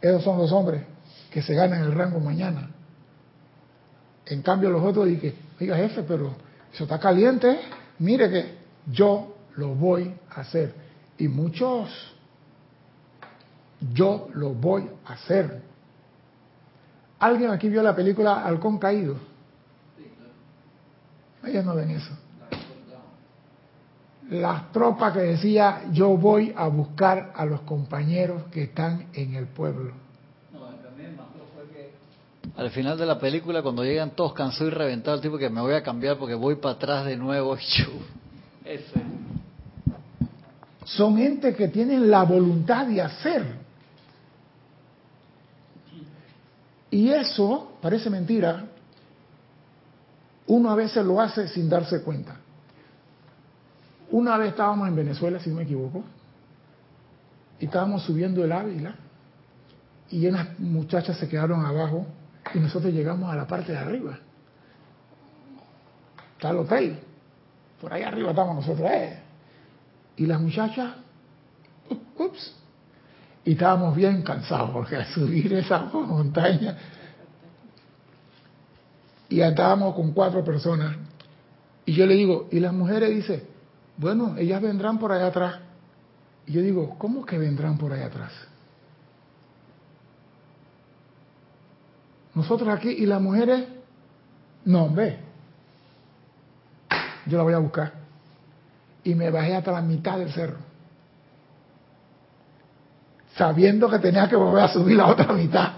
Esos 0.00 0.22
son 0.22 0.38
los 0.38 0.52
hombres 0.52 0.82
que 1.30 1.42
se 1.42 1.54
ganan 1.54 1.82
el 1.82 1.92
rango 1.92 2.20
mañana. 2.20 2.70
En 4.26 4.42
cambio 4.42 4.70
los 4.70 4.82
otros 4.82 5.06
dicen, 5.06 5.34
oiga 5.60 5.76
jefe, 5.76 6.02
pero 6.02 6.34
eso 6.72 6.84
está 6.84 6.98
caliente, 6.98 7.58
mire 7.98 8.30
que 8.30 8.58
yo 8.86 9.36
lo 9.56 9.74
voy 9.74 10.14
a 10.30 10.40
hacer. 10.40 10.74
Y 11.18 11.28
muchos, 11.28 11.88
yo 13.92 14.28
lo 14.34 14.50
voy 14.50 14.90
a 15.06 15.12
hacer. 15.12 15.62
¿Alguien 17.18 17.50
aquí 17.50 17.68
vio 17.68 17.82
la 17.82 17.94
película 17.94 18.44
Halcón 18.44 18.78
Caído? 18.78 19.16
Ellos 21.44 21.64
no 21.64 21.74
ven 21.74 21.90
eso. 21.90 22.23
Las 24.30 24.72
tropas 24.72 25.12
que 25.12 25.20
decía 25.20 25.82
yo 25.92 26.16
voy 26.16 26.52
a 26.56 26.66
buscar 26.68 27.32
a 27.36 27.44
los 27.44 27.60
compañeros 27.62 28.44
que 28.50 28.64
están 28.64 29.06
en 29.12 29.34
el 29.34 29.46
pueblo. 29.46 29.92
Al 32.56 32.70
final 32.70 32.96
de 32.96 33.04
la 33.04 33.18
película, 33.18 33.62
cuando 33.62 33.82
llegan 33.82 34.10
todos 34.10 34.32
cansados 34.32 34.72
y 34.72 34.76
reventados, 34.76 35.18
el 35.18 35.22
tipo 35.22 35.38
que 35.38 35.50
me 35.50 35.60
voy 35.60 35.74
a 35.74 35.82
cambiar 35.82 36.18
porque 36.18 36.34
voy 36.34 36.54
para 36.54 36.76
atrás 36.76 37.04
de 37.04 37.16
nuevo. 37.16 37.56
Ese. 38.64 39.02
Son 40.84 41.16
gente 41.16 41.54
que 41.54 41.68
tienen 41.68 42.10
la 42.10 42.22
voluntad 42.24 42.86
de 42.86 43.00
hacer. 43.00 43.64
Y 46.90 47.08
eso, 47.08 47.72
parece 47.82 48.08
mentira, 48.08 48.66
uno 50.46 50.70
a 50.70 50.76
veces 50.76 51.04
lo 51.04 51.20
hace 51.20 51.48
sin 51.48 51.68
darse 51.68 52.02
cuenta. 52.02 52.36
Una 54.10 54.36
vez 54.38 54.50
estábamos 54.50 54.88
en 54.88 54.96
Venezuela, 54.96 55.38
si 55.40 55.50
no 55.50 55.56
me 55.56 55.62
equivoco, 55.62 56.04
y 57.58 57.66
estábamos 57.66 58.02
subiendo 58.02 58.44
el 58.44 58.52
Ávila, 58.52 58.94
y 60.10 60.26
unas 60.26 60.58
muchachas 60.58 61.16
se 61.18 61.28
quedaron 61.28 61.64
abajo 61.64 62.06
y 62.54 62.58
nosotros 62.58 62.92
llegamos 62.92 63.32
a 63.32 63.36
la 63.36 63.46
parte 63.46 63.72
de 63.72 63.78
arriba. 63.78 64.18
Está 66.34 66.50
el 66.50 66.58
hotel. 66.58 66.98
Por 67.80 67.92
ahí 67.92 68.02
arriba 68.02 68.30
estamos 68.30 68.56
nosotros. 68.56 68.90
Eh. 68.90 69.18
Y 70.16 70.26
las 70.26 70.40
muchachas, 70.40 70.92
ups, 72.18 72.54
y 73.44 73.52
estábamos 73.52 73.96
bien 73.96 74.22
cansados 74.22 74.70
porque 74.70 74.96
al 74.96 75.06
subir 75.06 75.52
esa 75.54 75.80
montaña 75.80 76.76
y 79.28 79.40
estábamos 79.40 79.94
con 79.94 80.12
cuatro 80.12 80.44
personas 80.44 80.96
y 81.86 81.92
yo 81.92 82.06
le 82.06 82.14
digo, 82.14 82.48
y 82.50 82.60
las 82.60 82.72
mujeres 82.72 83.10
dice, 83.10 83.46
bueno, 83.96 84.36
ellas 84.36 84.60
vendrán 84.60 84.98
por 84.98 85.12
allá 85.12 85.26
atrás. 85.26 85.56
Y 86.46 86.52
yo 86.52 86.60
digo, 86.60 86.96
¿cómo 86.98 87.24
que 87.24 87.38
vendrán 87.38 87.78
por 87.78 87.92
allá 87.92 88.06
atrás? 88.06 88.32
Nosotros 92.34 92.68
aquí 92.68 92.88
y 92.88 93.06
las 93.06 93.20
mujeres, 93.20 93.64
no, 94.64 94.90
ve. 94.90 95.18
Yo 97.26 97.38
la 97.38 97.44
voy 97.44 97.54
a 97.54 97.58
buscar. 97.58 97.92
Y 99.04 99.14
me 99.14 99.30
bajé 99.30 99.54
hasta 99.54 99.72
la 99.72 99.80
mitad 99.80 100.18
del 100.18 100.32
cerro. 100.32 100.58
Sabiendo 103.36 103.88
que 103.88 103.98
tenía 103.98 104.28
que 104.28 104.36
volver 104.36 104.64
a 104.64 104.68
subir 104.68 104.96
la 104.96 105.06
otra 105.06 105.32
mitad. 105.32 105.72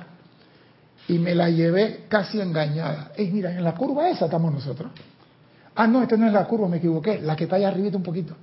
Y 1.09 1.19
me 1.19 1.35
la 1.35 1.51
llevé 1.51 2.07
casi 2.09 2.41
engañada. 2.41 3.13
Ey, 3.17 3.31
mira, 3.31 3.53
en 3.53 3.63
la 3.63 3.75
curva 3.75 4.09
esa 4.09 4.25
estamos 4.25 4.53
nosotros. 4.53 4.91
Ah, 5.77 5.87
no, 5.87 6.03
esta 6.03 6.17
no 6.17 6.27
es 6.27 6.33
la 6.33 6.47
curva, 6.47 6.69
me 6.69 6.79
equivoqué. 6.79 7.21
La 7.21 7.37
que 7.37 7.45
está 7.45 7.57
allá 7.57 7.69
arribita 7.69 7.97
un 7.97 8.03
poquito. 8.03 8.35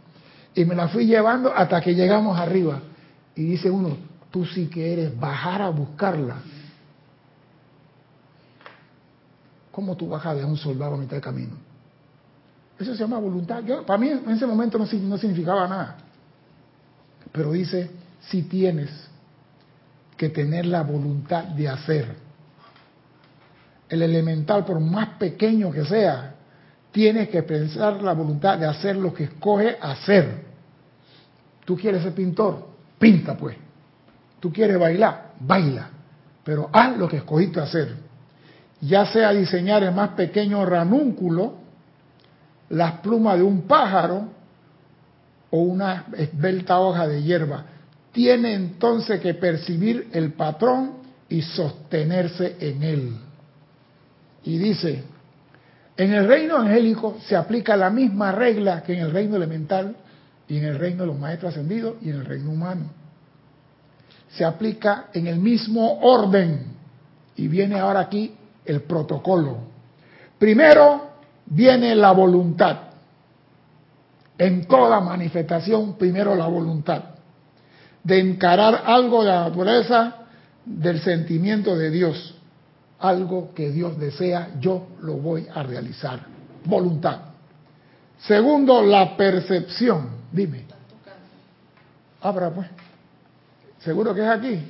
Y 0.55 0.65
me 0.65 0.75
la 0.75 0.87
fui 0.87 1.07
llevando 1.07 1.51
hasta 1.53 1.81
que 1.81 1.95
llegamos 1.95 2.39
arriba. 2.39 2.79
Y 3.35 3.43
dice 3.43 3.71
uno, 3.71 3.97
tú 4.29 4.45
sí 4.45 4.67
que 4.67 4.93
eres 4.93 5.19
bajar 5.19 5.63
a 5.63 5.69
buscarla. 5.69 6.37
¿Cómo 9.71 9.97
tú 9.97 10.07
bajas 10.07 10.37
de 10.37 10.45
un 10.45 10.55
soldado 10.55 10.93
a 10.93 10.97
mitad 10.97 11.15
de 11.15 11.21
camino? 11.21 11.55
Eso 12.77 12.93
se 12.93 12.99
llama 12.99 13.17
voluntad. 13.17 13.63
para 13.85 13.97
mí 13.97 14.09
en 14.09 14.29
ese 14.29 14.45
momento 14.45 14.77
no, 14.77 14.85
no 14.85 15.17
significaba 15.17 15.67
nada. 15.67 15.97
Pero 17.31 17.51
dice, 17.51 17.89
si 18.21 18.43
tienes 18.43 18.91
que 20.17 20.29
tener 20.29 20.67
la 20.67 20.83
voluntad 20.83 21.45
de 21.45 21.67
hacer. 21.67 22.15
El 23.89 24.03
elemental, 24.03 24.63
por 24.65 24.79
más 24.79 25.09
pequeño 25.17 25.71
que 25.71 25.85
sea, 25.85 26.32
tienes 26.93 27.27
que 27.27 27.43
pensar 27.43 28.01
la 28.01 28.13
voluntad 28.13 28.57
de 28.57 28.65
hacer 28.65 28.95
lo 28.95 29.13
que 29.13 29.25
escoge 29.25 29.77
hacer. 29.81 30.45
Tú 31.65 31.75
quieres 31.75 32.03
ser 32.03 32.13
pintor, 32.13 32.65
pinta 32.97 33.35
pues. 33.35 33.57
Tú 34.39 34.53
quieres 34.53 34.79
bailar, 34.79 35.33
baila. 35.41 35.89
Pero 36.45 36.69
haz 36.71 36.97
lo 36.97 37.09
que 37.09 37.17
escogiste 37.17 37.59
hacer 37.59 38.13
ya 38.85 39.05
sea 39.05 39.31
diseñar 39.31 39.83
el 39.83 39.93
más 39.93 40.09
pequeño 40.09 40.65
ranúnculo, 40.65 41.53
las 42.69 42.99
plumas 42.99 43.37
de 43.37 43.43
un 43.43 43.61
pájaro 43.61 44.27
o 45.49 45.59
una 45.59 46.07
esbelta 46.17 46.79
hoja 46.79 47.07
de 47.07 47.23
hierba. 47.23 47.63
Tiene 48.11 48.53
entonces 48.53 49.21
que 49.21 49.35
percibir 49.35 50.09
el 50.11 50.33
patrón 50.33 50.95
y 51.29 51.41
sostenerse 51.41 52.57
en 52.59 52.83
él. 52.83 53.17
Y 54.43 54.57
dice, 54.57 55.03
en 55.95 56.13
el 56.13 56.27
reino 56.27 56.57
angélico 56.57 57.17
se 57.27 57.35
aplica 57.35 57.77
la 57.77 57.89
misma 57.89 58.31
regla 58.31 58.81
que 58.81 58.93
en 58.93 58.99
el 58.99 59.11
reino 59.11 59.35
elemental 59.35 59.95
y 60.47 60.57
en 60.57 60.65
el 60.65 60.79
reino 60.79 61.01
de 61.01 61.07
los 61.07 61.19
maestros 61.19 61.53
ascendidos 61.53 61.95
y 62.01 62.09
en 62.09 62.15
el 62.15 62.25
reino 62.25 62.51
humano. 62.51 62.85
Se 64.29 64.43
aplica 64.43 65.07
en 65.13 65.27
el 65.27 65.37
mismo 65.37 65.99
orden. 66.01 66.73
Y 67.35 67.47
viene 67.47 67.79
ahora 67.79 68.01
aquí 68.01 68.35
el 68.65 68.81
protocolo. 68.81 69.57
Primero 70.39 71.11
viene 71.45 71.95
la 71.95 72.11
voluntad. 72.11 72.77
En 74.37 74.65
toda 74.65 74.99
manifestación, 74.99 75.95
primero 75.97 76.35
la 76.35 76.47
voluntad. 76.47 77.03
De 78.03 78.19
encarar 78.19 78.83
algo 78.85 79.23
de 79.23 79.29
la 79.29 79.49
naturaleza 79.49 80.15
del 80.65 80.99
sentimiento 81.01 81.75
de 81.75 81.91
Dios. 81.91 82.32
Algo 83.03 83.53
que 83.53 83.69
Dios 83.69 83.99
desea, 83.99 84.51
yo 84.61 84.87
lo 85.01 85.15
voy 85.15 85.45
a 85.53 85.61
realizar. 85.61 86.21
Voluntad. 86.63 87.19
Segundo, 88.19 88.81
la 88.81 89.17
percepción. 89.17 90.07
Dime. 90.31 90.63
Abra 92.21 92.49
pues. 92.49 92.69
¿Seguro 93.79 94.15
que 94.15 94.21
es 94.21 94.29
aquí? 94.29 94.63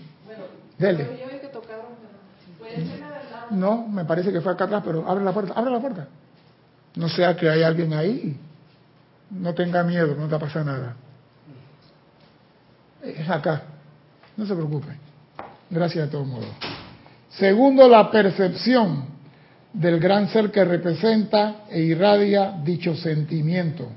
Dele. 0.79 1.23
no, 3.51 3.87
me 3.87 4.03
parece 4.03 4.33
que 4.33 4.41
fue 4.41 4.53
acá 4.53 4.63
atrás, 4.63 4.81
pero 4.83 5.07
abre 5.07 5.23
la 5.23 5.31
puerta, 5.31 5.53
abre 5.53 5.69
la 5.69 5.79
puerta. 5.79 6.07
No 6.95 7.07
sea 7.09 7.35
que 7.35 7.47
hay 7.47 7.61
alguien 7.61 7.93
ahí. 7.93 8.35
No 9.29 9.53
tenga 9.53 9.83
miedo, 9.83 10.15
no 10.15 10.27
te 10.27 10.39
pasa 10.39 10.63
nada. 10.63 10.95
Es 13.03 13.29
acá. 13.29 13.61
No 14.35 14.47
se 14.47 14.55
preocupe. 14.55 14.97
Gracias 15.69 16.07
de 16.07 16.11
todos 16.11 16.25
modos. 16.25 16.49
Segundo, 17.37 17.87
la 17.87 18.11
percepción 18.11 19.05
del 19.73 19.99
gran 19.99 20.29
ser 20.29 20.51
que 20.51 20.63
representa 20.63 21.65
e 21.69 21.81
irradia 21.81 22.59
dicho 22.63 22.95
sentimiento. 22.95 23.87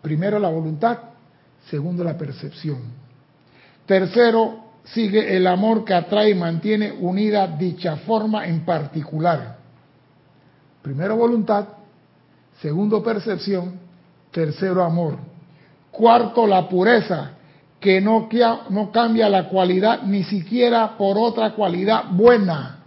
Primero 0.00 0.38
la 0.38 0.48
voluntad, 0.48 0.98
segundo 1.68 2.04
la 2.04 2.16
percepción. 2.16 2.78
Tercero, 3.84 4.62
sigue 4.84 5.36
el 5.36 5.46
amor 5.46 5.84
que 5.84 5.94
atrae 5.94 6.30
y 6.30 6.34
mantiene 6.34 6.92
unida 6.92 7.48
dicha 7.48 7.96
forma 7.96 8.46
en 8.46 8.64
particular. 8.64 9.56
Primero 10.82 11.16
voluntad, 11.16 11.66
segundo 12.60 13.02
percepción, 13.02 13.78
tercero 14.30 14.84
amor. 14.84 15.18
Cuarto 15.90 16.46
la 16.46 16.68
pureza, 16.68 17.32
que 17.82 18.00
no, 18.00 18.28
no 18.70 18.92
cambia 18.92 19.28
la 19.28 19.48
cualidad 19.48 20.04
ni 20.04 20.22
siquiera 20.22 20.96
por 20.96 21.18
otra 21.18 21.52
cualidad 21.52 22.04
buena. 22.12 22.78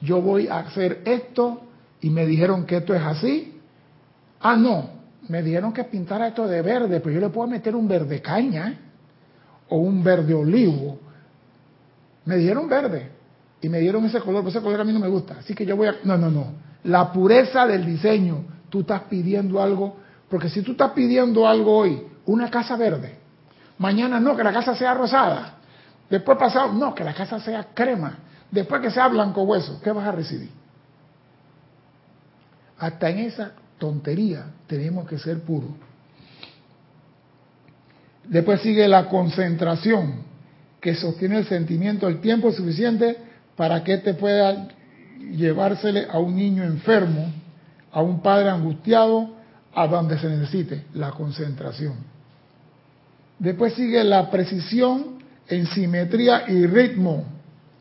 Yo 0.00 0.22
voy 0.22 0.46
a 0.46 0.60
hacer 0.60 1.02
esto 1.04 1.62
y 2.00 2.08
me 2.08 2.24
dijeron 2.24 2.64
que 2.64 2.76
esto 2.76 2.94
es 2.94 3.02
así. 3.02 3.60
Ah, 4.40 4.56
no, 4.56 4.90
me 5.28 5.42
dijeron 5.42 5.72
que 5.72 5.84
pintara 5.84 6.28
esto 6.28 6.46
de 6.46 6.62
verde, 6.62 7.00
pero 7.00 7.14
yo 7.14 7.20
le 7.20 7.30
puedo 7.30 7.48
meter 7.48 7.74
un 7.74 7.88
verde 7.88 8.22
caña 8.22 8.78
o 9.68 9.78
un 9.78 10.04
verde 10.04 10.32
olivo. 10.34 10.98
Me 12.24 12.36
dijeron 12.36 12.68
verde 12.68 13.10
y 13.60 13.68
me 13.68 13.80
dieron 13.80 14.04
ese 14.04 14.20
color, 14.20 14.42
pero 14.42 14.50
ese 14.50 14.60
color 14.60 14.80
a 14.80 14.84
mí 14.84 14.92
no 14.92 15.00
me 15.00 15.08
gusta. 15.08 15.38
Así 15.40 15.52
que 15.52 15.66
yo 15.66 15.76
voy 15.76 15.88
a... 15.88 15.96
No, 16.04 16.16
no, 16.16 16.30
no. 16.30 16.46
La 16.84 17.12
pureza 17.12 17.66
del 17.66 17.84
diseño. 17.84 18.44
Tú 18.70 18.80
estás 18.80 19.02
pidiendo 19.02 19.60
algo, 19.60 19.96
porque 20.30 20.48
si 20.48 20.62
tú 20.62 20.72
estás 20.72 20.92
pidiendo 20.92 21.46
algo 21.46 21.76
hoy, 21.76 22.02
una 22.24 22.50
casa 22.50 22.76
verde, 22.76 23.21
Mañana 23.82 24.20
no, 24.20 24.36
que 24.36 24.44
la 24.44 24.52
casa 24.52 24.76
sea 24.76 24.94
rosada. 24.94 25.54
Después 26.08 26.38
pasado, 26.38 26.72
no, 26.72 26.94
que 26.94 27.02
la 27.02 27.14
casa 27.14 27.40
sea 27.40 27.66
crema. 27.74 28.16
Después 28.48 28.80
que 28.80 28.92
sea 28.92 29.08
blanco 29.08 29.42
hueso, 29.42 29.80
¿qué 29.82 29.90
vas 29.90 30.06
a 30.06 30.12
recibir? 30.12 30.50
Hasta 32.78 33.10
en 33.10 33.18
esa 33.18 33.50
tontería 33.78 34.44
tenemos 34.68 35.08
que 35.08 35.18
ser 35.18 35.40
puros. 35.40 35.70
Después 38.22 38.60
sigue 38.60 38.86
la 38.86 39.08
concentración, 39.08 40.26
que 40.80 40.94
sostiene 40.94 41.38
el 41.38 41.46
sentimiento 41.46 42.06
el 42.06 42.20
tiempo 42.20 42.52
suficiente 42.52 43.16
para 43.56 43.82
que 43.82 43.98
te 43.98 44.14
pueda 44.14 44.68
llevársele 45.18 46.06
a 46.08 46.20
un 46.20 46.36
niño 46.36 46.62
enfermo, 46.62 47.32
a 47.90 48.00
un 48.00 48.22
padre 48.22 48.48
angustiado, 48.48 49.28
a 49.74 49.88
donde 49.88 50.20
se 50.20 50.28
necesite, 50.28 50.84
la 50.94 51.10
concentración. 51.10 52.11
Después 53.42 53.74
sigue 53.74 54.04
la 54.04 54.30
precisión 54.30 55.18
en 55.48 55.66
simetría 55.66 56.44
y 56.48 56.64
ritmo. 56.64 57.24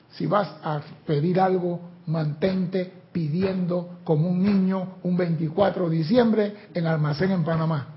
Si 0.10 0.26
vas 0.26 0.56
a 0.64 0.82
pedir 1.06 1.40
algo, 1.40 1.80
mantente 2.08 2.92
pidiendo 3.12 4.00
como 4.04 4.28
un 4.28 4.42
niño 4.42 4.96
un 5.04 5.16
24 5.16 5.88
de 5.88 5.98
diciembre 5.98 6.56
en 6.74 6.88
almacén 6.88 7.30
en 7.30 7.44
Panamá. 7.44 7.90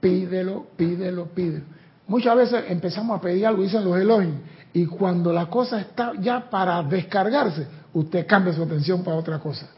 Pídelo, 0.00 0.68
pídelo, 0.78 1.26
pídelo. 1.26 1.66
Muchas 2.06 2.36
veces 2.36 2.64
empezamos 2.68 3.18
a 3.18 3.20
pedir 3.20 3.46
algo, 3.46 3.62
dicen 3.62 3.84
los 3.84 3.98
elogios, 3.98 4.32
y 4.72 4.86
cuando 4.86 5.30
la 5.30 5.50
cosa 5.50 5.78
está 5.78 6.12
ya 6.18 6.48
para 6.48 6.82
descargarse, 6.84 7.66
usted 7.92 8.26
cambia 8.26 8.54
su 8.54 8.62
atención 8.62 9.04
para 9.04 9.18
otra 9.18 9.40
cosa. 9.40 9.68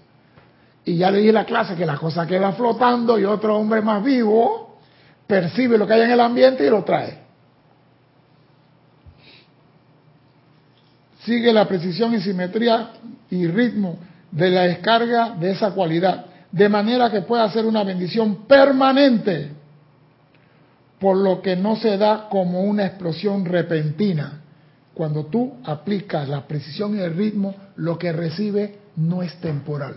Y 0.84 0.96
ya 0.96 1.10
le 1.10 1.28
a 1.28 1.32
la 1.32 1.44
clase 1.44 1.74
que 1.74 1.84
la 1.84 1.96
cosa 1.96 2.24
queda 2.24 2.52
flotando 2.52 3.18
y 3.18 3.24
otro 3.24 3.56
hombre 3.56 3.82
más 3.82 4.04
vivo 4.04 4.69
percibe 5.30 5.78
lo 5.78 5.86
que 5.86 5.94
hay 5.94 6.02
en 6.02 6.10
el 6.10 6.20
ambiente 6.20 6.66
y 6.66 6.70
lo 6.70 6.82
trae. 6.82 7.20
Sigue 11.24 11.52
la 11.52 11.68
precisión 11.68 12.12
y 12.14 12.20
simetría 12.20 12.90
y 13.30 13.46
ritmo 13.46 13.98
de 14.32 14.50
la 14.50 14.62
descarga 14.62 15.36
de 15.38 15.52
esa 15.52 15.70
cualidad, 15.70 16.26
de 16.50 16.68
manera 16.68 17.10
que 17.10 17.22
pueda 17.22 17.48
ser 17.50 17.64
una 17.64 17.84
bendición 17.84 18.46
permanente, 18.46 19.52
por 20.98 21.16
lo 21.16 21.40
que 21.40 21.54
no 21.54 21.76
se 21.76 21.96
da 21.96 22.28
como 22.28 22.62
una 22.62 22.86
explosión 22.86 23.44
repentina. 23.44 24.40
Cuando 24.92 25.26
tú 25.26 25.54
aplicas 25.64 26.28
la 26.28 26.46
precisión 26.48 26.96
y 26.96 27.00
el 27.00 27.14
ritmo, 27.14 27.54
lo 27.76 27.96
que 27.96 28.12
recibe 28.12 28.80
no 28.96 29.22
es 29.22 29.34
temporal. 29.40 29.94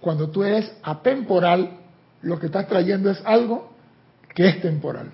Cuando 0.00 0.30
tú 0.30 0.42
eres 0.42 0.72
atemporal, 0.82 1.83
lo 2.24 2.38
que 2.38 2.46
estás 2.46 2.66
trayendo 2.66 3.10
es 3.10 3.22
algo 3.24 3.70
que 4.34 4.48
es 4.48 4.60
temporal. 4.60 5.12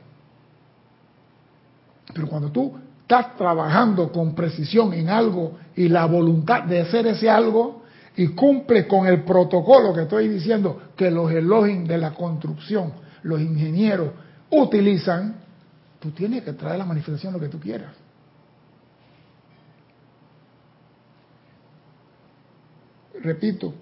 Pero 2.15 2.29
cuando 2.29 2.51
tú 2.51 2.79
estás 3.03 3.37
trabajando 3.37 4.11
con 4.11 4.35
precisión 4.35 4.93
en 4.95 5.09
algo 5.09 5.59
y 5.77 5.89
la 5.89 6.07
voluntad 6.07 6.65
de 6.65 6.81
hacer 6.81 7.07
ese 7.09 7.29
algo 7.29 7.83
y 8.17 8.29
cumple 8.29 8.87
con 8.87 9.07
el 9.07 9.25
protocolo 9.25 9.93
que 9.93 10.03
estoy 10.03 10.29
diciendo 10.29 10.81
que 10.97 11.11
los 11.11 11.31
elogios 11.31 11.87
de 11.87 11.99
la 11.99 12.15
construcción, 12.15 12.93
los 13.23 13.41
ingenieros 13.41 14.11
utilizan, 14.51 15.37
tú 15.99 16.11
tienes 16.11 16.43
que 16.43 16.53
traer 16.53 16.79
la 16.79 16.85
manifestación 16.85 17.33
lo 17.33 17.41
que 17.41 17.49
tú 17.49 17.61
quieras. 17.61 17.93
Repito, 23.23 23.75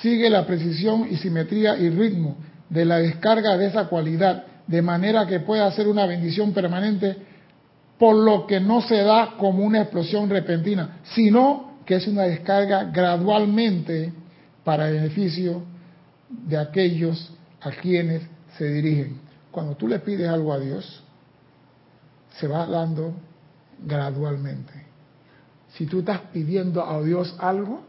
sigue 0.00 0.30
la 0.30 0.46
precisión 0.46 1.06
y 1.10 1.16
simetría 1.16 1.76
y 1.76 1.90
ritmo 1.90 2.36
de 2.70 2.84
la 2.84 2.98
descarga 2.98 3.58
de 3.58 3.66
esa 3.66 3.88
cualidad, 3.88 4.44
de 4.66 4.80
manera 4.80 5.26
que 5.26 5.40
pueda 5.40 5.70
ser 5.72 5.88
una 5.88 6.06
bendición 6.06 6.52
permanente, 6.52 7.16
por 7.98 8.16
lo 8.16 8.46
que 8.46 8.60
no 8.60 8.80
se 8.80 9.02
da 9.02 9.34
como 9.36 9.64
una 9.64 9.82
explosión 9.82 10.30
repentina, 10.30 11.00
sino 11.14 11.78
que 11.84 11.96
es 11.96 12.06
una 12.06 12.22
descarga 12.22 12.84
gradualmente 12.84 14.12
para 14.64 14.86
beneficio 14.86 15.62
de 16.28 16.56
aquellos 16.56 17.32
a 17.60 17.70
quienes 17.70 18.22
se 18.56 18.72
dirigen. 18.72 19.20
Cuando 19.50 19.74
tú 19.74 19.88
le 19.88 19.98
pides 19.98 20.28
algo 20.28 20.52
a 20.52 20.60
Dios, 20.60 21.02
se 22.38 22.46
va 22.46 22.64
dando 22.66 23.12
gradualmente. 23.84 24.72
Si 25.72 25.86
tú 25.86 25.98
estás 25.98 26.20
pidiendo 26.32 26.88
a 26.88 27.02
Dios 27.02 27.34
algo, 27.40 27.82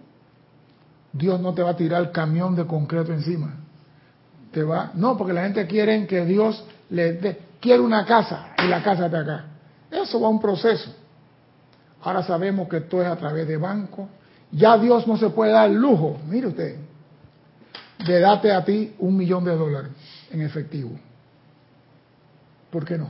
Dios 1.14 1.40
no 1.40 1.54
te 1.54 1.62
va 1.62 1.72
a 1.72 1.78
tirar 1.78 2.02
el 2.02 2.12
camión 2.12 2.56
de 2.56 2.66
concreto 2.66 3.14
encima 3.14 3.61
te 4.52 4.64
va. 4.64 4.92
No, 4.94 5.18
porque 5.18 5.34
la 5.34 5.44
gente 5.44 5.66
quiere 5.68 6.06
que 6.08 6.26
Dios 6.26 6.64
le 6.90 7.14
dé, 7.14 7.40
quiere 7.60 7.82
una 7.82 8.06
casa 8.06 8.54
y 8.58 8.68
la 8.68 8.84
casa 8.84 9.06
está 9.06 9.20
acá. 9.22 9.46
Eso 9.90 10.20
va 10.20 10.28
a 10.28 10.32
un 10.32 10.40
proceso. 10.40 10.94
Ahora 12.02 12.24
sabemos 12.24 12.68
que 12.68 12.82
todo 12.82 13.02
es 13.02 13.08
a 13.08 13.16
través 13.16 13.48
de 13.48 13.58
banco. 13.58 14.10
Ya 14.52 14.78
Dios 14.78 15.08
no 15.08 15.18
se 15.18 15.30
puede 15.30 15.52
dar 15.52 15.70
lujo, 15.70 16.20
mire 16.28 16.48
usted, 16.48 16.76
de 18.06 18.20
darte 18.20 18.52
a 18.52 18.66
ti 18.66 18.96
un 19.00 19.16
millón 19.16 19.46
de 19.46 19.56
dólares 19.56 19.92
en 20.32 20.42
efectivo. 20.42 20.92
¿Por 22.70 22.86
qué 22.86 22.98
no? 22.98 23.10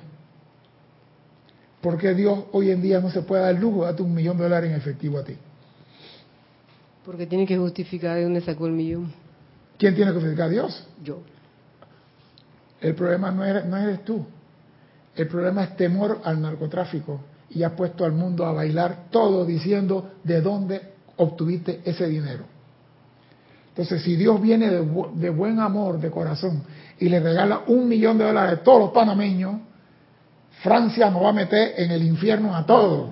¿Por 1.82 1.98
qué 1.98 2.14
Dios 2.14 2.46
hoy 2.52 2.70
en 2.70 2.82
día 2.82 3.00
no 3.00 3.10
se 3.10 3.24
puede 3.24 3.42
dar 3.42 3.56
lujo 3.56 3.80
de 3.80 3.86
darte 3.86 4.04
un 4.04 4.14
millón 4.14 4.38
de 4.38 4.44
dólares 4.44 4.70
en 4.70 4.78
efectivo 4.78 5.18
a 5.18 5.24
ti? 5.24 5.36
Porque 7.04 7.26
tiene 7.26 7.48
que 7.48 7.58
justificar 7.58 8.18
de 8.18 8.24
dónde 8.24 8.42
sacó 8.42 8.68
el 8.68 8.74
millón. 8.74 9.12
¿Quién 9.82 9.96
tiene 9.96 10.12
que 10.12 10.18
justificar 10.18 10.46
a 10.46 10.50
Dios? 10.50 10.88
Yo. 11.04 11.22
El 12.80 12.94
problema 12.94 13.32
no 13.32 13.44
eres, 13.44 13.66
no 13.66 13.78
eres 13.78 14.06
tú. 14.06 14.24
El 15.16 15.28
problema 15.28 15.64
es 15.64 15.76
temor 15.76 16.22
al 16.24 16.40
narcotráfico 16.40 17.22
y 17.50 17.64
ha 17.64 17.76
puesto 17.76 18.06
al 18.06 18.12
mundo 18.12 18.46
a 18.46 18.52
bailar 18.52 19.06
todo 19.10 19.44
diciendo 19.44 20.12
de 20.24 20.40
dónde 20.40 20.82
obtuviste 21.18 21.82
ese 21.84 22.06
dinero. 22.06 22.44
Entonces, 23.70 24.04
si 24.04 24.16
Dios 24.16 24.40
viene 24.40 24.70
de, 24.70 24.88
de, 25.16 25.30
buen 25.32 25.60
amor, 25.60 26.00
de 26.00 26.12
corazón, 26.12 26.62
y 27.00 27.10
le 27.10 27.20
regala 27.20 27.64
un 27.66 27.90
millón 27.90 28.20
de 28.20 28.26
dólares 28.26 28.60
a 28.60 28.64
todos 28.64 28.82
los 28.82 28.92
panameños, 28.92 29.62
Francia 30.62 31.10
nos 31.10 31.24
va 31.24 31.30
a 31.30 31.34
meter 31.34 31.74
en 31.78 31.90
el 31.90 32.04
infierno 32.04 32.56
a 32.56 32.68
todos, 32.68 33.10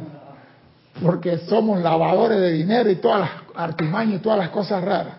porque 1.01 1.39
somos 1.39 1.81
lavadores 1.81 2.39
de 2.39 2.51
dinero 2.51 2.91
y 2.91 2.97
todas 2.97 3.21
las 3.21 3.31
artimañas 3.55 4.17
y 4.17 4.19
todas 4.19 4.37
las 4.37 4.49
cosas 4.49 4.83
raras. 4.83 5.18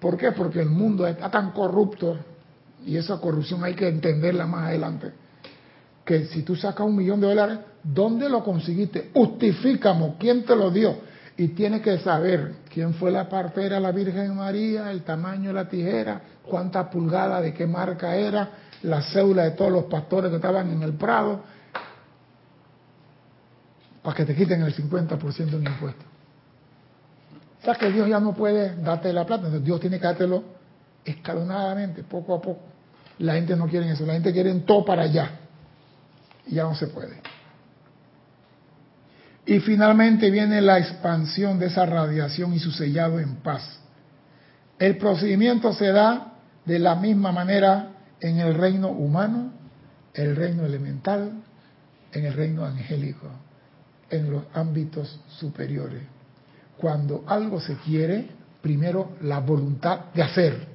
¿Por 0.00 0.16
qué? 0.16 0.32
Porque 0.32 0.60
el 0.60 0.70
mundo 0.70 1.06
está 1.06 1.30
tan 1.30 1.50
corrupto 1.50 2.16
y 2.86 2.96
esa 2.96 3.18
corrupción 3.18 3.64
hay 3.64 3.74
que 3.74 3.88
entenderla 3.88 4.46
más 4.46 4.68
adelante. 4.68 5.12
Que 6.04 6.26
si 6.26 6.42
tú 6.42 6.56
sacas 6.56 6.86
un 6.86 6.96
millón 6.96 7.20
de 7.20 7.26
dólares, 7.26 7.58
¿dónde 7.82 8.28
lo 8.28 8.42
conseguiste? 8.44 9.10
Justifícame, 9.12 10.14
¿quién 10.18 10.44
te 10.44 10.54
lo 10.54 10.70
dio? 10.70 10.96
Y 11.36 11.48
tienes 11.48 11.82
que 11.82 11.98
saber 11.98 12.54
quién 12.72 12.94
fue 12.94 13.10
la 13.10 13.28
partera, 13.28 13.78
la 13.78 13.92
Virgen 13.92 14.34
María, 14.36 14.90
el 14.90 15.02
tamaño 15.02 15.48
de 15.48 15.54
la 15.54 15.68
tijera, 15.68 16.20
cuántas 16.42 16.88
pulgadas, 16.88 17.42
de 17.42 17.54
qué 17.54 17.66
marca 17.66 18.16
era, 18.16 18.50
la 18.82 19.02
cédula 19.02 19.44
de 19.44 19.50
todos 19.52 19.70
los 19.70 19.84
pastores 19.84 20.30
que 20.30 20.36
estaban 20.36 20.70
en 20.70 20.82
el 20.82 20.94
Prado, 20.94 21.42
para 24.02 24.16
que 24.16 24.24
te 24.24 24.34
quiten 24.34 24.62
el 24.62 24.74
50% 24.74 25.50
de 25.50 25.70
impuesto. 25.70 26.04
Que 27.76 27.90
Dios 27.90 28.08
ya 28.08 28.20
no 28.20 28.34
puede 28.34 28.76
darte 28.76 29.12
la 29.12 29.26
plata, 29.26 29.46
entonces 29.46 29.64
Dios 29.64 29.80
tiene 29.80 29.98
que 29.98 30.06
dártelo 30.06 30.44
escalonadamente, 31.04 32.02
poco 32.04 32.34
a 32.34 32.40
poco. 32.40 32.60
La 33.18 33.34
gente 33.34 33.56
no 33.56 33.66
quiere 33.66 33.90
eso, 33.90 34.06
la 34.06 34.14
gente 34.14 34.32
quiere 34.32 34.54
todo 34.60 34.84
para 34.84 35.02
allá. 35.02 35.30
Y 36.46 36.54
ya 36.54 36.62
no 36.62 36.74
se 36.74 36.86
puede. 36.86 37.20
Y 39.44 39.60
finalmente 39.60 40.30
viene 40.30 40.60
la 40.60 40.78
expansión 40.78 41.58
de 41.58 41.66
esa 41.66 41.86
radiación 41.86 42.52
y 42.52 42.58
su 42.58 42.70
sellado 42.70 43.18
en 43.18 43.36
paz. 43.36 43.80
El 44.78 44.96
procedimiento 44.98 45.72
se 45.72 45.90
da 45.90 46.34
de 46.64 46.78
la 46.78 46.94
misma 46.94 47.32
manera 47.32 47.92
en 48.20 48.38
el 48.38 48.54
reino 48.54 48.88
humano, 48.88 49.52
el 50.14 50.36
reino 50.36 50.64
elemental, 50.64 51.32
en 52.12 52.24
el 52.24 52.34
reino 52.34 52.64
angélico, 52.64 53.26
en 54.10 54.30
los 54.30 54.44
ámbitos 54.54 55.20
superiores. 55.28 56.02
Cuando 56.80 57.24
algo 57.26 57.60
se 57.60 57.76
quiere, 57.76 58.28
primero 58.62 59.12
la 59.22 59.40
voluntad 59.40 60.06
de 60.14 60.22
hacer. 60.22 60.66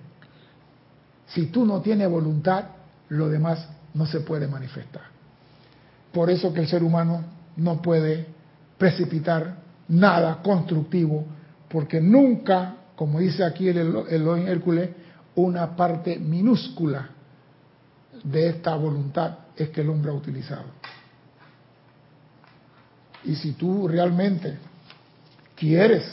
Si 1.27 1.47
tú 1.47 1.65
no 1.65 1.81
tienes 1.81 2.09
voluntad, 2.09 2.65
lo 3.09 3.29
demás 3.29 3.67
no 3.93 4.05
se 4.05 4.19
puede 4.21 4.47
manifestar. 4.47 5.03
Por 6.11 6.29
eso 6.29 6.53
que 6.53 6.61
el 6.61 6.67
ser 6.67 6.83
humano 6.83 7.23
no 7.57 7.81
puede 7.81 8.27
precipitar 8.77 9.57
nada 9.87 10.41
constructivo, 10.41 11.25
porque 11.69 11.99
nunca, 11.99 12.75
como 12.95 13.19
dice 13.19 13.43
aquí 13.43 13.67
el 13.69 13.77
Elohim 14.09 14.47
Hércules, 14.47 14.89
una 15.35 15.75
parte 15.75 16.17
minúscula 16.19 17.09
de 18.23 18.49
esta 18.49 18.75
voluntad 18.75 19.37
es 19.55 19.69
que 19.69 19.81
el 19.81 19.89
hombre 19.89 20.11
ha 20.11 20.15
utilizado. 20.15 20.65
Y 23.23 23.35
si 23.35 23.53
tú 23.53 23.87
realmente 23.87 24.57
quieres 25.55 26.03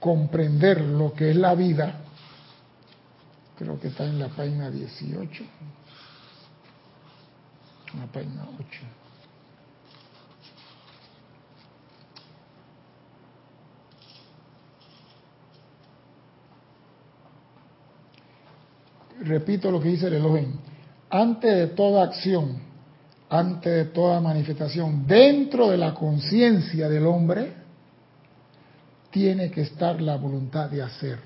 comprender 0.00 0.80
lo 0.80 1.12
que 1.12 1.30
es 1.30 1.36
la 1.36 1.54
vida, 1.54 2.00
creo 3.58 3.80
que 3.80 3.88
está 3.88 4.04
en 4.04 4.18
la 4.18 4.28
página 4.28 4.70
18, 4.70 5.44
la 7.98 8.06
página 8.06 8.46
8. 8.58 8.96
Repito 19.20 19.70
lo 19.70 19.80
que 19.80 19.88
dice 19.88 20.06
el 20.06 20.14
Elohim. 20.14 20.52
Antes 21.10 21.52
de 21.52 21.66
toda 21.68 22.04
acción, 22.04 22.60
antes 23.28 23.72
de 23.72 23.84
toda 23.86 24.20
manifestación, 24.20 25.06
dentro 25.06 25.70
de 25.70 25.78
la 25.78 25.94
conciencia 25.94 26.88
del 26.88 27.06
hombre, 27.06 27.65
tiene 29.16 29.50
que 29.50 29.62
estar 29.62 29.98
la 29.98 30.18
voluntad 30.18 30.68
de 30.68 30.82
hacer. 30.82 31.18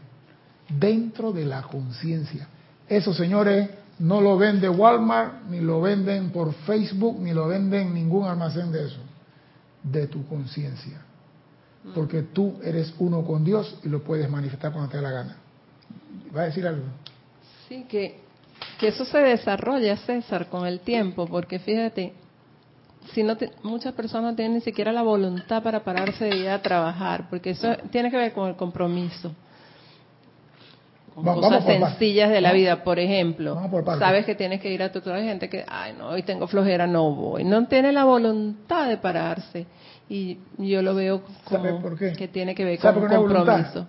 Dentro 0.69 1.33
de 1.33 1.45
la 1.45 1.63
conciencia. 1.63 2.47
Eso, 2.89 3.13
señores, 3.13 3.69
no 3.99 4.21
lo 4.21 4.39
vende 4.39 4.69
Walmart, 4.69 5.47
ni 5.49 5.59
lo 5.59 5.81
venden 5.81 6.31
por 6.31 6.55
Facebook, 6.55 7.19
ni 7.21 7.33
lo 7.33 7.49
venden 7.49 7.93
ningún 7.93 8.29
almacén 8.29 8.71
de 8.71 8.87
eso. 8.87 9.01
De 9.83 10.07
tu 10.07 10.25
conciencia. 10.29 11.01
Porque 11.93 12.23
tú 12.23 12.61
eres 12.63 12.95
uno 13.01 13.25
con 13.25 13.45
Dios 13.45 13.77
y 13.83 13.89
lo 13.89 14.05
puedes 14.05 14.31
manifestar 14.31 14.71
cuando 14.71 14.89
te 14.89 14.99
dé 14.99 15.03
la 15.03 15.11
gana. 15.11 15.37
¿Va 16.37 16.43
a 16.43 16.45
decir 16.45 16.65
algo? 16.69 16.85
Sí, 17.69 17.87
que 17.89 18.21
que 18.79 18.87
eso 18.87 19.05
se 19.05 19.19
desarrolla, 19.19 19.97
César, 19.97 20.49
con 20.49 20.65
el 20.65 20.79
tiempo, 20.79 21.27
porque 21.27 21.59
fíjate, 21.59 22.13
si 23.13 23.23
no 23.23 23.37
muchas 23.63 23.93
personas 23.95 24.33
no 24.33 24.37
tienen 24.37 24.55
ni 24.55 24.61
siquiera 24.61 24.93
la 24.93 25.03
voluntad 25.03 25.63
para 25.63 25.83
pararse 25.83 26.27
de 26.27 26.37
ir 26.37 26.49
a 26.49 26.63
trabajar, 26.63 27.29
porque 27.29 27.51
eso 27.51 27.77
tiene 27.91 28.11
que 28.11 28.17
ver 28.17 28.33
con 28.33 28.49
el 28.49 28.57
compromiso. 28.57 29.33
Con 31.15 31.25
cosas 31.25 31.65
sencillas 31.65 32.31
de 32.31 32.41
la 32.41 32.53
vida, 32.53 32.85
por 32.85 32.99
ejemplo, 32.99 33.61
sabes 33.99 34.25
que 34.25 34.35
tienes 34.35 34.61
que 34.61 34.73
ir 34.73 34.83
a 34.83 34.93
tu 34.93 35.01
trabajo, 35.01 35.23
hay 35.23 35.29
gente 35.29 35.49
que, 35.49 35.65
ay, 35.69 35.95
no, 35.99 36.09
hoy 36.09 36.23
tengo 36.23 36.47
flojera, 36.47 36.87
no 36.87 37.15
voy. 37.15 37.45
No 37.45 37.67
tiene 37.67 37.93
la 37.93 38.05
voluntad 38.05 38.89
de 38.89 38.97
pararse. 38.97 39.67
Y 40.09 40.39
yo 40.59 40.83
lo 40.83 40.95
veo 40.95 41.23
como 41.45 41.97
que 42.17 42.29
tiene 42.29 42.55
que 42.55 42.65
ver 42.65 42.79
con 42.79 42.97
el 42.97 43.09
compromiso. 43.09 43.87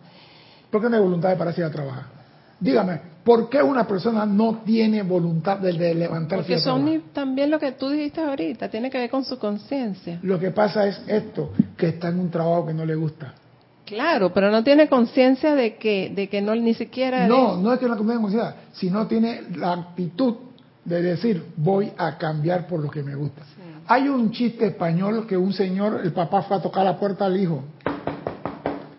¿Por 0.70 0.82
qué 0.82 0.90
no 0.90 0.96
hay 0.96 1.02
voluntad 1.02 1.30
de 1.30 1.36
pararse 1.36 1.64
a 1.64 1.72
trabajar? 1.72 2.06
Dígame, 2.60 3.02
¿Por 3.24 3.50
qué 3.50 3.62
una 3.62 3.86
persona 3.86 4.26
no 4.26 4.62
tiene 4.66 5.04
voluntad 5.04 5.60
de, 5.60 5.74
levantarse? 5.74 6.44
Porque 6.44 6.60
son 6.60 7.04
también 7.14 7.52
lo 7.52 7.60
que 7.60 7.74
tú 7.74 7.90
dijiste 7.90 8.20
ahorita, 8.20 8.70
tiene 8.70 8.90
que 8.90 8.98
ver 8.98 9.10
con 9.12 9.24
su 9.24 9.38
conciencia. 9.38 10.20
Lo 10.24 10.40
que 10.40 10.50
pasa 10.50 10.88
es 10.88 11.02
esto, 11.08 11.52
que 11.78 11.90
está 11.90 12.10
en 12.10 12.20
un 12.20 12.32
trabajo 12.32 12.66
que 12.68 12.74
no 12.74 12.84
le 12.84 12.96
gusta. 12.96 13.34
Claro, 13.86 14.34
pero 14.34 14.50
no 14.50 14.64
tiene 14.64 14.88
conciencia 14.88 15.54
de 15.54 15.76
que, 15.76 16.12
de 16.16 16.30
que 16.30 16.42
no 16.42 16.56
ni 16.56 16.74
siquiera... 16.74 17.28
No, 17.28 17.58
no 17.58 17.74
es 17.74 17.80
que 17.80 17.88
no 17.88 17.98
tenga 17.98 18.20
conciencia, 18.20 18.56
sino 18.72 19.06
tiene 19.06 19.42
la 19.56 19.74
actitud 19.74 20.36
de 20.84 21.02
decir, 21.02 21.46
voy 21.58 21.92
a 21.98 22.18
cambiar 22.18 22.66
por 22.66 22.80
lo 22.80 22.90
que 22.90 23.04
me 23.04 23.14
gusta. 23.14 23.44
Hay 23.88 24.08
un 24.08 24.32
chiste 24.32 24.68
español 24.68 25.28
que 25.28 25.38
un 25.38 25.54
señor, 25.54 26.02
el 26.04 26.14
papá 26.14 26.42
fue 26.44 26.58
a 26.58 26.62
tocar 26.62 26.86
la 26.86 26.98
puerta 26.98 27.26
al 27.26 27.40
hijo. 27.40 27.64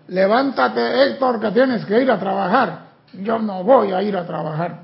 Levántate, 0.09 1.07
Héctor, 1.07 1.41
que 1.41 1.51
tienes 1.51 1.85
que 1.87 2.03
ir 2.03 2.11
a 2.11 2.21
trabajar 2.21 2.92
yo 3.15 3.39
no 3.39 3.63
voy 3.65 3.93
a 3.93 4.03
ir 4.03 4.17
a 4.17 4.27
trabajar. 4.27 4.81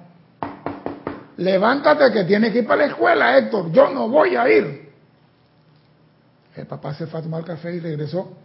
Levántate 1.39 2.12
que 2.12 2.24
tienes 2.24 2.53
que 2.53 2.59
ir 2.59 2.66
para 2.66 2.83
la 2.83 2.89
escuela, 2.89 3.39
Héctor, 3.39 3.70
yo 3.70 3.91
no 3.91 4.09
voy 4.09 4.35
a 4.37 4.49
ir. 4.51 4.89
El 6.57 6.66
papá 6.66 6.93
se 6.95 7.07
fue 7.07 7.20
a 7.20 7.22
tomar 7.22 7.45
café 7.45 7.74
y 7.74 7.81
regresó. 7.81 8.37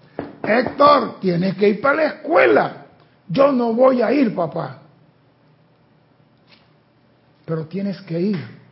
Héctor, 0.44 1.20
tienes 1.20 1.56
que 1.56 1.70
ir 1.70 1.82
para 1.82 1.96
la 1.96 2.06
escuela. 2.06 2.86
Yo 3.28 3.52
no 3.52 3.74
voy 3.74 4.02
a 4.04 4.12
ir, 4.12 4.36
papá. 4.36 4.80
Pero 7.46 7.66
tienes 7.66 8.00
que 8.02 8.20
ir. 8.20 8.64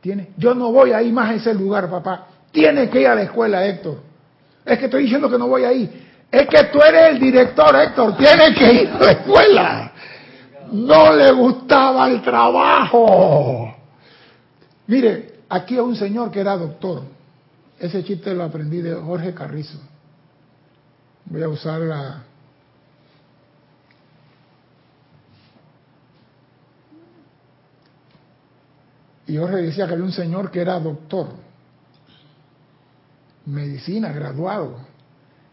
Tienes, 0.00 0.28
yo 0.36 0.54
no 0.54 0.70
voy 0.70 0.92
a 0.92 1.02
ir 1.02 1.12
más 1.12 1.30
a 1.30 1.34
ese 1.34 1.54
lugar, 1.54 1.90
papá. 1.90 2.28
Tienes 2.52 2.88
que 2.90 3.00
ir 3.00 3.08
a 3.08 3.16
la 3.16 3.22
escuela, 3.22 3.66
Héctor. 3.66 4.00
Es 4.64 4.78
que 4.78 4.84
estoy 4.84 5.02
diciendo 5.02 5.28
que 5.28 5.38
no 5.38 5.48
voy 5.48 5.64
a 5.64 5.72
ir. 5.72 6.04
Es 6.30 6.46
que 6.46 6.64
tú 6.72 6.80
eres 6.80 7.10
el 7.10 7.18
director, 7.18 7.74
Héctor. 7.74 8.16
Tienes 8.16 8.56
que 8.56 8.72
ir 8.72 8.88
a 8.88 8.98
la 8.98 9.10
escuela 9.10 9.92
no 10.74 11.14
le 11.14 11.30
gustaba 11.30 12.08
el 12.10 12.20
trabajo. 12.20 13.72
Mire, 14.88 15.42
aquí 15.48 15.74
hay 15.74 15.80
un 15.80 15.94
señor 15.94 16.32
que 16.32 16.40
era 16.40 16.56
doctor. 16.56 17.02
Ese 17.78 18.02
chiste 18.02 18.34
lo 18.34 18.42
aprendí 18.42 18.82
de 18.82 18.94
Jorge 18.94 19.32
Carrizo. 19.32 19.78
Voy 21.26 21.42
a 21.42 21.48
usar 21.48 21.80
la... 21.80 22.24
Y 29.26 29.36
Jorge 29.36 29.56
decía 29.56 29.86
que 29.86 29.94
había 29.94 30.04
un 30.04 30.12
señor 30.12 30.50
que 30.50 30.60
era 30.60 30.78
doctor, 30.78 31.28
medicina, 33.46 34.12
graduado, 34.12 34.76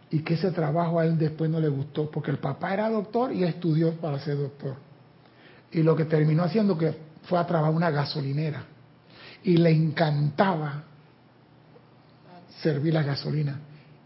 y 0.09 0.23
que 0.23 0.33
ese 0.33 0.51
trabajo 0.51 0.99
a 0.99 1.05
él 1.05 1.17
después 1.17 1.49
no 1.49 1.59
le 1.59 1.69
gustó, 1.69 2.11
porque 2.11 2.31
el 2.31 2.39
papá 2.39 2.73
era 2.73 2.89
doctor 2.89 3.31
y 3.31 3.45
estudió 3.45 3.93
para 3.93 4.19
ser 4.19 4.37
doctor. 4.37 4.90
Y 5.71 5.83
lo 5.83 5.95
que 5.95 6.05
terminó 6.05 6.43
haciendo 6.43 6.77
que 6.77 6.95
fue 7.23 7.39
a 7.39 7.45
trabajar 7.45 7.73
una 7.73 7.89
gasolinera. 7.89 8.63
Y 9.43 9.57
le 9.57 9.71
encantaba 9.71 10.83
servir 12.61 12.93
la 12.93 13.03
gasolina. 13.03 13.59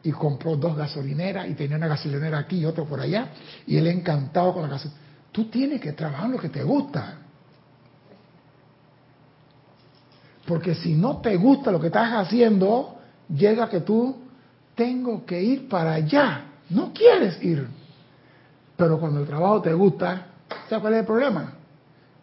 Y 0.04 0.12
compró 0.12 0.56
dos 0.56 0.78
gasolineras 0.78 1.48
y 1.50 1.56
tenía 1.56 1.78
una 1.78 1.88
gasolinera 1.88 2.38
aquí 2.40 2.60
y 2.60 2.66
otra 2.66 2.84
por 2.84 3.00
allá. 3.00 3.30
Y 3.66 3.78
él 3.78 3.88
encantado 3.88 4.54
con 4.54 4.64
la 4.64 4.70
gasolina. 4.70 5.02
Tú 5.32 5.46
tienes 5.46 5.82
que 5.82 5.94
trabajar 5.94 6.28
en 6.28 6.32
lo 6.34 6.40
que 6.40 6.50
te 6.50 6.64
gusta. 6.64 7.18
Porque 10.46 10.76
si 10.76 10.94
no 10.94 11.18
te 11.18 11.36
gusta 11.38 11.72
lo 11.72 11.80
que 11.80 11.88
estás 11.88 12.14
haciendo, 12.14 13.00
llega 13.28 13.68
que 13.68 13.82
tú 13.82 14.16
tengo 14.76 15.26
que 15.26 15.42
ir 15.42 15.68
para 15.68 15.94
allá. 15.94 16.46
No 16.70 16.94
quieres 16.94 17.44
ir. 17.44 17.68
Pero 18.78 19.00
cuando 19.00 19.22
el 19.22 19.26
trabajo 19.26 19.62
te 19.62 19.74
gusta, 19.74 20.28
¿Sabes 20.70 20.82
cuál 20.82 20.94
es 20.94 21.00
el 21.00 21.06
problema? 21.06 21.54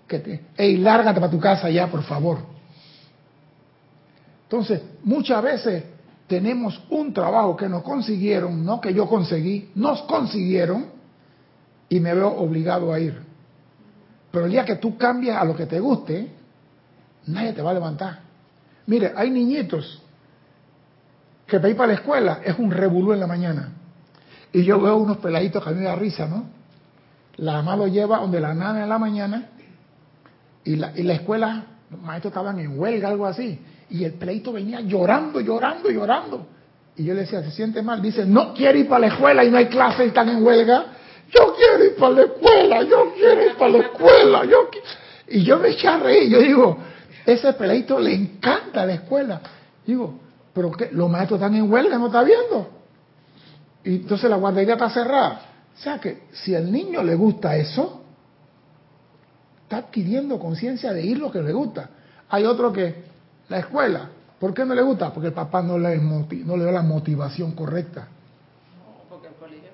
Que 0.06 0.18
te, 0.18 0.44
ey, 0.56 0.76
lárgate 0.78 1.20
para 1.20 1.30
tu 1.30 1.40
casa 1.40 1.70
ya, 1.70 1.86
por 1.86 2.02
favor. 2.02 2.38
Entonces, 4.44 4.82
muchas 5.04 5.42
veces 5.42 5.84
tenemos 6.26 6.82
un 6.90 7.12
trabajo 7.12 7.56
que 7.56 7.68
nos 7.68 7.82
consiguieron, 7.82 8.64
no 8.64 8.80
que 8.80 8.92
yo 8.92 9.08
conseguí, 9.08 9.70
nos 9.74 10.02
consiguieron 10.02 10.86
y 11.88 12.00
me 12.00 12.14
veo 12.14 12.28
obligado 12.28 12.92
a 12.92 13.00
ir. 13.00 13.18
Pero 14.30 14.46
el 14.46 14.50
día 14.50 14.64
que 14.64 14.76
tú 14.76 14.96
cambias 14.96 15.36
a 15.36 15.44
lo 15.44 15.54
que 15.54 15.66
te 15.66 15.78
guste, 15.78 16.30
nadie 17.26 17.52
te 17.52 17.62
va 17.62 17.70
a 17.70 17.74
levantar. 17.74 18.20
Mire, 18.86 19.12
hay 19.14 19.30
niñitos 19.30 20.02
que 21.46 21.58
para 21.58 21.68
ir 21.68 21.76
para 21.76 21.88
la 21.88 21.94
escuela 21.94 22.40
es 22.44 22.58
un 22.58 22.70
revolú 22.70 23.12
en 23.12 23.20
la 23.20 23.26
mañana. 23.26 23.72
Y 24.52 24.64
yo 24.64 24.80
veo 24.80 24.96
unos 24.96 25.18
peladitos 25.18 25.62
que 25.62 25.68
a 25.70 25.72
mí 25.72 25.80
me 25.80 25.86
da 25.86 25.96
risa, 25.96 26.26
¿no? 26.26 26.44
La 27.36 27.54
mamá 27.54 27.76
lo 27.76 27.86
lleva 27.86 28.18
donde 28.18 28.40
la 28.40 28.54
nana 28.54 28.82
en 28.82 28.88
la 28.88 28.98
mañana 28.98 29.48
y 30.64 30.76
la, 30.76 30.92
y 30.94 31.02
la 31.02 31.14
escuela, 31.14 31.64
los 31.90 32.00
maestros 32.00 32.30
estaban 32.30 32.58
en 32.58 32.78
huelga, 32.78 33.08
algo 33.08 33.26
así. 33.26 33.58
Y 33.90 34.04
el 34.04 34.14
pleito 34.14 34.52
venía 34.52 34.80
llorando, 34.80 35.40
llorando, 35.40 35.90
llorando. 35.90 36.46
Y 36.96 37.04
yo 37.04 37.14
le 37.14 37.22
decía, 37.22 37.42
¿se 37.42 37.50
siente 37.50 37.82
mal? 37.82 38.02
Dice, 38.02 38.24
no 38.26 38.52
quiere 38.52 38.80
ir 38.80 38.88
para 38.88 39.00
la 39.00 39.06
escuela 39.08 39.44
y 39.44 39.50
no 39.50 39.56
hay 39.56 39.66
clase 39.66 40.04
y 40.04 40.08
están 40.08 40.28
en 40.28 40.44
huelga. 40.44 40.86
yo 41.32 41.54
quiero 41.56 41.84
ir 41.84 41.96
para 41.96 42.14
la 42.14 42.22
escuela, 42.22 42.82
yo 42.82 43.14
quiero 43.14 43.46
ir 43.46 43.56
para 43.56 43.70
la 43.70 43.78
escuela, 43.78 44.44
yo 44.44 44.70
Y 45.28 45.42
yo 45.42 45.58
me 45.58 45.68
eché 45.70 45.88
a 45.88 45.98
reír, 45.98 46.30
yo 46.30 46.38
digo, 46.40 46.78
ese 47.24 47.52
peladito 47.54 47.98
le 47.98 48.14
encanta 48.14 48.84
la 48.84 48.94
escuela. 48.94 49.40
Digo, 49.86 50.20
pero 50.52 50.70
que 50.70 50.90
los 50.92 51.08
maestros 51.08 51.40
están 51.40 51.54
en 51.54 51.70
huelga, 51.70 51.96
¿no 51.98 52.06
está 52.06 52.22
viendo? 52.22 52.68
Y 53.84 53.96
entonces 53.96 54.28
la 54.28 54.36
guardería 54.36 54.74
está 54.74 54.90
cerrada. 54.90 55.51
O 55.74 55.78
sea 55.78 55.98
que 55.98 56.24
si 56.32 56.54
al 56.54 56.70
niño 56.70 57.02
le 57.02 57.14
gusta 57.14 57.56
eso, 57.56 58.02
está 59.62 59.78
adquiriendo 59.78 60.38
conciencia 60.38 60.92
de 60.92 61.02
ir 61.04 61.18
lo 61.18 61.30
que 61.30 61.40
le 61.40 61.52
gusta. 61.52 61.88
Hay 62.28 62.44
otro 62.44 62.72
que, 62.72 63.04
la 63.48 63.58
escuela, 63.58 64.08
¿por 64.38 64.52
qué 64.52 64.64
no 64.64 64.74
le 64.74 64.82
gusta? 64.82 65.12
Porque 65.12 65.28
el 65.28 65.34
papá 65.34 65.62
no 65.62 65.78
le, 65.78 65.98
no 65.98 66.56
le 66.56 66.64
da 66.64 66.72
la 66.72 66.82
motivación 66.82 67.52
correcta. 67.52 68.08
No, 68.76 69.08
porque 69.08 69.28
el 69.28 69.34
colegio 69.34 69.70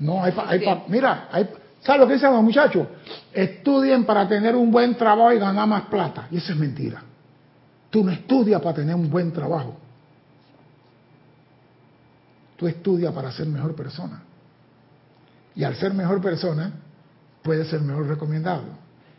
no. 0.00 0.14
No, 0.14 0.24
hay, 0.24 0.32
hay 0.46 0.84
mira, 0.88 1.28
hay, 1.30 1.48
¿sabes 1.80 2.00
lo 2.00 2.06
que 2.08 2.14
dicen 2.14 2.32
los 2.32 2.42
muchachos? 2.42 2.88
Estudien 3.32 4.04
para 4.04 4.28
tener 4.28 4.56
un 4.56 4.70
buen 4.70 4.96
trabajo 4.96 5.32
y 5.32 5.38
ganar 5.38 5.66
más 5.68 5.82
plata. 5.82 6.26
Y 6.30 6.38
eso 6.38 6.52
es 6.52 6.58
mentira. 6.58 7.02
Tú 7.90 8.02
no 8.02 8.10
estudias 8.10 8.60
para 8.60 8.74
tener 8.74 8.96
un 8.96 9.08
buen 9.08 9.32
trabajo. 9.32 9.76
Tú 12.56 12.66
estudias 12.66 13.12
para 13.12 13.30
ser 13.30 13.46
mejor 13.46 13.74
persona. 13.76 14.22
Y 15.54 15.64
al 15.64 15.76
ser 15.76 15.94
mejor 15.94 16.20
persona, 16.20 16.72
puede 17.42 17.64
ser 17.64 17.80
mejor 17.80 18.08
recomendado. 18.08 18.64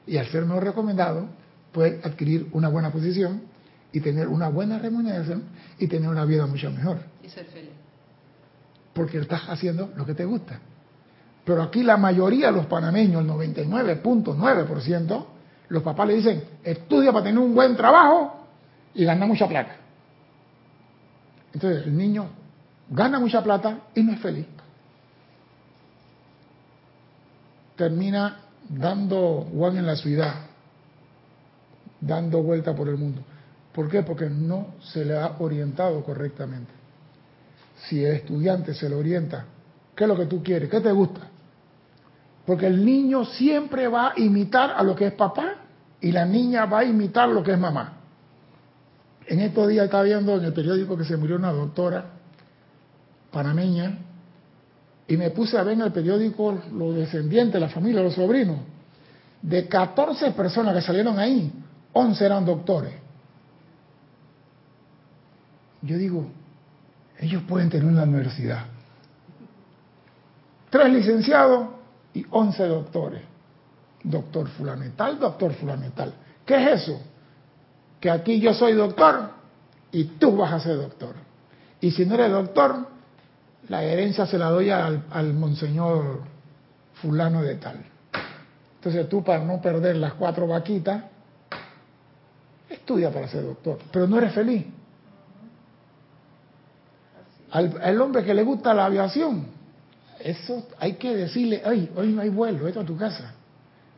Y 0.06 0.18
al 0.18 0.28
ser 0.28 0.46
mejor 0.46 0.64
recomendado, 0.64 1.28
puede 1.72 2.02
adquirir 2.04 2.50
una 2.52 2.70
buena 2.70 2.92
posición 2.92 3.42
y 3.92 4.02
tener 4.02 4.28
una 4.28 4.50
buena 4.50 4.78
remuneración 4.80 5.44
y 5.80 5.88
tener 5.88 6.10
una 6.10 6.26
vida 6.26 6.46
mucho 6.46 6.70
mejor. 6.72 7.00
Y 7.24 7.30
ser 7.30 7.46
feliz. 7.46 7.72
Porque 8.94 9.20
estás 9.20 9.44
haciendo 9.48 9.92
lo 9.96 10.06
que 10.06 10.14
te 10.14 10.26
gusta. 10.26 10.60
Pero 11.46 11.62
aquí 11.62 11.84
la 11.84 11.96
mayoría 11.98 12.48
de 12.48 12.54
los 12.54 12.66
panameños, 12.66 13.22
el 13.22 13.30
99.9%, 13.30 15.26
los 15.70 15.84
papás 15.84 16.08
le 16.08 16.16
dicen, 16.16 16.44
estudia 16.64 17.12
para 17.12 17.26
tener 17.26 17.40
un 17.40 17.54
buen 17.54 17.76
trabajo 17.76 18.48
y 18.94 19.06
gana 19.06 19.26
mucha 19.26 19.48
plata. 19.48 19.76
Entonces 21.54 21.86
el 21.86 21.96
niño 21.96 22.28
gana 22.90 23.20
mucha 23.20 23.44
plata 23.44 23.80
y 23.94 24.04
no 24.04 24.14
es 24.14 24.20
feliz. 24.20 24.46
Termina 27.76 28.40
dando 28.70 29.48
Juan 29.54 29.78
en 29.78 29.86
la 29.86 29.96
ciudad, 29.96 30.34
dando 32.02 32.42
vuelta 32.42 32.76
por 32.76 32.88
el 32.88 32.98
mundo. 32.98 33.22
¿Por 33.74 33.90
qué? 33.90 34.04
Porque 34.04 34.30
no 34.30 34.76
se 34.82 35.04
le 35.04 35.18
ha 35.18 35.36
orientado 35.40 36.04
correctamente. 36.04 36.72
Si 37.88 38.04
el 38.04 38.14
estudiante 38.14 38.74
se 38.74 38.88
le 38.88 38.96
orienta, 38.96 39.46
¿qué 39.96 40.06
es 40.06 40.08
lo 40.08 40.16
que 40.16 40.26
tú 40.26 40.42
quieres? 40.42 40.70
¿Qué 40.70 40.80
te 40.80 40.92
gusta? 40.92 41.22
Porque 42.46 42.68
el 42.68 42.86
niño 42.86 43.26
siempre 43.26 43.88
va 43.88 44.10
a 44.10 44.14
imitar 44.20 44.72
a 44.72 44.84
lo 44.84 44.96
que 44.96 45.08
es 45.08 45.14
papá 45.14 45.56
y 46.00 46.12
la 46.12 46.26
niña 46.26 46.66
va 46.66 46.80
a 46.80 46.86
imitar 46.86 47.28
lo 47.28 47.44
que 47.44 47.52
es 47.52 47.60
mamá. 47.60 47.94
En 49.28 49.40
estos 49.40 49.68
días 49.68 49.86
estaba 49.86 50.04
viendo 50.04 50.36
en 50.38 50.46
el 50.46 50.54
periódico 50.54 50.96
que 50.96 51.04
se 51.04 51.18
murió 51.18 51.36
una 51.36 51.52
doctora 51.52 52.06
panameña, 53.32 53.98
y 55.08 55.18
me 55.18 55.30
puse 55.30 55.58
a 55.58 55.64
ver 55.64 55.74
en 55.74 55.82
el 55.82 55.92
periódico 55.92 56.58
los 56.74 56.96
descendientes, 56.96 57.62
la 57.62 57.70
familia, 57.70 58.02
los 58.02 58.16
sobrinos. 58.16 58.58
De 59.42 59.68
14 59.68 60.32
personas 60.32 60.74
que 60.74 60.82
salieron 60.82 61.20
ahí, 61.20 61.52
11 61.94 62.26
eran 62.26 62.46
doctores. 62.46 62.94
Yo 65.84 65.98
digo, 65.98 66.26
ellos 67.20 67.44
pueden 67.48 67.70
tener 67.70 67.86
una 67.86 68.04
universidad. 68.04 68.66
Tres 70.72 70.92
licenciados 70.92 71.70
y 72.14 72.26
11 72.30 72.68
doctores. 72.68 73.22
Doctor 74.04 74.48
fulanetal, 74.50 75.20
doctor 75.20 75.54
fulanetal. 75.54 76.14
¿Qué 76.46 76.56
es 76.56 76.82
eso? 76.82 77.00
Que 78.00 78.10
aquí 78.10 78.40
yo 78.40 78.54
soy 78.54 78.74
doctor 78.74 79.30
y 79.92 80.06
tú 80.06 80.36
vas 80.36 80.54
a 80.54 80.60
ser 80.60 80.78
doctor. 80.78 81.14
Y 81.80 81.92
si 81.92 82.06
no 82.06 82.16
eres 82.16 82.32
doctor, 82.32 82.95
la 83.68 83.84
herencia 83.84 84.26
se 84.26 84.38
la 84.38 84.50
doy 84.50 84.70
al, 84.70 85.34
monseñor 85.34 86.22
fulano 86.96 87.42
de 87.42 87.56
tal. 87.56 87.84
Entonces 88.76 89.10
tú 89.10 89.24
para 89.24 89.44
no 89.44 89.62
perder 89.62 89.96
las 89.96 90.14
cuatro 90.14 90.48
vaquitas, 90.48 91.04
estudia 92.70 93.12
para 93.12 93.28
ser 93.28 93.44
doctor, 93.44 93.80
pero 93.92 94.08
no 94.08 94.18
eres 94.18 94.34
feliz. 94.34 94.66
Al, 97.52 98.02
hombre 98.02 98.24
que 98.24 98.34
le 98.34 98.44
gusta 98.44 98.74
la 98.74 98.86
aviación, 98.86 99.48
eso 100.20 100.68
hay 100.80 100.94
que 100.94 101.16
decirle, 101.16 101.62
ay, 101.66 101.92
hoy 101.96 102.12
no 102.12 102.22
hay 102.22 102.30
vuelo, 102.30 102.68
esto 102.68 102.82
a 102.82 102.86
tu 102.86 102.98
casa. 102.98 103.34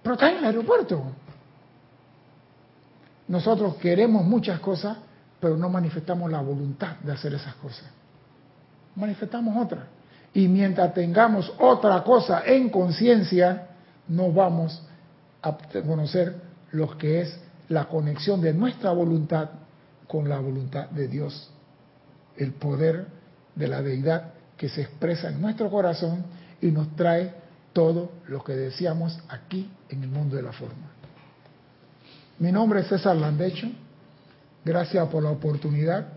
Pero 0.04 0.14
está 0.14 0.30
en 0.30 0.38
el 0.38 0.46
aeropuerto. 0.46 1.04
Nosotros 3.28 3.76
queremos 3.78 4.24
muchas 4.24 4.60
cosas, 4.60 4.98
pero 5.40 5.58
no 5.58 5.70
manifestamos 5.70 6.32
la 6.32 6.40
voluntad 6.40 6.98
de 6.98 7.12
hacer 7.12 7.34
esas 7.34 7.56
cosas 7.56 7.97
manifestamos 8.98 9.56
otra. 9.56 9.88
Y 10.34 10.48
mientras 10.48 10.94
tengamos 10.94 11.52
otra 11.60 12.04
cosa 12.04 12.44
en 12.46 12.70
conciencia, 12.70 13.70
no 14.08 14.32
vamos 14.32 14.84
a 15.42 15.58
conocer 15.86 16.36
lo 16.72 16.98
que 16.98 17.22
es 17.22 17.40
la 17.70 17.86
conexión 17.86 18.42
de 18.42 18.54
nuestra 18.54 18.92
voluntad 18.92 19.50
con 20.08 20.28
la 20.28 20.40
voluntad 20.40 20.90
de 20.90 21.08
Dios, 21.08 21.52
el 22.36 22.54
poder 22.54 23.08
de 23.56 23.68
la 23.68 23.82
deidad 23.82 24.34
que 24.58 24.70
se 24.70 24.82
expresa 24.82 25.30
en 25.30 25.42
nuestro 25.42 25.70
corazón 25.70 26.26
y 26.62 26.68
nos 26.68 26.96
trae 26.96 27.34
todo 27.74 28.12
lo 28.28 28.44
que 28.44 28.54
deseamos 28.54 29.18
aquí 29.30 29.70
en 29.90 30.04
el 30.04 30.10
mundo 30.10 30.36
de 30.36 30.42
la 30.42 30.52
forma. 30.52 30.92
Mi 32.40 32.52
nombre 32.52 32.82
es 32.82 32.88
César 32.88 33.16
Landecho, 33.16 33.68
gracias 34.64 35.08
por 35.10 35.24
la 35.24 35.32
oportunidad 35.32 36.17